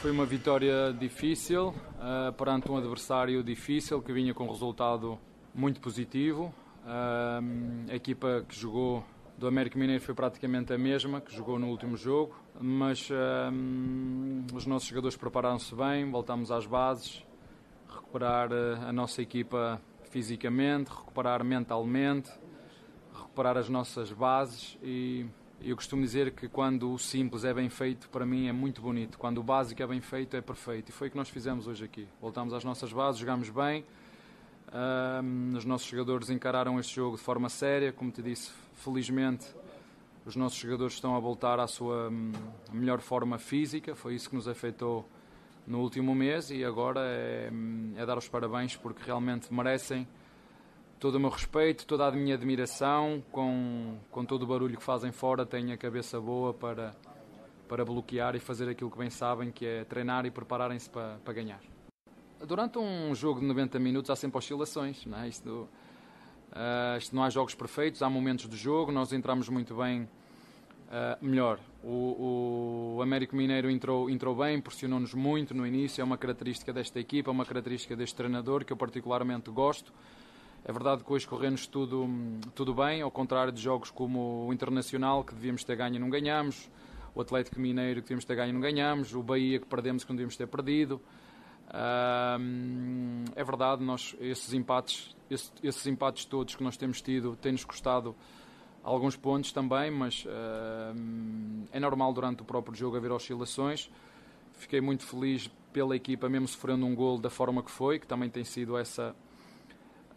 Foi 0.07 0.13
uma 0.13 0.25
vitória 0.25 0.95
difícil 0.97 1.67
uh, 1.67 2.31
perante 2.37 2.71
um 2.71 2.77
adversário 2.77 3.43
difícil 3.43 4.01
que 4.01 4.13
vinha 4.13 4.33
com 4.33 4.45
um 4.45 4.49
resultado 4.49 5.19
muito 5.53 5.81
positivo. 5.81 6.45
Uh, 6.85 7.91
a 7.91 7.93
equipa 7.93 8.45
que 8.47 8.57
jogou 8.57 9.03
do 9.37 9.45
América 9.45 9.77
Mineiro 9.77 10.01
foi 10.01 10.15
praticamente 10.15 10.71
a 10.71 10.77
mesma 10.77 11.19
que 11.19 11.35
jogou 11.35 11.59
no 11.59 11.67
último 11.67 11.97
jogo, 11.97 12.33
mas 12.57 13.09
uh, 13.09 14.55
os 14.55 14.65
nossos 14.65 14.87
jogadores 14.87 15.17
prepararam-se 15.17 15.75
bem, 15.75 16.09
voltamos 16.09 16.51
às 16.51 16.65
bases, 16.65 17.21
recuperar 17.93 18.49
a 18.87 18.93
nossa 18.93 19.21
equipa 19.21 19.81
fisicamente, 20.09 20.89
recuperar 20.89 21.43
mentalmente, 21.43 22.31
recuperar 23.13 23.57
as 23.57 23.67
nossas 23.67 24.09
bases 24.13 24.77
e 24.81 25.25
eu 25.61 25.75
costumo 25.75 26.01
dizer 26.01 26.31
que 26.31 26.47
quando 26.47 26.91
o 26.91 26.99
simples 26.99 27.43
é 27.43 27.53
bem 27.53 27.69
feito, 27.69 28.09
para 28.09 28.25
mim 28.25 28.47
é 28.47 28.51
muito 28.51 28.81
bonito. 28.81 29.17
Quando 29.17 29.39
o 29.39 29.43
básico 29.43 29.81
é 29.81 29.87
bem 29.87 30.01
feito, 30.01 30.35
é 30.35 30.41
perfeito. 30.41 30.89
E 30.89 30.91
foi 30.91 31.07
o 31.07 31.11
que 31.11 31.17
nós 31.17 31.29
fizemos 31.29 31.67
hoje 31.67 31.83
aqui. 31.83 32.07
Voltamos 32.21 32.53
às 32.53 32.63
nossas 32.63 32.91
bases, 32.93 33.19
jogámos 33.19 33.49
bem, 33.49 33.83
Um, 34.67 35.55
os 35.55 35.63
nossos 35.63 35.87
jogadores 35.87 36.29
encararam 36.29 36.77
este 36.77 36.93
jogo 36.93 37.15
de 37.15 37.23
forma 37.23 37.47
séria, 37.47 37.93
como 37.93 38.11
te 38.11 38.21
disse, 38.21 38.51
felizmente 38.73 39.45
os 40.25 40.35
nossos 40.35 40.59
jogadores 40.59 40.95
estão 40.95 41.15
a 41.15 41.19
voltar 41.21 41.57
à 41.57 41.67
sua 41.67 42.09
hum, 42.09 42.33
melhor 42.73 42.99
forma 42.99 43.37
física, 43.37 43.95
foi 43.95 44.15
isso 44.15 44.29
que 44.29 44.35
nos 44.35 44.45
afetou 44.45 45.07
no 45.65 45.79
último 45.79 46.13
mês 46.13 46.51
e 46.51 46.65
agora 46.65 46.99
é, 46.99 47.49
hum, 47.49 47.93
é 47.95 48.05
dar 48.05 48.17
os 48.17 48.27
parabéns 48.27 48.75
porque 48.75 49.01
realmente 49.05 49.53
merecem 49.53 50.05
todo 50.99 51.15
o 51.15 51.19
meu 51.19 51.29
respeito, 51.29 51.85
toda 51.85 52.07
a 52.07 52.11
minha 52.11 52.35
admiração, 52.35 53.23
com, 53.31 53.97
com 54.09 54.25
todo 54.25 54.43
o 54.43 54.47
barulho 54.47 54.77
que 54.77 54.83
fazem 54.83 55.11
fora, 55.11 55.45
têm 55.45 55.71
a 55.71 55.77
cabeça 55.77 56.19
boa 56.19 56.53
para, 56.53 56.95
para 57.67 57.85
bloquear 57.85 58.35
e 58.35 58.39
fazer 58.39 58.67
aquilo 58.67 58.89
que 58.89 58.97
bem 58.97 59.09
sabem, 59.09 59.51
que 59.51 59.65
é 59.65 59.83
treinar 59.83 60.25
e 60.25 60.31
prepararem-se 60.31 60.89
para, 60.89 61.17
para 61.23 61.33
ganhar. 61.33 61.61
Durante 62.45 62.77
um 62.77 63.13
jogo 63.15 63.39
de 63.39 63.45
90 63.45 63.79
minutos 63.79 64.09
há 64.11 64.15
sempre 64.15 64.37
oscilações, 64.37 65.05
não 65.05 65.19
é? 65.19 65.27
Isto, 65.27 65.67
uh, 66.51 66.97
isto 66.97 67.15
não 67.15 67.23
há 67.23 67.29
jogos 67.29 67.55
perfeitos, 67.55 68.01
há 68.01 68.09
momentos 68.09 68.47
do 68.47 68.55
jogo, 68.55 68.91
nós 68.91 69.11
entramos 69.11 69.49
muito 69.49 69.75
bem, 69.75 70.03
uh, 70.03 71.17
melhor. 71.25 71.59
O, 71.83 72.95
o 72.97 73.01
Américo 73.01 73.35
Mineiro 73.35 73.69
entrou, 73.69 74.09
entrou 74.09 74.35
bem, 74.35 74.59
pressionou-nos 74.59 75.13
muito 75.13 75.53
no 75.53 75.65
início, 75.65 76.01
é 76.01 76.03
uma 76.03 76.17
característica 76.17 76.73
desta 76.73 76.99
equipa, 76.99 77.29
é 77.29 77.33
uma 77.33 77.45
característica 77.45 77.95
deste 77.95 78.15
treinador 78.15 78.65
que 78.65 78.73
eu 78.73 78.77
particularmente 78.77 79.49
gosto. 79.51 79.91
É 80.67 80.71
verdade 80.73 81.01
que 81.01 81.13
hoje 81.13 81.25
corremos 81.25 81.65
tudo, 81.65 82.09
tudo 82.53 82.73
bem, 82.73 83.01
ao 83.01 83.09
contrário 83.09 83.53
de 83.53 83.61
jogos 83.61 83.89
como 83.89 84.47
o 84.49 84.53
Internacional, 84.53 85.23
que 85.23 85.33
devíamos 85.33 85.63
ter 85.63 85.77
ganho 85.77 85.95
e 85.95 85.99
não 85.99 86.09
ganhamos, 86.09 86.69
o 87.15 87.21
Atlético 87.21 87.57
Mineiro, 87.57 88.01
que 88.01 88.07
devíamos 88.09 88.25
ter 88.25 88.35
ganho 88.35 88.49
e 88.49 88.51
não 88.51 88.59
ganhamos, 88.59 89.15
o 89.15 89.23
Bahia, 89.23 89.61
que 89.61 89.65
perdemos 89.65 90.03
que 90.03 90.09
não 90.09 90.17
devíamos 90.17 90.35
ter 90.35 90.45
perdido. 90.45 91.01
é 93.33 93.43
verdade, 93.45 93.81
nós, 93.81 94.13
esses, 94.19 94.51
empates, 94.51 95.15
esses, 95.29 95.53
esses 95.63 95.87
empates 95.87 96.25
todos 96.25 96.53
que 96.53 96.63
nós 96.65 96.75
temos 96.75 97.01
tido 97.01 97.37
têm-nos 97.37 97.63
custado 97.63 98.13
alguns 98.83 99.15
pontos 99.15 99.53
também, 99.53 99.89
mas 99.89 100.27
é 101.71 101.79
normal 101.79 102.11
durante 102.11 102.41
o 102.41 102.45
próprio 102.45 102.75
jogo 102.75 102.97
haver 102.97 103.13
oscilações. 103.13 103.89
Fiquei 104.51 104.81
muito 104.81 105.05
feliz 105.05 105.49
pela 105.71 105.95
equipa, 105.95 106.27
mesmo 106.27 106.49
sofrendo 106.49 106.85
um 106.85 106.93
gol 106.93 107.17
da 107.17 107.29
forma 107.29 107.63
que 107.63 107.71
foi, 107.71 107.99
que 107.99 108.05
também 108.05 108.29
tem 108.29 108.43
sido 108.43 108.77
essa 108.77 109.15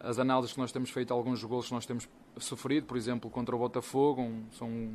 as 0.03 0.19
análises 0.19 0.53
que 0.53 0.59
nós 0.59 0.71
temos 0.71 0.89
feito, 0.89 1.13
alguns 1.13 1.43
gols 1.43 1.67
que 1.67 1.73
nós 1.73 1.85
temos 1.85 2.07
sofrido, 2.37 2.85
por 2.85 2.97
exemplo, 2.97 3.29
contra 3.29 3.55
o 3.55 3.59
Botafogo, 3.59 4.21
um, 4.21 4.45
são 4.51 4.91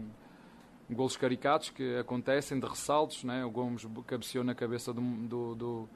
gols 0.90 1.16
caricatos 1.16 1.70
que 1.70 1.96
acontecem 1.96 2.58
de 2.58 2.66
ressaltos, 2.66 3.24
né? 3.24 3.44
o 3.44 3.50
Gomes 3.50 3.86
cabeceou 4.06 4.44
na 4.44 4.54
cabeça 4.54 4.92
do, 4.92 5.00
do, 5.00 5.54
do 5.54 5.88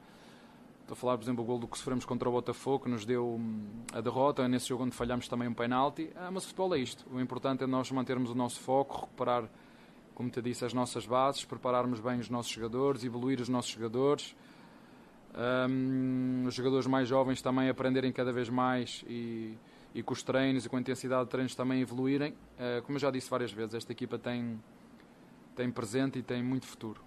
Estou 0.91 0.93
a 0.93 0.95
falar, 0.99 1.17
por 1.17 1.23
exemplo, 1.23 1.41
o 1.41 1.47
gol 1.47 1.57
do 1.57 1.69
que 1.69 1.77
sofremos 1.77 2.03
contra 2.03 2.27
o 2.27 2.31
Botafogo, 2.33 2.83
que 2.83 2.89
nos 2.89 3.05
deu 3.05 3.25
hum, 3.25 3.65
a 3.93 4.01
derrota, 4.01 4.45
nesse 4.45 4.67
jogo 4.67 4.83
onde 4.83 4.93
falhamos 4.93 5.25
também 5.25 5.47
um 5.47 5.53
penalti. 5.53 6.11
Ah, 6.17 6.29
mas 6.29 6.43
o 6.43 6.47
futebol 6.47 6.75
é 6.75 6.79
isto. 6.79 7.05
O 7.09 7.21
importante 7.21 7.63
é 7.63 7.67
nós 7.67 7.89
mantermos 7.91 8.29
o 8.29 8.35
nosso 8.35 8.59
foco, 8.59 9.05
recuperar, 9.05 9.49
como 10.13 10.29
te 10.29 10.41
disse, 10.41 10.65
as 10.65 10.73
nossas 10.73 11.05
bases, 11.05 11.45
prepararmos 11.45 12.01
bem 12.01 12.19
os 12.19 12.29
nossos 12.29 12.51
jogadores, 12.51 13.05
evoluir 13.05 13.39
os 13.39 13.47
nossos 13.47 13.71
jogadores, 13.71 14.35
um, 15.33 16.45
os 16.47 16.53
jogadores 16.53 16.87
mais 16.87 17.07
jovens 17.07 17.41
também 17.41 17.69
aprenderem 17.69 18.11
cada 18.11 18.31
vez 18.31 18.49
mais 18.49 19.03
e, 19.07 19.57
e 19.95 20.03
com 20.03 20.13
os 20.13 20.23
treinos 20.23 20.65
e 20.65 20.69
com 20.69 20.77
a 20.77 20.79
intensidade 20.79 21.25
de 21.25 21.29
treinos 21.29 21.55
também 21.55 21.81
evoluírem. 21.81 22.31
Uh, 22.31 22.81
como 22.83 22.97
eu 22.97 22.99
já 22.99 23.11
disse 23.11 23.29
várias 23.29 23.51
vezes, 23.51 23.75
esta 23.75 23.91
equipa 23.91 24.17
tem, 24.17 24.61
tem 25.55 25.71
presente 25.71 26.19
e 26.19 26.23
tem 26.23 26.43
muito 26.43 26.65
futuro. 26.65 27.01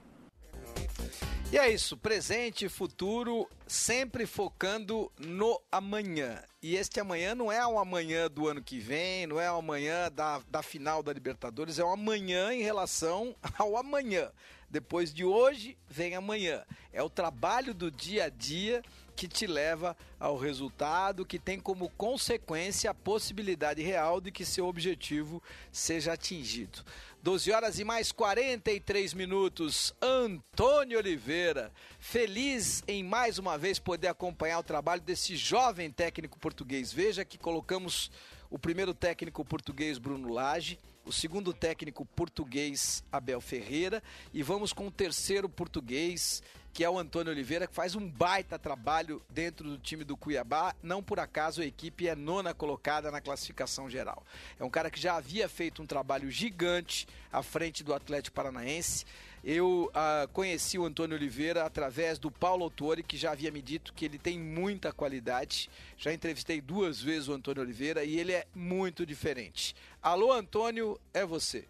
E 1.52 1.58
é 1.58 1.70
isso, 1.70 1.96
presente 1.96 2.64
e 2.64 2.68
futuro, 2.68 3.48
sempre 3.64 4.26
focando 4.26 5.12
no 5.18 5.60
amanhã. 5.70 6.42
E 6.60 6.74
este 6.74 6.98
amanhã 6.98 7.32
não 7.34 7.52
é 7.52 7.64
o 7.64 7.78
amanhã 7.78 8.28
do 8.28 8.48
ano 8.48 8.60
que 8.60 8.80
vem, 8.80 9.26
não 9.26 9.38
é 9.38 9.52
o 9.52 9.56
amanhã 9.58 10.10
da, 10.10 10.40
da 10.48 10.62
final 10.62 11.00
da 11.00 11.12
Libertadores, 11.12 11.78
é 11.78 11.84
o 11.84 11.90
amanhã 11.90 12.52
em 12.52 12.62
relação 12.62 13.36
ao 13.56 13.76
amanhã. 13.76 14.32
Depois 14.74 15.14
de 15.14 15.24
hoje, 15.24 15.78
vem 15.88 16.16
amanhã. 16.16 16.64
É 16.92 17.00
o 17.00 17.08
trabalho 17.08 17.72
do 17.72 17.92
dia 17.92 18.24
a 18.24 18.28
dia 18.28 18.82
que 19.14 19.28
te 19.28 19.46
leva 19.46 19.96
ao 20.18 20.36
resultado, 20.36 21.24
que 21.24 21.38
tem 21.38 21.60
como 21.60 21.88
consequência 21.90 22.90
a 22.90 22.94
possibilidade 22.94 23.80
real 23.84 24.20
de 24.20 24.32
que 24.32 24.44
seu 24.44 24.66
objetivo 24.66 25.40
seja 25.70 26.14
atingido. 26.14 26.84
12 27.22 27.52
horas 27.52 27.78
e 27.78 27.84
mais 27.84 28.10
43 28.10 29.14
minutos. 29.14 29.94
Antônio 30.02 30.98
Oliveira, 30.98 31.72
feliz 32.00 32.82
em 32.88 33.04
mais 33.04 33.38
uma 33.38 33.56
vez 33.56 33.78
poder 33.78 34.08
acompanhar 34.08 34.58
o 34.58 34.64
trabalho 34.64 35.02
desse 35.02 35.36
jovem 35.36 35.88
técnico 35.88 36.36
português. 36.36 36.92
Veja 36.92 37.24
que 37.24 37.38
colocamos 37.38 38.10
o 38.50 38.58
primeiro 38.58 38.92
técnico 38.92 39.44
português, 39.44 39.98
Bruno 39.98 40.32
Lage 40.32 40.80
o 41.04 41.12
segundo 41.12 41.52
técnico 41.52 42.04
português, 42.04 43.04
Abel 43.12 43.40
Ferreira, 43.40 44.02
e 44.32 44.42
vamos 44.42 44.72
com 44.72 44.86
o 44.86 44.90
terceiro 44.90 45.48
português, 45.48 46.42
que 46.72 46.82
é 46.82 46.90
o 46.90 46.98
Antônio 46.98 47.32
Oliveira, 47.32 47.66
que 47.66 47.74
faz 47.74 47.94
um 47.94 48.08
baita 48.08 48.58
trabalho 48.58 49.22
dentro 49.28 49.68
do 49.68 49.78
time 49.78 50.02
do 50.02 50.16
Cuiabá. 50.16 50.74
Não 50.82 51.02
por 51.02 51.20
acaso 51.20 51.62
a 51.62 51.66
equipe 51.66 52.08
é 52.08 52.16
nona 52.16 52.52
colocada 52.52 53.10
na 53.10 53.20
classificação 53.20 53.88
geral. 53.88 54.24
É 54.58 54.64
um 54.64 54.70
cara 54.70 54.90
que 54.90 55.00
já 55.00 55.16
havia 55.16 55.48
feito 55.48 55.82
um 55.82 55.86
trabalho 55.86 56.30
gigante 56.30 57.06
à 57.30 57.42
frente 57.42 57.84
do 57.84 57.94
Atlético 57.94 58.34
Paranaense. 58.34 59.04
Eu 59.46 59.90
uh, 59.90 60.26
conheci 60.32 60.78
o 60.78 60.86
Antônio 60.86 61.14
Oliveira 61.14 61.66
através 61.66 62.18
do 62.18 62.30
Paulo 62.30 62.64
Autori, 62.64 63.02
que 63.02 63.14
já 63.14 63.32
havia 63.32 63.50
me 63.50 63.60
dito 63.60 63.92
que 63.92 64.06
ele 64.06 64.18
tem 64.18 64.38
muita 64.38 64.90
qualidade. 64.90 65.68
Já 65.98 66.14
entrevistei 66.14 66.62
duas 66.62 67.02
vezes 67.02 67.28
o 67.28 67.34
Antônio 67.34 67.62
Oliveira 67.62 68.04
e 68.04 68.18
ele 68.18 68.32
é 68.32 68.46
muito 68.54 69.04
diferente. 69.04 69.76
Alô, 70.02 70.32
Antônio, 70.32 70.98
é 71.12 71.26
você. 71.26 71.66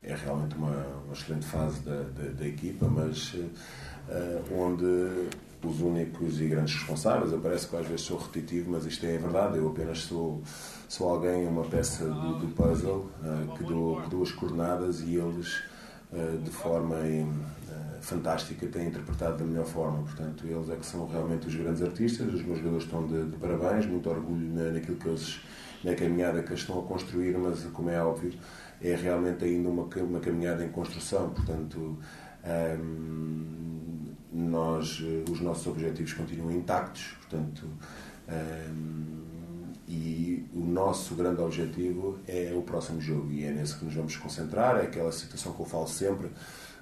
É 0.00 0.14
realmente 0.14 0.54
uma, 0.54 0.70
uma 1.04 1.12
excelente 1.12 1.46
fase 1.46 1.80
da, 1.80 2.02
da, 2.02 2.30
da 2.30 2.46
equipa, 2.46 2.86
mas 2.86 3.34
uh, 3.34 3.50
onde 4.56 5.28
os 5.64 5.80
únicos 5.80 6.40
e 6.40 6.46
grandes 6.46 6.74
responsáveis, 6.74 7.32
eu 7.32 7.40
parece 7.40 7.66
que 7.66 7.74
às 7.76 7.86
vezes 7.86 8.02
sou 8.02 8.18
repetitivo, 8.18 8.70
mas 8.70 8.86
isto 8.86 9.04
é 9.06 9.18
verdade, 9.18 9.58
eu 9.58 9.68
apenas 9.68 9.98
sou, 9.98 10.40
sou 10.88 11.08
alguém, 11.08 11.46
uma 11.48 11.64
peça 11.64 12.04
do, 12.04 12.38
do 12.38 12.48
puzzle, 12.54 13.10
uh, 13.22 13.56
que, 13.56 13.64
dou, 13.64 14.02
que 14.02 14.08
dou 14.08 14.22
as 14.22 14.30
coordenadas 14.30 15.00
e 15.00 15.16
eles 15.16 15.71
de 16.42 16.50
forma 16.50 16.96
eh, 17.72 17.98
fantástica, 18.02 18.66
têm 18.66 18.88
interpretado 18.88 19.38
da 19.38 19.44
melhor 19.44 19.64
forma. 19.64 20.02
Portanto, 20.02 20.44
eles 20.46 20.68
é 20.68 20.76
que 20.76 20.84
são 20.84 21.06
realmente 21.06 21.46
os 21.46 21.54
grandes 21.54 21.82
artistas, 21.82 22.26
os 22.26 22.42
meus 22.42 22.58
jogadores 22.58 22.84
estão 22.84 23.06
de, 23.06 23.30
de 23.30 23.36
parabéns, 23.36 23.86
muito 23.86 24.10
orgulho 24.10 24.52
na, 24.52 24.70
naquilo 24.72 24.96
que 24.96 25.08
eles, 25.08 25.40
na 25.82 25.94
caminhada 25.94 26.42
que 26.42 26.50
eles 26.50 26.60
estão 26.60 26.80
a 26.80 26.82
construir, 26.82 27.36
mas 27.38 27.64
como 27.72 27.88
é 27.88 28.02
óbvio, 28.02 28.32
é 28.80 28.94
realmente 28.94 29.44
ainda 29.44 29.68
uma, 29.68 29.84
uma 29.84 30.20
caminhada 30.20 30.64
em 30.64 30.68
construção. 30.68 31.30
Portanto, 31.30 31.78
um, 31.78 31.96
ehm, 32.44 34.12
nós, 34.32 35.02
eh, 35.02 35.30
os 35.30 35.40
nossos 35.40 35.66
objetivos 35.66 36.12
continuam 36.12 36.52
intactos, 36.52 37.14
portanto, 37.20 37.66
um, 37.66 38.32
ehm, 38.32 39.31
e 39.92 40.48
o 40.54 40.64
nosso 40.64 41.14
grande 41.14 41.42
objetivo 41.42 42.18
é 42.26 42.50
o 42.56 42.62
próximo 42.62 42.98
jogo 42.98 43.30
e 43.30 43.44
é 43.44 43.50
nesse 43.50 43.76
que 43.76 43.84
nos 43.84 43.92
vamos 43.92 44.16
concentrar. 44.16 44.76
É 44.76 44.84
aquela 44.84 45.12
situação 45.12 45.52
que 45.52 45.60
eu 45.60 45.66
falo 45.66 45.86
sempre 45.86 46.30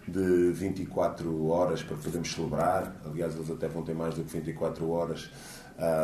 de 0.07 0.53
24 0.53 1.49
horas 1.49 1.83
para 1.83 1.97
podermos 1.97 2.33
celebrar. 2.33 2.95
Aliás, 3.05 3.35
eles 3.35 3.51
até 3.51 3.67
vão 3.67 3.83
ter 3.83 3.95
mais 3.95 4.15
do 4.15 4.23
que 4.23 4.39
24 4.39 4.89
horas 4.89 5.29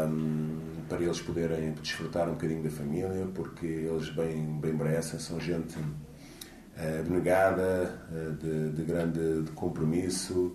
um, 0.09 0.59
para 0.89 1.01
eles 1.01 1.21
poderem 1.21 1.75
desfrutar 1.75 2.29
um 2.29 2.33
bocadinho 2.33 2.65
da 2.65 2.71
família, 2.71 3.29
porque 3.33 3.67
eles 3.67 4.11
bem, 4.11 4.59
bem 4.59 4.73
merecem. 4.73 5.21
São 5.21 5.39
gente 5.39 5.79
uh, 5.79 7.01
abnegada, 7.01 8.05
uh, 8.11 8.33
de, 8.33 8.71
de 8.71 8.83
grande 8.83 9.43
de 9.43 9.53
compromisso. 9.53 10.55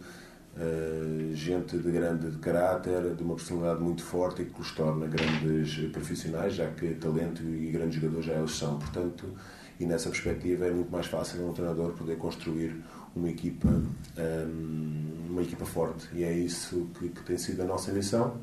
Uh, 0.53 1.33
gente 1.33 1.77
de 1.77 1.91
grande 1.91 2.37
caráter, 2.39 3.15
de 3.15 3.23
uma 3.23 3.35
personalidade 3.35 3.81
muito 3.81 4.03
forte 4.03 4.41
e 4.41 4.45
que 4.45 4.59
os 4.59 4.71
torna 4.71 5.07
grandes 5.07 5.89
profissionais, 5.91 6.55
já 6.55 6.69
que 6.71 6.93
talento 6.95 7.41
e 7.41 7.71
grandes 7.71 7.95
jogadores 7.95 8.25
já 8.25 8.33
eles 8.33 8.51
são. 8.51 8.77
Portanto, 8.77 9.33
e 9.79 9.85
nessa 9.85 10.09
perspectiva 10.09 10.67
é 10.67 10.71
muito 10.71 10.91
mais 10.91 11.07
fácil 11.07 11.47
um 11.47 11.53
treinador 11.53 11.93
poder 11.93 12.17
construir 12.17 12.83
uma 13.15 13.29
equipa, 13.29 13.69
ehm, 14.17 15.27
uma 15.29 15.41
equipa 15.41 15.65
forte. 15.65 16.07
E 16.13 16.23
é 16.23 16.31
isso 16.31 16.89
que, 16.99 17.09
que 17.09 17.23
tem 17.23 17.37
sido 17.37 17.61
a 17.61 17.65
nossa 17.65 17.91
missão. 17.91 18.39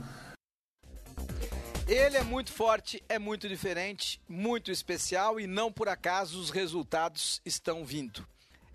Ele 1.86 2.16
é 2.16 2.22
muito 2.24 2.52
forte, 2.52 3.02
é 3.08 3.18
muito 3.18 3.48
diferente, 3.48 4.20
muito 4.28 4.70
especial 4.70 5.38
e 5.40 5.46
não 5.46 5.72
por 5.72 5.88
acaso 5.88 6.40
os 6.40 6.50
resultados 6.50 7.40
estão 7.46 7.84
vindo. 7.84 8.26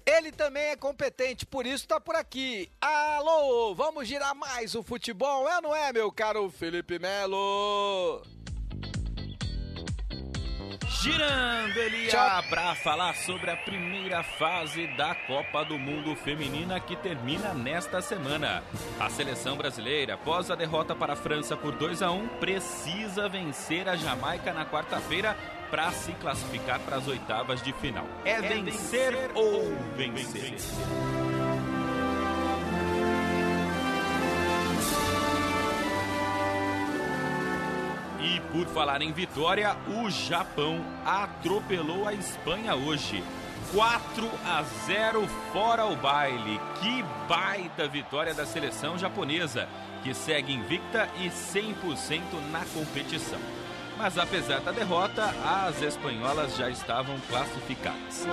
Ele 0.05 0.31
também 0.31 0.63
é 0.63 0.75
competente, 0.75 1.45
por 1.45 1.65
isso 1.65 1.87
tá 1.87 1.99
por 1.99 2.15
aqui. 2.15 2.69
Alô, 2.81 3.73
vamos 3.73 4.07
girar 4.07 4.35
mais 4.35 4.75
o 4.75 4.83
futebol, 4.83 5.47
é 5.47 5.61
não 5.61 5.75
é, 5.75 5.93
meu 5.93 6.11
caro 6.11 6.49
Felipe 6.49 6.99
Melo? 6.99 8.21
girando, 11.03 11.77
Elia, 11.77 12.41
para 12.49 12.75
falar 12.75 13.13
sobre 13.13 13.51
a 13.51 13.57
primeira 13.57 14.23
fase 14.23 14.87
da 14.95 15.13
Copa 15.13 15.65
do 15.65 15.77
Mundo 15.77 16.15
Feminina 16.15 16.79
que 16.79 16.95
termina 16.95 17.53
nesta 17.53 18.01
semana. 18.01 18.63
A 18.97 19.09
seleção 19.09 19.57
brasileira, 19.57 20.13
após 20.13 20.49
a 20.49 20.55
derrota 20.55 20.95
para 20.95 21.11
a 21.11 21.17
França 21.17 21.57
por 21.57 21.73
2 21.75 22.01
a 22.01 22.09
1, 22.09 22.27
precisa 22.39 23.27
vencer 23.27 23.89
a 23.89 23.97
Jamaica 23.97 24.53
na 24.53 24.65
quarta-feira 24.65 25.35
para 25.73 25.91
se 25.91 26.11
classificar 26.11 26.79
para 26.81 26.97
as 26.97 27.07
oitavas 27.07 27.59
de 27.59 27.73
final. 27.73 28.05
É, 28.23 28.39
vencer, 28.39 29.31
ou 29.33 29.75
vencer. 29.97 30.53
E 38.21 38.39
por 38.51 38.67
falar 38.67 39.01
em 39.01 39.11
vitória, 39.11 39.75
o 39.87 40.11
Japão 40.11 40.85
atropelou 41.03 42.07
a 42.07 42.13
Espanha 42.13 42.75
hoje. 42.75 43.23
4 43.73 44.29
a 44.45 44.61
0 44.85 45.27
fora 45.51 45.87
o 45.87 45.95
baile. 45.95 46.61
Que 46.83 47.03
baita 47.27 47.87
vitória 47.87 48.35
da 48.35 48.45
seleção 48.45 48.95
japonesa, 48.95 49.67
que 50.03 50.13
segue 50.13 50.53
invicta 50.53 51.09
e 51.17 51.29
100% 51.29 52.21
na 52.51 52.63
competição. 52.65 53.62
Mas 53.97 54.17
apesar 54.17 54.59
da 54.61 54.71
derrota, 54.71 55.33
as 55.43 55.81
espanholas 55.81 56.55
já 56.55 56.69
estavam 56.69 57.15
classificadas. 57.29 58.27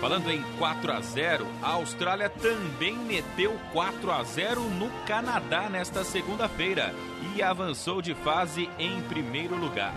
Falando 0.00 0.30
em 0.30 0.42
4 0.58 0.92
a 0.92 1.00
0, 1.00 1.46
a 1.62 1.70
Austrália 1.70 2.28
também 2.28 2.94
meteu 2.94 3.58
4 3.72 4.12
a 4.12 4.22
0 4.22 4.60
no 4.60 4.90
Canadá 5.06 5.70
nesta 5.70 6.04
segunda-feira 6.04 6.94
e 7.34 7.42
avançou 7.42 8.02
de 8.02 8.14
fase 8.14 8.68
em 8.78 9.00
primeiro 9.02 9.56
lugar. 9.56 9.94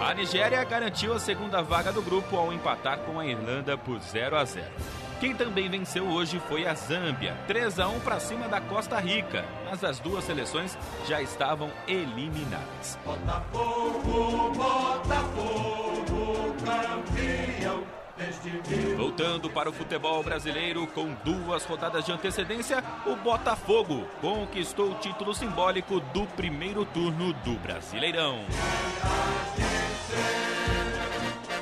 A 0.00 0.14
Nigéria 0.14 0.64
garantiu 0.64 1.12
a 1.12 1.18
segunda 1.18 1.62
vaga 1.62 1.92
do 1.92 2.00
grupo 2.00 2.36
ao 2.36 2.52
empatar 2.52 2.98
com 3.00 3.20
a 3.20 3.26
Irlanda 3.26 3.76
por 3.76 3.98
0 3.98 4.36
a 4.36 4.44
0. 4.44 4.66
Quem 5.18 5.34
também 5.34 5.68
venceu 5.68 6.06
hoje 6.08 6.38
foi 6.46 6.66
a 6.66 6.74
Zâmbia, 6.74 7.34
3 7.46 7.80
a 7.80 7.88
1 7.88 8.00
para 8.00 8.20
cima 8.20 8.48
da 8.48 8.60
Costa 8.60 9.00
Rica, 9.00 9.46
mas 9.64 9.82
as 9.82 9.98
duas 9.98 10.24
seleções 10.24 10.76
já 11.06 11.22
estavam 11.22 11.70
eliminadas. 11.88 12.98
Botafogo, 13.02 14.52
Botafogo, 14.54 16.54
campeão. 16.64 17.82
Voltando 18.96 19.50
para 19.50 19.68
o 19.68 19.72
futebol 19.72 20.22
brasileiro, 20.22 20.86
com 20.88 21.14
duas 21.24 21.64
rodadas 21.64 22.04
de 22.04 22.12
antecedência, 22.12 22.84
o 23.06 23.16
Botafogo 23.16 24.06
conquistou 24.20 24.92
o 24.92 24.94
título 24.96 25.34
simbólico 25.34 26.00
do 26.00 26.26
primeiro 26.28 26.84
turno 26.84 27.32
do 27.32 27.58
Brasileirão. 27.58 28.44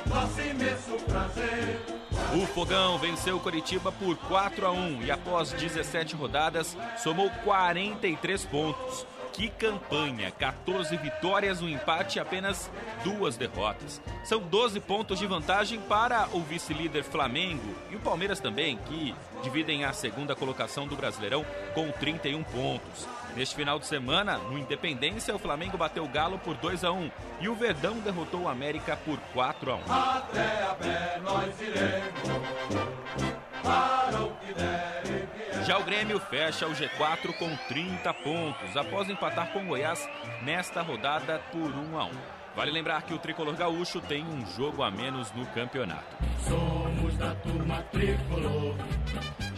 Nosso 0.05 0.41
imenso 0.41 1.05
prazer. 1.05 1.94
O 2.35 2.45
Fogão 2.47 2.97
venceu 2.97 3.37
o 3.37 3.39
Coritiba 3.39 3.93
por 3.93 4.17
4 4.17 4.67
a 4.67 4.71
1 4.71 5.03
e 5.03 5.11
após 5.11 5.53
17 5.53 6.17
rodadas 6.17 6.75
somou 6.97 7.29
43 7.45 8.43
pontos. 8.43 9.07
Que 9.31 9.47
campanha! 9.47 10.29
14 10.31 10.97
vitórias, 10.97 11.61
um 11.61 11.69
empate 11.69 12.17
e 12.17 12.19
apenas 12.19 12.69
duas 13.05 13.37
derrotas. 13.37 14.01
São 14.25 14.41
12 14.41 14.81
pontos 14.81 15.17
de 15.17 15.25
vantagem 15.25 15.79
para 15.79 16.27
o 16.33 16.41
vice-líder 16.41 17.05
Flamengo 17.05 17.73
e 17.89 17.95
o 17.95 18.01
Palmeiras 18.01 18.41
também, 18.41 18.77
que 18.79 19.15
dividem 19.41 19.85
a 19.85 19.93
segunda 19.93 20.35
colocação 20.35 20.85
do 20.85 20.97
Brasileirão 20.97 21.45
com 21.73 21.89
31 21.89 22.43
pontos. 22.43 23.07
Neste 23.35 23.53
final 23.53 23.77
de 23.77 23.85
semana, 23.85 24.37
no 24.37 24.57
Independência, 24.57 25.35
o 25.35 25.39
Flamengo 25.39 25.77
bateu 25.77 26.05
o 26.05 26.07
Galo 26.07 26.39
por 26.39 26.55
2 26.55 26.85
a 26.85 26.91
1 26.91 27.11
e 27.41 27.49
o 27.49 27.55
Verdão 27.55 27.99
derrotou 27.99 28.43
o 28.43 28.47
América 28.47 28.95
por 28.95 29.19
4 29.33 29.71
a 29.71 29.75
1. 29.75 29.79
Até 29.91 30.63
a 30.63 30.75
pé 30.75 31.19
nós 31.21 31.61
iremos. 31.61 33.35
Para 33.61 34.21
o 34.21 34.31
que 34.37 34.53
der 34.53 35.01
e 35.05 35.53
vier. 35.53 35.65
Já 35.65 35.77
o 35.77 35.83
Grêmio 35.83 36.17
fecha 36.19 36.65
o 36.65 36.71
G4 36.71 37.33
com 37.37 37.53
30 37.67 38.13
pontos, 38.13 38.77
após 38.77 39.09
empatar 39.09 39.51
com 39.51 39.63
o 39.63 39.65
Goiás 39.65 40.07
nesta 40.43 40.81
rodada 40.81 41.39
por 41.51 41.59
1 41.59 41.99
a 41.99 42.05
1. 42.05 42.34
Vale 42.55 42.71
lembrar 42.71 43.01
que 43.01 43.13
o 43.13 43.19
tricolor 43.19 43.53
gaúcho 43.55 43.99
tem 43.99 44.23
um 44.23 44.45
jogo 44.55 44.81
a 44.81 44.89
menos 44.89 45.31
no 45.33 45.45
campeonato. 45.47 46.15
Somos 46.47 47.17
da 47.17 47.35
turma 47.35 47.81
tricolor. 47.91 48.75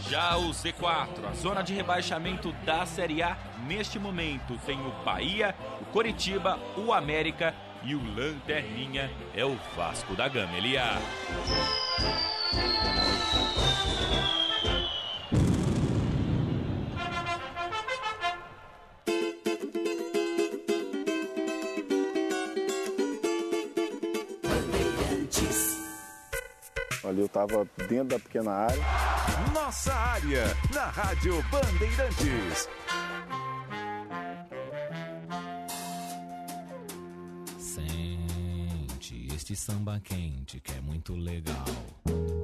Já 0.08 0.36
o 0.36 0.50
C4, 0.50 1.24
a 1.30 1.34
zona 1.34 1.62
de 1.62 1.72
rebaixamento 1.74 2.50
da 2.64 2.84
Série 2.86 3.22
A, 3.22 3.36
neste 3.66 3.98
momento 3.98 4.58
tem 4.66 4.80
o 4.80 4.90
Bahia, 5.04 5.54
o 5.80 5.84
Coritiba, 5.86 6.58
o 6.76 6.92
América 6.92 7.54
e 7.84 7.94
o 7.94 8.02
Lanterninha 8.16 9.10
é 9.34 9.44
o 9.44 9.56
Vasco 9.76 10.16
da 10.16 10.26
Gama. 10.26 10.56
Elia. 10.56 10.98
Estava 27.38 27.68
dentro 27.88 28.08
da 28.08 28.18
pequena 28.18 28.50
área. 28.50 28.82
Nossa 29.54 29.94
área, 29.94 30.44
na 30.74 30.86
Rádio 30.86 31.40
Bandeirantes. 31.50 32.68
Sente 37.58 39.28
este 39.32 39.54
samba 39.54 40.00
quente 40.00 40.58
que 40.60 40.72
é 40.72 40.80
muito 40.80 41.14
legal. 41.14 41.64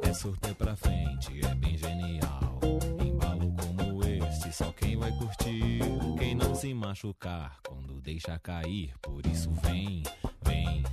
É 0.02 0.12
surter 0.12 0.54
pra 0.54 0.76
frente, 0.76 1.44
é 1.44 1.54
bem 1.56 1.76
genial. 1.76 2.60
Embalo 3.00 3.52
como 3.52 4.04
este, 4.04 4.52
só 4.52 4.70
quem 4.72 4.96
vai 4.96 5.10
curtir. 5.18 5.80
Quem 6.18 6.36
não 6.36 6.54
se 6.54 6.72
machucar 6.72 7.58
quando 7.66 8.00
deixa 8.00 8.38
cair. 8.38 8.94
Por 9.02 9.26
isso 9.26 9.50
vem, 9.62 10.04
vem, 10.44 10.83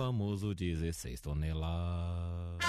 famoso 0.00 0.54
16 0.54 1.20
toneladas. 1.20 2.64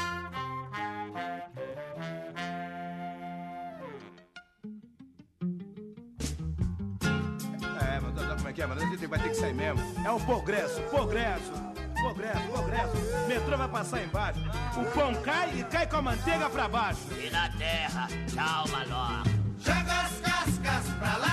É, 7.80 8.00
mas 8.02 8.16
sabe 8.16 8.36
como 8.36 8.50
é 8.50 8.54
que 8.54 8.62
é? 8.62 8.68
Mas 8.68 8.84
a 8.84 8.86
gente 8.86 9.08
vai 9.08 9.20
ter 9.20 9.30
que 9.30 9.36
sair 9.36 9.54
mesmo. 9.54 9.82
É 10.06 10.12
um 10.12 10.20
progresso, 10.20 10.82
progresso, 10.90 11.54
progresso, 12.02 12.48
progresso. 12.52 12.98
Metrô 13.30 13.58
vai 13.58 13.70
passar 13.70 14.04
embaixo. 14.04 14.42
O 14.76 14.84
pão 14.94 15.16
cai 15.22 15.58
e 15.58 15.64
cai 15.64 15.88
com 15.88 15.96
a 15.96 16.02
manteiga 16.02 16.50
pra 16.50 16.68
baixo. 16.68 17.08
E 17.18 17.30
na 17.30 17.48
terra, 17.52 18.10
tchau, 18.28 18.68
maloca. 18.68 19.30
Joga 19.58 20.02
as 20.02 20.20
cascas 20.20 20.94
pra 21.00 21.16
lá. 21.16 21.31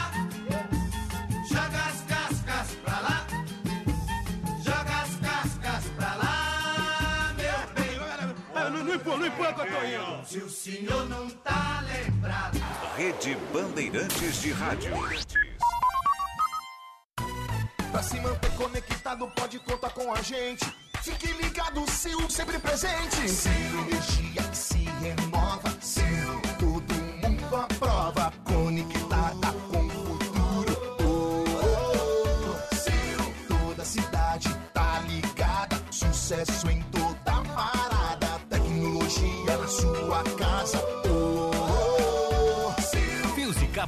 Não, 9.19 9.27
empurra, 9.27 9.53
que 9.53 9.61
eu 9.61 9.67
tô 9.67 9.85
indo. 9.85 10.27
Se 10.27 10.39
o 10.39 10.49
senhor 10.51 11.09
não 11.09 11.29
tá 11.29 11.83
lembrado. 11.87 12.59
Rede 12.97 13.37
Bandeirantes 13.53 14.41
de 14.41 14.53
Rádio. 14.53 14.93
Pra 17.91 18.03
se 18.03 18.21
manter 18.21 18.51
conectado, 18.53 19.27
pode 19.35 19.59
contar 19.61 19.91
com 19.91 20.13
a 20.13 20.23
gente. 20.23 20.65
Fique 21.03 21.33
ligado, 21.33 21.85
Sil, 21.91 22.21
sempre 22.29 22.59
presente. 22.59 23.29
Sil, 23.31 23.75
energia 23.89 24.43
que 24.43 24.57
se 24.57 24.85
renova. 25.01 25.78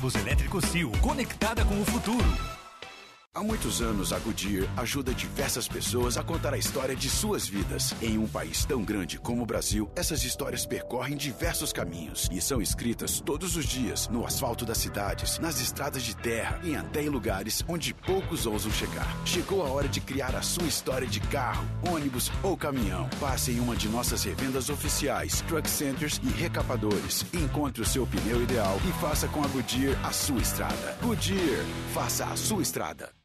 Cabos 0.01 0.15
elétricos 0.15 0.65
Sil, 0.65 0.91
conectada 1.03 1.63
com 1.63 1.79
o 1.79 1.85
futuro. 1.85 2.60
Há 3.41 3.43
muitos 3.43 3.80
anos, 3.80 4.12
a 4.12 4.18
Goodyear 4.18 4.68
ajuda 4.76 5.14
diversas 5.14 5.66
pessoas 5.66 6.18
a 6.18 6.22
contar 6.22 6.53
a 6.53 6.59
história 6.59 6.95
de 6.95 7.09
suas 7.09 7.49
vidas. 7.49 7.95
Em 8.03 8.18
um 8.18 8.28
país 8.28 8.66
tão 8.66 8.84
grande 8.84 9.18
como 9.18 9.43
o 9.43 9.47
Brasil, 9.47 9.91
essas 9.97 10.22
histórias 10.24 10.66
percorrem 10.66 11.16
diversos 11.16 11.72
caminhos 11.72 12.28
e 12.30 12.38
são 12.38 12.61
escritas 12.61 13.18
todos 13.18 13.57
os 13.57 13.64
dias 13.64 14.09
no 14.09 14.26
asfalto 14.26 14.66
das 14.66 14.76
cidades, 14.76 15.38
nas 15.38 15.59
estradas 15.59 16.03
de 16.03 16.14
terra 16.14 16.61
e 16.62 16.76
até 16.76 17.03
em 17.03 17.09
lugares 17.09 17.64
onde 17.66 17.95
poucos 17.95 18.45
ousam 18.45 18.70
chegar. 18.70 19.09
Chegou 19.24 19.64
a 19.64 19.70
hora 19.70 19.88
de 19.88 20.03
criar 20.03 20.36
a 20.36 20.43
sua 20.43 20.66
história 20.66 21.09
de 21.09 21.20
carro, 21.20 21.66
ônibus 21.91 22.30
ou 22.43 22.59
caminhão. 22.59 23.09
Passe 23.18 23.53
em 23.53 23.59
uma 23.59 23.74
de 23.74 23.88
nossas 23.88 24.22
revendas 24.22 24.68
oficiais, 24.68 25.41
truck 25.49 25.66
centers 25.66 26.20
e 26.22 26.28
recapadores. 26.28 27.24
Encontre 27.32 27.80
o 27.80 27.86
seu 27.86 28.07
pneu 28.07 28.43
ideal 28.43 28.78
e 28.86 28.93
faça 29.01 29.26
com 29.28 29.43
a 29.43 29.49
Goodyear 29.49 29.99
a 30.05 30.12
sua 30.12 30.43
estrada. 30.43 30.99
Goodyear, 31.01 31.64
faça 31.95 32.26
a 32.26 32.36
sua 32.36 32.61
estrada. 32.61 33.18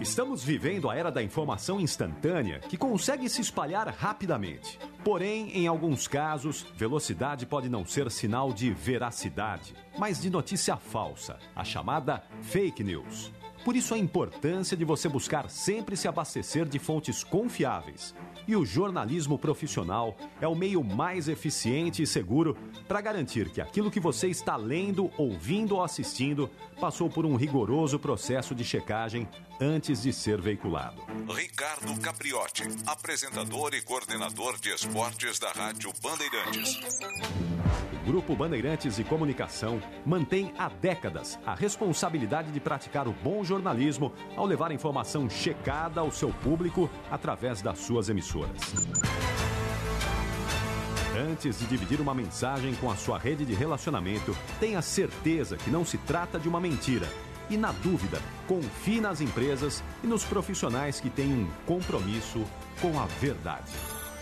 Estamos 0.00 0.44
vivendo 0.44 0.88
a 0.88 0.94
era 0.94 1.10
da 1.10 1.20
informação 1.20 1.80
instantânea 1.80 2.60
que 2.60 2.76
consegue 2.76 3.28
se 3.28 3.40
espalhar 3.40 3.88
rapidamente. 3.88 4.78
Porém, 5.02 5.50
em 5.50 5.66
alguns 5.66 6.06
casos, 6.06 6.64
velocidade 6.76 7.44
pode 7.44 7.68
não 7.68 7.84
ser 7.84 8.08
sinal 8.08 8.52
de 8.52 8.70
veracidade, 8.70 9.74
mas 9.98 10.20
de 10.20 10.30
notícia 10.30 10.76
falsa, 10.76 11.38
a 11.54 11.64
chamada 11.64 12.22
fake 12.42 12.84
news. 12.84 13.32
Por 13.64 13.74
isso, 13.74 13.92
a 13.92 13.98
importância 13.98 14.76
de 14.76 14.84
você 14.84 15.08
buscar 15.08 15.50
sempre 15.50 15.96
se 15.96 16.06
abastecer 16.06 16.64
de 16.64 16.78
fontes 16.78 17.24
confiáveis. 17.24 18.14
E 18.46 18.56
o 18.56 18.64
jornalismo 18.64 19.36
profissional 19.36 20.16
é 20.40 20.46
o 20.46 20.54
meio 20.54 20.82
mais 20.82 21.28
eficiente 21.28 22.02
e 22.02 22.06
seguro 22.06 22.56
para 22.86 23.00
garantir 23.00 23.50
que 23.50 23.60
aquilo 23.60 23.90
que 23.90 24.00
você 24.00 24.28
está 24.28 24.56
lendo, 24.56 25.10
ouvindo 25.18 25.74
ou 25.74 25.82
assistindo 25.82 26.48
passou 26.78 27.08
por 27.10 27.26
um 27.26 27.36
rigoroso 27.36 27.98
processo 27.98 28.54
de 28.54 28.64
checagem 28.64 29.28
antes 29.60 30.02
de 30.02 30.12
ser 30.12 30.40
veiculado. 30.40 31.02
Ricardo 31.28 32.00
Capriotti, 32.00 32.64
apresentador 32.86 33.74
e 33.74 33.82
coordenador 33.82 34.58
de 34.58 34.70
esportes 34.70 35.38
da 35.38 35.50
Rádio 35.52 35.92
Bandeirantes. 36.02 36.80
O 37.92 38.06
Grupo 38.06 38.34
Bandeirantes 38.34 38.96
de 38.96 39.04
Comunicação 39.04 39.82
mantém 40.06 40.52
há 40.56 40.68
décadas 40.68 41.38
a 41.44 41.54
responsabilidade 41.54 42.50
de 42.52 42.60
praticar 42.60 43.06
o 43.06 43.12
bom 43.12 43.44
jornalismo 43.44 44.12
ao 44.36 44.46
levar 44.46 44.72
informação 44.72 45.28
checada 45.28 46.00
ao 46.00 46.10
seu 46.10 46.32
público 46.32 46.88
através 47.10 47.60
das 47.60 47.78
suas 47.80 48.08
emissoras. 48.08 48.62
Antes 51.18 51.58
de 51.58 51.66
dividir 51.66 52.00
uma 52.00 52.14
mensagem 52.14 52.72
com 52.76 52.88
a 52.88 52.96
sua 52.96 53.18
rede 53.18 53.44
de 53.44 53.52
relacionamento, 53.52 54.36
tenha 54.60 54.80
certeza 54.80 55.56
que 55.56 55.68
não 55.68 55.84
se 55.84 55.98
trata 55.98 56.38
de 56.38 56.48
uma 56.48 56.60
mentira. 56.60 57.08
E 57.50 57.56
na 57.56 57.72
dúvida, 57.72 58.20
confie 58.46 59.00
nas 59.00 59.20
empresas 59.20 59.82
e 60.04 60.06
nos 60.06 60.22
profissionais 60.22 61.00
que 61.00 61.10
têm 61.10 61.26
um 61.26 61.48
compromisso 61.66 62.44
com 62.80 63.00
a 63.00 63.06
verdade. 63.06 63.72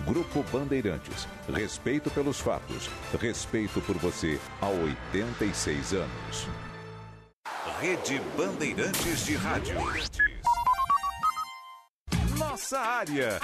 Grupo 0.07 0.43
Bandeirantes. 0.51 1.29
Respeito 1.53 2.11
pelos 2.11 2.41
fatos. 2.41 2.89
Respeito 3.21 3.79
por 3.83 3.99
você 3.99 4.41
há 4.63 4.69
86 4.69 5.93
anos. 5.93 6.49
Rede 7.79 8.23
Bandeirantes 8.39 9.27
de 9.27 9.35
Rádio. 9.37 9.77
Nossa 12.39 12.79
área. 12.79 13.39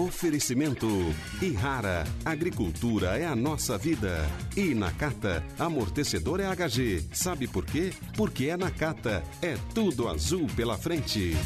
Oferecimento 0.00 0.88
Irrara, 1.42 2.04
agricultura 2.24 3.18
é 3.18 3.26
a 3.26 3.36
nossa 3.36 3.76
vida. 3.76 4.26
E 4.56 4.74
Nakata, 4.74 5.44
amortecedor 5.58 6.40
é 6.40 6.46
HG. 6.46 7.04
Sabe 7.12 7.46
por 7.46 7.66
quê? 7.66 7.92
Porque 8.16 8.46
é 8.46 8.56
Nakata, 8.56 9.22
é 9.42 9.58
tudo 9.74 10.08
azul 10.08 10.46
pela 10.56 10.78
frente. 10.78 11.36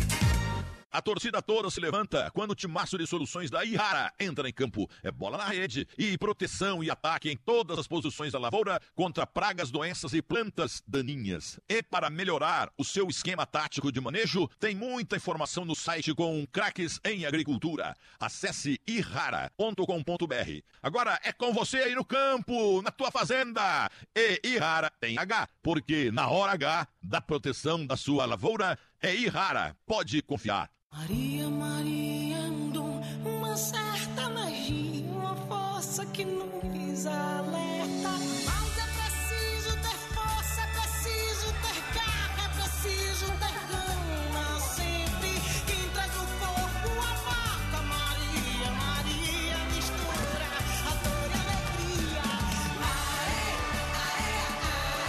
A 0.95 1.03
torcida 1.03 1.43
toda 1.43 1.69
se 1.71 1.81
levanta 1.81 2.31
quando 2.31 2.53
o 2.53 2.55
timaço 2.55 2.97
de 2.97 3.05
soluções 3.05 3.51
da 3.51 3.65
Ihara 3.65 4.13
entra 4.21 4.49
em 4.49 4.53
campo. 4.53 4.89
É 5.03 5.11
bola 5.11 5.37
na 5.37 5.47
rede 5.47 5.89
e 5.99 6.17
proteção 6.17 6.85
e 6.85 6.89
ataque 6.89 7.29
em 7.29 7.37
todas 7.37 7.81
as 7.81 7.89
posições 7.89 8.31
da 8.31 8.39
lavoura 8.39 8.81
contra 8.95 9.27
pragas, 9.27 9.73
doenças 9.73 10.13
e 10.13 10.23
plantas 10.23 10.85
daninhas. 10.87 11.59
E 11.69 11.83
para 11.83 12.09
melhorar 12.09 12.71
o 12.79 12.85
seu 12.85 13.09
esquema 13.09 13.45
tático 13.45 13.91
de 13.91 14.01
manejo, 14.01 14.49
tem 14.61 14.77
muita 14.77 15.17
informação 15.17 15.65
no 15.65 15.75
site 15.75 16.15
com 16.15 16.47
craques 16.47 17.01
em 17.05 17.27
agricultura. 17.27 17.97
Acesse 18.21 18.81
ihara.com.br. 18.87 20.63
Agora 20.81 21.19
é 21.25 21.33
com 21.33 21.53
você 21.53 21.79
aí 21.79 21.97
no 21.97 22.05
campo, 22.05 22.81
na 22.83 22.93
tua 22.93 23.11
fazenda. 23.11 23.91
E 24.15 24.41
Ihara 24.45 24.93
tem 25.01 25.19
H, 25.19 25.49
porque 25.61 26.13
na 26.13 26.29
hora 26.29 26.53
H 26.53 26.87
da 27.03 27.21
proteção 27.21 27.85
da 27.85 27.97
sua 27.97 28.25
lavoura 28.27 28.79
é 29.03 29.13
Ihara. 29.13 29.77
Pode 29.85 30.23
confiar. 30.23 30.71
Maria, 30.97 31.51
Maria, 31.51 32.39
andou 32.39 33.03
uma 33.25 33.57
certa 33.57 34.29
magia, 34.31 35.05
uma 35.11 35.35
força 35.35 36.07
que 36.07 36.25
nos 36.25 37.07
alerta. 37.07 38.11
Mas 38.47 38.79
é 38.79 38.87
preciso 38.95 39.77
ter 39.83 39.99
força, 40.15 40.61
é 40.61 40.67
preciso 40.69 41.53
ter 41.63 41.79
garra, 41.95 42.45
é 42.45 42.49
preciso 42.55 43.27
ter 43.43 43.59
gana. 43.69 44.61
Sempre 44.61 45.33
quem 45.67 45.83
traz 45.93 46.13
no 46.15 46.27
corpo 46.39 46.89
a 46.89 47.13
marca 47.29 47.79
Maria, 47.83 48.71
Maria 48.71 49.57
mistura 49.75 50.47
a 50.87 50.95
dor 51.03 51.31
e 51.31 51.37
a 51.37 51.43
alegria. 51.51 52.23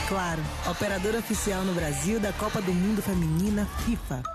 Claro, 0.09 0.43
operadora 0.69 1.19
oficial 1.19 1.63
no 1.63 1.73
Brasil 1.73 2.19
da 2.19 2.33
Copa 2.33 2.59
do 2.59 2.73
Mundo 2.73 3.01
Feminina 3.01 3.65
FIFA. 3.85 4.34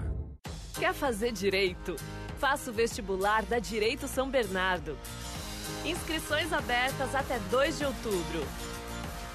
Quer 0.81 0.95
fazer 0.95 1.31
direito? 1.31 1.95
Faça 2.39 2.71
o 2.71 2.73
vestibular 2.73 3.45
da 3.45 3.59
Direito 3.59 4.07
São 4.07 4.27
Bernardo. 4.27 4.97
Inscrições 5.85 6.51
abertas 6.51 7.13
até 7.13 7.37
2 7.51 7.77
de 7.77 7.85
outubro. 7.85 8.47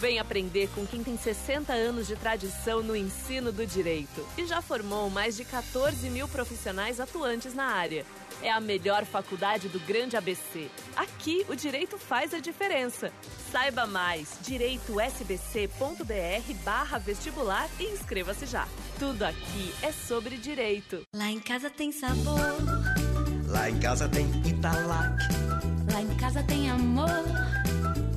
Vem 0.00 0.18
aprender 0.18 0.68
com 0.74 0.84
quem 0.84 1.04
tem 1.04 1.16
60 1.16 1.72
anos 1.72 2.08
de 2.08 2.16
tradição 2.16 2.82
no 2.82 2.96
ensino 2.96 3.52
do 3.52 3.64
direito 3.64 4.26
e 4.36 4.44
já 4.44 4.60
formou 4.60 5.08
mais 5.08 5.36
de 5.36 5.44
14 5.44 6.10
mil 6.10 6.26
profissionais 6.26 6.98
atuantes 6.98 7.54
na 7.54 7.66
área. 7.66 8.04
É 8.42 8.50
a 8.50 8.60
melhor 8.60 9.04
faculdade 9.04 9.68
do 9.68 9.80
Grande 9.80 10.16
ABC. 10.16 10.68
Aqui 10.94 11.44
o 11.48 11.54
direito 11.54 11.98
faz 11.98 12.34
a 12.34 12.38
diferença. 12.38 13.10
Saiba 13.50 13.86
mais 13.86 14.36
direitosbc.br 14.42 16.54
barra 16.64 16.98
vestibular 16.98 17.68
e 17.80 17.84
inscreva-se 17.84 18.46
já. 18.46 18.66
Tudo 18.98 19.22
aqui 19.24 19.72
é 19.82 19.90
sobre 19.92 20.36
direito. 20.36 21.02
Lá 21.14 21.30
em 21.30 21.40
casa 21.40 21.70
tem 21.70 21.90
sabor. 21.92 22.38
Lá 23.46 23.70
em 23.70 23.78
casa 23.78 24.08
tem 24.08 24.26
Italac. 24.46 25.16
Lá 25.92 26.02
em 26.02 26.16
casa 26.16 26.42
tem 26.42 26.70
amor. 26.70 27.08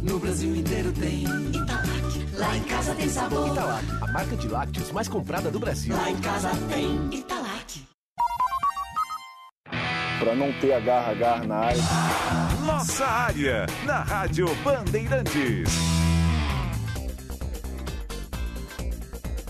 No 0.02 0.20
Brasil 0.20 0.56
inteiro 0.56 0.92
tem 0.94 1.24
Italac. 1.24 1.90
Lá 2.38 2.58
em 2.58 2.64
casa 2.64 2.96
tem 2.96 3.10
sabor. 3.10 3.52
Italac, 3.52 3.86
a 4.02 4.12
marca 4.12 4.36
de 4.36 4.48
lácteos 4.48 4.92
mais 4.92 5.08
comprada 5.08 5.52
do 5.52 5.60
Brasil. 5.60 5.96
Lá 5.96 6.10
em 6.10 6.18
casa 6.20 6.50
tem 6.70 7.14
Italac. 7.20 7.59
Para 10.20 10.36
não 10.36 10.52
ter 10.60 10.74
agarra-agarra 10.74 11.48
na 11.48 11.56
área. 11.56 11.82
Nossa 12.66 13.06
área, 13.06 13.66
na 13.86 14.04
Rádio 14.04 14.54
Bandeirantes. 14.64 15.70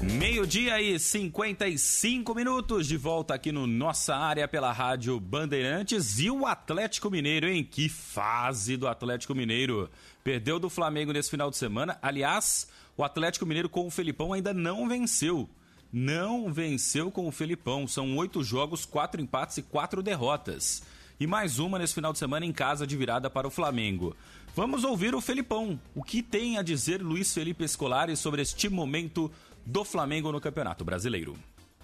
Meio-dia 0.02 0.80
e 0.80 0.98
55 1.00 2.36
minutos 2.36 2.88
de 2.88 2.96
volta 2.98 3.34
aqui 3.34 3.52
no 3.52 3.66
nossa 3.66 4.16
área 4.16 4.48
pela 4.48 4.72
Rádio 4.72 5.20
Bandeirantes 5.20 6.20
e 6.20 6.30
o 6.30 6.46
Atlético 6.46 7.10
Mineiro, 7.10 7.48
hein? 7.48 7.68
Que 7.70 7.90
fase 7.90 8.78
do 8.78 8.88
Atlético 8.88 9.34
Mineiro. 9.34 9.90
Perdeu 10.24 10.60
do 10.60 10.70
Flamengo 10.70 11.12
nesse 11.12 11.32
final 11.32 11.50
de 11.50 11.58
semana. 11.58 11.98
Aliás, 12.02 12.68
o 12.96 13.04
Atlético 13.04 13.46
Mineiro 13.46 13.70
com 13.70 13.88
o 13.88 13.92
Felipão 13.92 14.34
ainda 14.34 14.54
não 14.54 14.88
venceu. 14.88 15.50
Não 15.92 16.54
venceu 16.54 17.10
com 17.10 17.28
o 17.28 17.32
Felipão. 17.32 17.88
São 17.88 18.16
oito 18.18 18.44
jogos, 18.44 18.86
quatro 18.86 19.20
empates 19.22 19.58
e 19.58 19.64
quatro 19.64 20.04
derrotas. 20.04 20.84
E 21.20 21.26
mais 21.26 21.60
uma 21.60 21.80
nesse 21.80 21.96
final 21.96 22.14
de 22.14 22.20
semana 22.20 22.46
em 22.46 22.54
casa 22.54 22.86
de 22.86 22.96
virada 22.96 23.30
para 23.30 23.48
o 23.48 23.52
Flamengo. 23.52 24.16
Vamos 24.56 24.84
ouvir 24.84 25.16
o 25.16 25.22
Felipão. 25.22 25.80
O 25.96 26.04
que 26.04 26.22
tem 26.22 26.58
a 26.58 26.62
dizer 26.62 27.02
Luiz 27.02 27.34
Felipe 27.34 27.68
Scolari 27.68 28.16
sobre 28.16 28.42
este 28.42 28.70
momento 28.70 29.32
do 29.66 29.84
Flamengo 29.84 30.32
no 30.32 30.40
Campeonato 30.40 30.86
Brasileiro? 30.86 31.36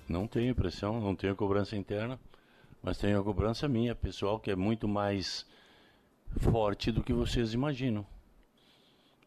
Não 0.08 0.28
tenho 0.28 0.54
pressão, 0.54 1.02
não 1.02 1.16
tenho 1.16 1.36
cobrança 1.36 1.76
interna, 1.76 2.20
mas 2.82 2.98
tenho 2.98 3.20
a 3.20 3.24
cobrança 3.24 3.68
minha, 3.68 3.96
pessoal, 3.96 4.40
que 4.40 4.52
é 4.52 4.56
muito 4.56 4.88
mais 4.88 5.46
forte 6.40 6.92
do 6.92 7.04
que 7.04 7.12
vocês 7.12 7.54
imaginam. 7.54 8.06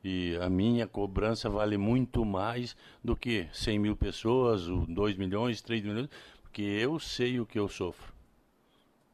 E 0.02 0.36
a 0.40 0.48
minha 0.48 0.86
cobrança 0.86 1.50
vale 1.50 1.76
muito 1.76 2.24
mais 2.24 2.76
do 3.02 3.16
que 3.16 3.48
100 3.52 3.78
mil 3.78 3.96
pessoas, 3.96 4.66
2 4.66 5.16
milhões, 5.16 5.60
3 5.60 5.84
milhões, 5.84 6.08
porque 6.42 6.62
eu 6.62 6.98
sei 6.98 7.40
o 7.40 7.46
que 7.46 7.58
eu 7.58 7.68
sofro. 7.68 8.12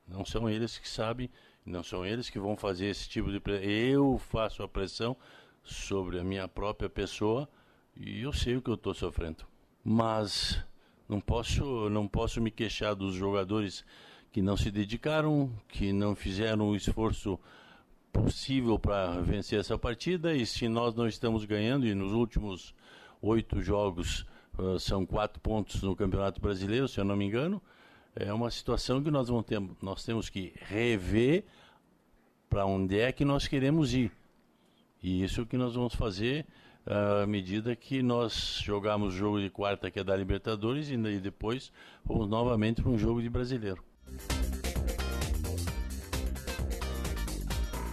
Não 0.07 0.25
são 0.25 0.49
eles 0.49 0.77
que 0.77 0.89
sabem, 0.89 1.31
não 1.65 1.83
são 1.83 2.05
eles 2.05 2.29
que 2.29 2.39
vão 2.39 2.57
fazer 2.57 2.87
esse 2.87 3.09
tipo 3.09 3.33
de 3.33 3.41
pressão. 3.41 3.65
Eu 3.67 4.19
faço 4.19 4.63
a 4.63 4.69
pressão 4.69 5.17
sobre 5.63 6.21
a 6.21 6.25
minha 6.25 6.47
própria 6.47 6.91
pessoa 6.91 7.49
e 7.97 8.21
eu 8.21 8.33
sei 8.33 8.57
o 8.57 8.63
que 8.63 8.69
eu 8.69 8.75
estou 8.75 8.93
sofrendo. 8.93 9.45
Mas 9.83 10.63
não 11.09 11.21
posso, 11.21 11.89
não 11.89 12.07
posso 12.07 12.41
me 12.41 12.51
queixar 12.51 12.95
dos 12.95 13.15
jogadores 13.15 13.85
que 14.31 14.43
não 14.43 14.57
se 14.57 14.71
dedicaram, 14.71 15.51
que 15.69 15.93
não 15.93 16.15
fizeram 16.15 16.69
o 16.69 16.77
esforço 16.77 17.39
possível 18.15 18.79
para 18.79 19.21
vencer 19.21 19.59
essa 19.59 19.77
partida. 19.77 20.35
E 20.35 20.47
se 20.47 20.69
nós 20.69 20.95
não 20.95 21.09
estamos 21.09 21.45
ganhando, 21.45 21.87
e 21.87 21.95
nos 21.95 22.13
últimos 22.13 22.75
oito 23.21 23.61
jogos 23.61 24.25
uh, 24.57 24.79
são 24.79 25.05
quatro 25.05 25.41
pontos 25.41 25.83
no 25.83 25.97
Campeonato 25.97 26.41
Brasileiro, 26.41 26.87
se 26.87 27.01
eu 27.01 27.05
não 27.05 27.17
me 27.17 27.25
engano, 27.25 27.61
é 28.15 28.33
uma 28.33 28.51
situação 28.51 29.03
que 29.03 29.11
nós, 29.11 29.29
vamos 29.29 29.45
ter, 29.45 29.61
nós 29.83 30.05
temos 30.05 30.29
que 30.29 30.53
rever 30.57 31.45
para 32.49 32.65
onde 32.65 32.99
é 32.99 33.11
que 33.11 33.25
nós 33.25 33.49
queremos 33.49 33.93
ir. 33.93 34.13
E 35.03 35.25
isso 35.25 35.45
que 35.45 35.57
nós 35.57 35.75
vamos 35.75 35.95
fazer 35.95 36.47
à 36.87 37.27
medida 37.27 37.75
que 37.75 38.03
nós 38.03 38.61
jogamos 38.63 39.15
o 39.15 39.17
jogo 39.17 39.41
de 39.41 39.51
quarta, 39.51 39.91
que 39.91 39.99
é 39.99 40.05
da 40.05 40.17
Libertadores, 40.17 40.89
e 40.89 40.97
depois 41.19 41.73
vamos 42.05 42.29
novamente 42.29 42.81
para 42.81 42.91
um 42.91 42.99
jogo 42.99 43.21
de 43.21 43.29
brasileiro. 43.29 43.83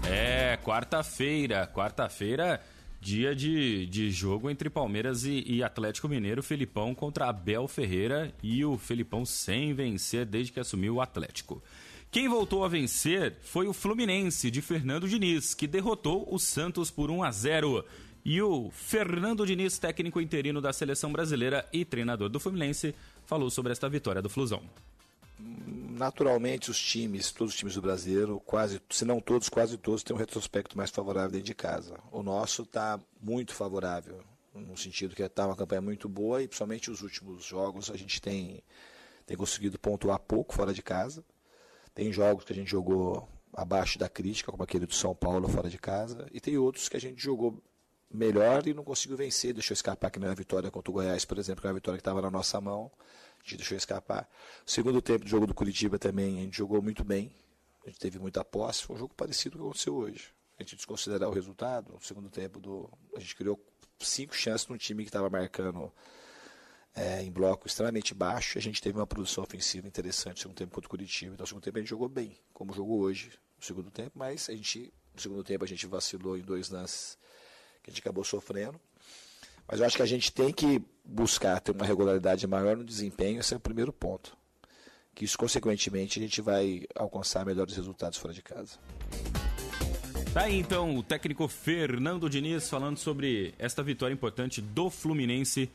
É, 0.10 0.58
quarta-feira. 0.64 1.68
Quarta-feira, 1.68 2.62
dia 3.00 3.36
de, 3.36 3.86
de 3.86 4.10
jogo 4.12 4.50
entre 4.50 4.70
Palmeiras 4.70 5.24
e, 5.26 5.44
e, 5.46 5.64
Atlético 5.64 6.10
Mineiro. 6.10 6.44
Felipão 6.44 6.94
contra 6.94 7.30
Abel 7.30 7.68
Ferreira 7.68 8.34
e 8.42 8.66
o 8.66 8.78
Felipão 8.78 9.26
sem 9.26 9.74
vencer 9.74 10.26
desde 10.26 10.52
que 10.52 10.60
assumiu 10.60 10.96
o 10.96 11.02
Atlético. 11.02 11.64
Quem 12.10 12.28
voltou 12.28 12.66
a 12.66 12.68
vencer 12.68 13.38
foi 13.42 13.68
o 13.68 13.74
Fluminense 13.74 14.52
de 14.52 14.62
Fernando 14.62 15.08
Diniz, 15.08 15.54
que 15.54 15.66
derrotou 15.66 16.28
o 16.30 16.38
Santos 16.38 16.92
por 16.92 17.10
1 17.10 17.24
a 17.24 17.32
0. 17.32 17.86
E 18.24 18.42
o 18.42 18.70
Fernando 18.72 19.46
Diniz, 19.46 19.80
técnico 19.80 20.20
interino 20.20 20.62
da 20.62 20.74
seleção 20.74 21.12
brasileira 21.12 21.68
e 21.72 21.86
treinador 21.86 22.30
do 22.30 22.40
Fluminense, 22.40 22.94
falou 23.26 23.50
sobre 23.50 23.72
esta 23.72 23.88
vitória 23.88 24.22
do 24.22 24.30
Flusão 24.30 24.62
naturalmente 26.02 26.72
os 26.72 26.80
times, 26.80 27.32
todos 27.32 27.54
os 27.54 27.60
times 27.60 27.76
do 27.76 27.82
brasileiro, 27.82 28.40
quase, 28.40 28.82
se 28.90 29.06
não 29.06 29.20
todos, 29.20 29.50
quase 29.50 29.78
todos 29.78 30.04
têm 30.04 30.16
um 30.16 30.20
retrospecto 30.20 30.76
mais 30.76 30.90
favorável 30.90 31.32
dentro 31.32 31.46
de 31.46 31.54
casa. 31.54 31.96
O 32.12 32.24
nosso 32.24 32.64
está 32.64 33.00
muito 33.22 33.54
favorável, 33.54 34.24
no 34.54 34.76
sentido 34.76 35.16
que 35.16 35.22
está 35.22 35.46
uma 35.46 35.56
campanha 35.56 35.82
muito 35.82 36.10
boa 36.10 36.42
e 36.42 36.48
principalmente 36.48 36.90
os 36.90 37.02
últimos 37.02 37.44
jogos 37.44 37.92
a 37.92 37.98
gente 37.98 38.22
tem, 38.22 38.64
tem 39.26 39.38
conseguido 39.38 39.78
pontuar 39.78 40.20
pouco 40.20 40.54
fora 40.54 40.74
de 40.74 40.82
casa. 40.82 41.24
Tem 41.94 42.12
jogos 42.12 42.46
que 42.46 42.54
a 42.54 42.56
gente 42.56 42.72
jogou 42.72 43.28
abaixo 43.54 44.00
da 44.00 44.10
crítica, 44.10 44.52
como 44.52 44.64
aquele 44.64 44.86
do 44.86 44.94
São 44.94 45.14
Paulo 45.14 45.48
fora 45.50 45.70
de 45.70 45.78
casa, 45.78 46.26
e 46.32 46.40
tem 46.40 46.58
outros 46.58 46.88
que 46.88 46.98
a 46.98 47.02
gente 47.02 47.22
jogou 47.22 47.62
melhor 48.10 48.66
e 48.68 48.74
não 48.74 48.84
conseguiu 48.84 49.18
vencer, 49.18 49.54
deixou 49.54 49.74
escapar 49.74 50.10
que 50.10 50.20
não 50.20 50.28
é 50.28 50.32
a 50.32 50.36
vitória 50.36 50.72
contra 50.72 50.92
o 50.92 50.94
Goiás, 50.94 51.26
por 51.26 51.38
exemplo, 51.38 51.62
que 51.62 51.68
é 51.68 51.70
uma 51.70 51.76
vitória 51.76 51.98
que 51.98 52.02
estava 52.02 52.22
na 52.22 52.32
nossa 52.32 52.60
mão, 52.60 52.92
a 53.42 53.44
gente 53.44 53.58
deixou 53.58 53.78
escapar. 53.78 54.30
O 54.66 54.70
segundo 54.70 55.02
tempo 55.02 55.26
do 55.26 55.30
jogo 55.30 55.48
do 55.48 55.54
Curitiba 55.54 55.98
também, 55.98 56.40
a 56.40 56.42
gente 56.42 56.58
jogou 56.58 56.82
muito 56.82 57.04
bem, 57.04 57.34
a 57.86 57.90
gente 57.90 58.00
teve 58.00 58.20
muita 58.20 58.44
posse, 58.46 58.84
foi 58.84 58.96
um 58.96 59.00
jogo 59.00 59.14
parecido 59.16 59.58
com 59.58 59.64
o 59.64 59.68
que 59.68 59.70
aconteceu 59.70 59.96
hoje. 59.96 60.34
A 60.58 60.64
gente 60.64 60.76
desconsiderar 60.76 61.28
o 61.28 61.34
resultado, 61.34 61.94
no 61.94 62.02
segundo 62.02 62.30
tempo 62.30 62.60
do, 62.60 62.90
a 63.16 63.20
gente 63.20 63.36
criou 63.36 63.60
cinco 64.00 64.36
chances 64.36 64.68
num 64.68 64.78
time 64.78 65.04
que 65.04 65.10
estava 65.10 65.30
marcando 65.30 65.92
é, 66.94 67.24
em 67.24 67.32
bloco 67.32 67.68
extremamente 67.68 68.14
baixo, 68.14 68.58
a 68.58 68.62
gente 68.62 68.82
teve 68.82 68.98
uma 68.98 69.08
produção 69.08 69.44
ofensiva 69.44 69.88
interessante 69.88 70.36
no 70.38 70.42
segundo 70.42 70.58
tempo 70.58 70.76
contra 70.76 70.88
o 70.88 70.90
Curitiba, 70.90 71.34
então 71.34 71.44
no 71.44 71.48
segundo 71.48 71.64
tempo 71.64 71.78
a 71.78 71.82
gente 71.82 71.90
jogou 71.90 72.10
bem, 72.10 72.38
como 72.54 72.74
jogou 72.74 73.00
hoje 73.00 73.32
no 73.58 73.64
segundo 73.64 73.90
tempo, 73.90 74.12
mas 74.16 74.50
a 74.50 74.54
gente, 74.54 74.94
no 75.14 75.22
segundo 75.22 75.44
tempo 75.44 75.64
a 75.64 75.68
gente 75.68 75.86
vacilou 75.88 76.38
em 76.38 76.42
dois 76.42 76.70
lances 76.70 77.18
que 77.82 77.90
a 77.90 77.94
gente 77.94 78.02
acabou 78.02 78.24
sofrendo. 78.24 78.80
Mas 79.72 79.80
eu 79.80 79.86
acho 79.86 79.96
que 79.96 80.04
a 80.04 80.06
gente 80.06 80.34
tem 80.34 80.52
que 80.52 80.84
buscar 81.06 81.62
ter 81.62 81.72
uma 81.72 81.86
regularidade 81.86 82.46
maior 82.46 82.76
no 82.76 82.84
desempenho, 82.84 83.40
esse 83.40 83.54
é 83.54 83.58
o 83.58 83.60
primeiro 83.60 83.94
ponto. 83.94 84.36
Que 85.16 85.24
isso, 85.24 85.38
consequentemente, 85.38 86.20
a 86.20 86.22
gente 86.22 86.42
vai 86.42 86.86
alcançar 86.94 87.46
melhores 87.46 87.74
resultados 87.74 88.18
fora 88.18 88.34
de 88.34 88.42
casa. 88.42 88.78
Tá 90.34 90.42
aí 90.42 90.60
então 90.60 90.98
o 90.98 91.04
técnico 91.04 91.48
Fernando 91.48 92.30
Diniz 92.30 92.70
falando 92.70 92.98
sobre 92.98 93.54
esta 93.58 93.82
vitória 93.82 94.14
importante 94.14 94.62
do 94.62 94.90
Fluminense 94.90 95.70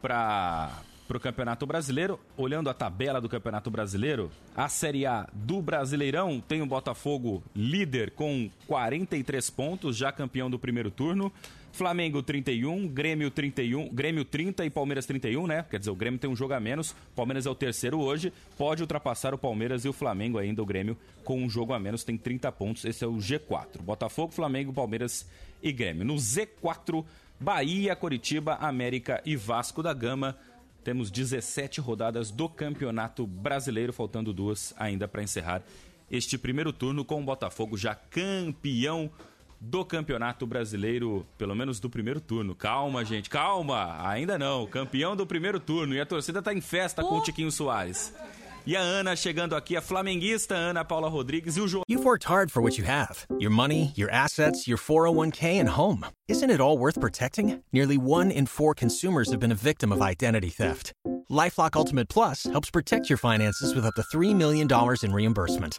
para 0.00 0.82
para 1.10 1.16
o 1.16 1.20
Campeonato 1.20 1.66
Brasileiro. 1.66 2.20
Olhando 2.36 2.70
a 2.70 2.74
tabela 2.74 3.20
do 3.20 3.28
Campeonato 3.28 3.68
Brasileiro, 3.68 4.30
a 4.54 4.68
Série 4.68 5.04
A 5.06 5.28
do 5.32 5.60
Brasileirão 5.60 6.40
tem 6.40 6.62
o 6.62 6.66
Botafogo 6.66 7.42
líder 7.52 8.12
com 8.12 8.48
43 8.68 9.50
pontos, 9.50 9.96
já 9.96 10.12
campeão 10.12 10.48
do 10.48 10.56
primeiro 10.56 10.88
turno. 10.88 11.32
Flamengo 11.72 12.22
31, 12.22 12.88
Grêmio 12.88 13.30
31, 13.30 13.88
Grêmio 13.88 14.24
30 14.24 14.64
e 14.64 14.70
Palmeiras 14.70 15.06
31, 15.06 15.46
né? 15.46 15.64
Quer 15.70 15.78
dizer, 15.78 15.90
o 15.90 15.94
Grêmio 15.94 16.18
tem 16.18 16.28
um 16.28 16.36
jogo 16.36 16.52
a 16.52 16.60
menos, 16.60 16.94
Palmeiras 17.14 17.46
é 17.46 17.50
o 17.50 17.54
terceiro 17.54 18.00
hoje, 18.00 18.32
pode 18.58 18.82
ultrapassar 18.82 19.32
o 19.34 19.38
Palmeiras 19.38 19.84
e 19.84 19.88
o 19.88 19.92
Flamengo 19.92 20.38
ainda, 20.38 20.62
o 20.62 20.66
Grêmio 20.66 20.96
com 21.24 21.42
um 21.42 21.48
jogo 21.48 21.72
a 21.72 21.78
menos 21.78 22.04
tem 22.04 22.16
30 22.16 22.50
pontos, 22.52 22.84
esse 22.84 23.04
é 23.04 23.06
o 23.06 23.16
G4. 23.16 23.80
Botafogo, 23.82 24.32
Flamengo, 24.32 24.72
Palmeiras 24.72 25.28
e 25.62 25.72
Grêmio. 25.72 26.04
No 26.04 26.16
Z4, 26.16 27.04
Bahia, 27.38 27.94
Coritiba, 27.94 28.54
América 28.54 29.22
e 29.24 29.36
Vasco 29.36 29.82
da 29.82 29.92
Gama. 29.92 30.36
Temos 30.82 31.10
17 31.10 31.80
rodadas 31.80 32.30
do 32.30 32.48
Campeonato 32.48 33.26
Brasileiro, 33.26 33.92
faltando 33.92 34.32
duas 34.32 34.74
ainda 34.76 35.06
para 35.06 35.22
encerrar 35.22 35.62
este 36.10 36.36
primeiro 36.36 36.72
turno 36.72 37.04
com 37.04 37.20
o 37.20 37.24
Botafogo 37.24 37.76
já 37.76 37.94
campeão 37.94 39.08
do 39.60 39.84
Campeonato 39.84 40.46
Brasileiro, 40.46 41.26
pelo 41.36 41.54
menos 41.54 41.78
do 41.78 41.90
primeiro 41.90 42.20
turno. 42.20 42.54
Calma, 42.54 43.04
gente, 43.04 43.28
calma, 43.28 44.08
ainda 44.08 44.38
não. 44.38 44.66
Campeão 44.66 45.14
do 45.14 45.26
primeiro 45.26 45.60
turno 45.60 45.94
e 45.94 46.00
a 46.00 46.06
torcida 46.06 46.40
tá 46.40 46.54
em 46.54 46.60
festa 46.60 47.02
com 47.02 47.18
o 47.18 47.22
Tiquinho 47.22 47.52
Soares. 47.52 48.12
E 48.66 48.76
a 48.76 48.80
Ana 48.80 49.16
chegando 49.16 49.56
aqui, 49.56 49.76
a 49.76 49.80
flamenguista 49.80 50.54
Ana 50.54 50.84
Paula 50.84 51.08
Rodrigues 51.08 51.56
e 51.56 51.60
o 51.60 51.68
João. 51.68 51.82
You've 51.88 52.04
worked 52.04 52.24
hard 52.24 52.50
for 52.50 52.62
what 52.62 52.78
you 52.78 52.84
have 52.86 53.26
your 53.38 53.50
money, 53.50 53.92
your 53.96 54.10
assets, 54.10 54.66
your 54.66 54.78
401k, 54.78 55.60
and 55.60 55.68
home. 55.68 56.06
Isn't 56.28 56.50
it 56.50 56.60
all 56.60 56.78
worth 56.78 57.00
protecting? 57.00 57.62
Nearly 57.72 57.96
one 57.96 58.30
in 58.30 58.46
four 58.46 58.74
consumers 58.74 59.30
have 59.30 59.40
been 59.40 59.52
a 59.52 59.56
victim 59.56 59.92
of 59.92 60.02
identity 60.02 60.50
theft. 60.50 60.92
Lifelock 61.30 61.74
Ultimate 61.76 62.08
Plus 62.08 62.44
helps 62.44 62.70
protect 62.70 63.08
your 63.08 63.16
finances 63.18 63.74
with 63.74 63.86
up 63.86 63.94
to 63.94 64.02
$3 64.02 64.34
million 64.36 64.68
in 65.02 65.12
reimbursement. 65.12 65.78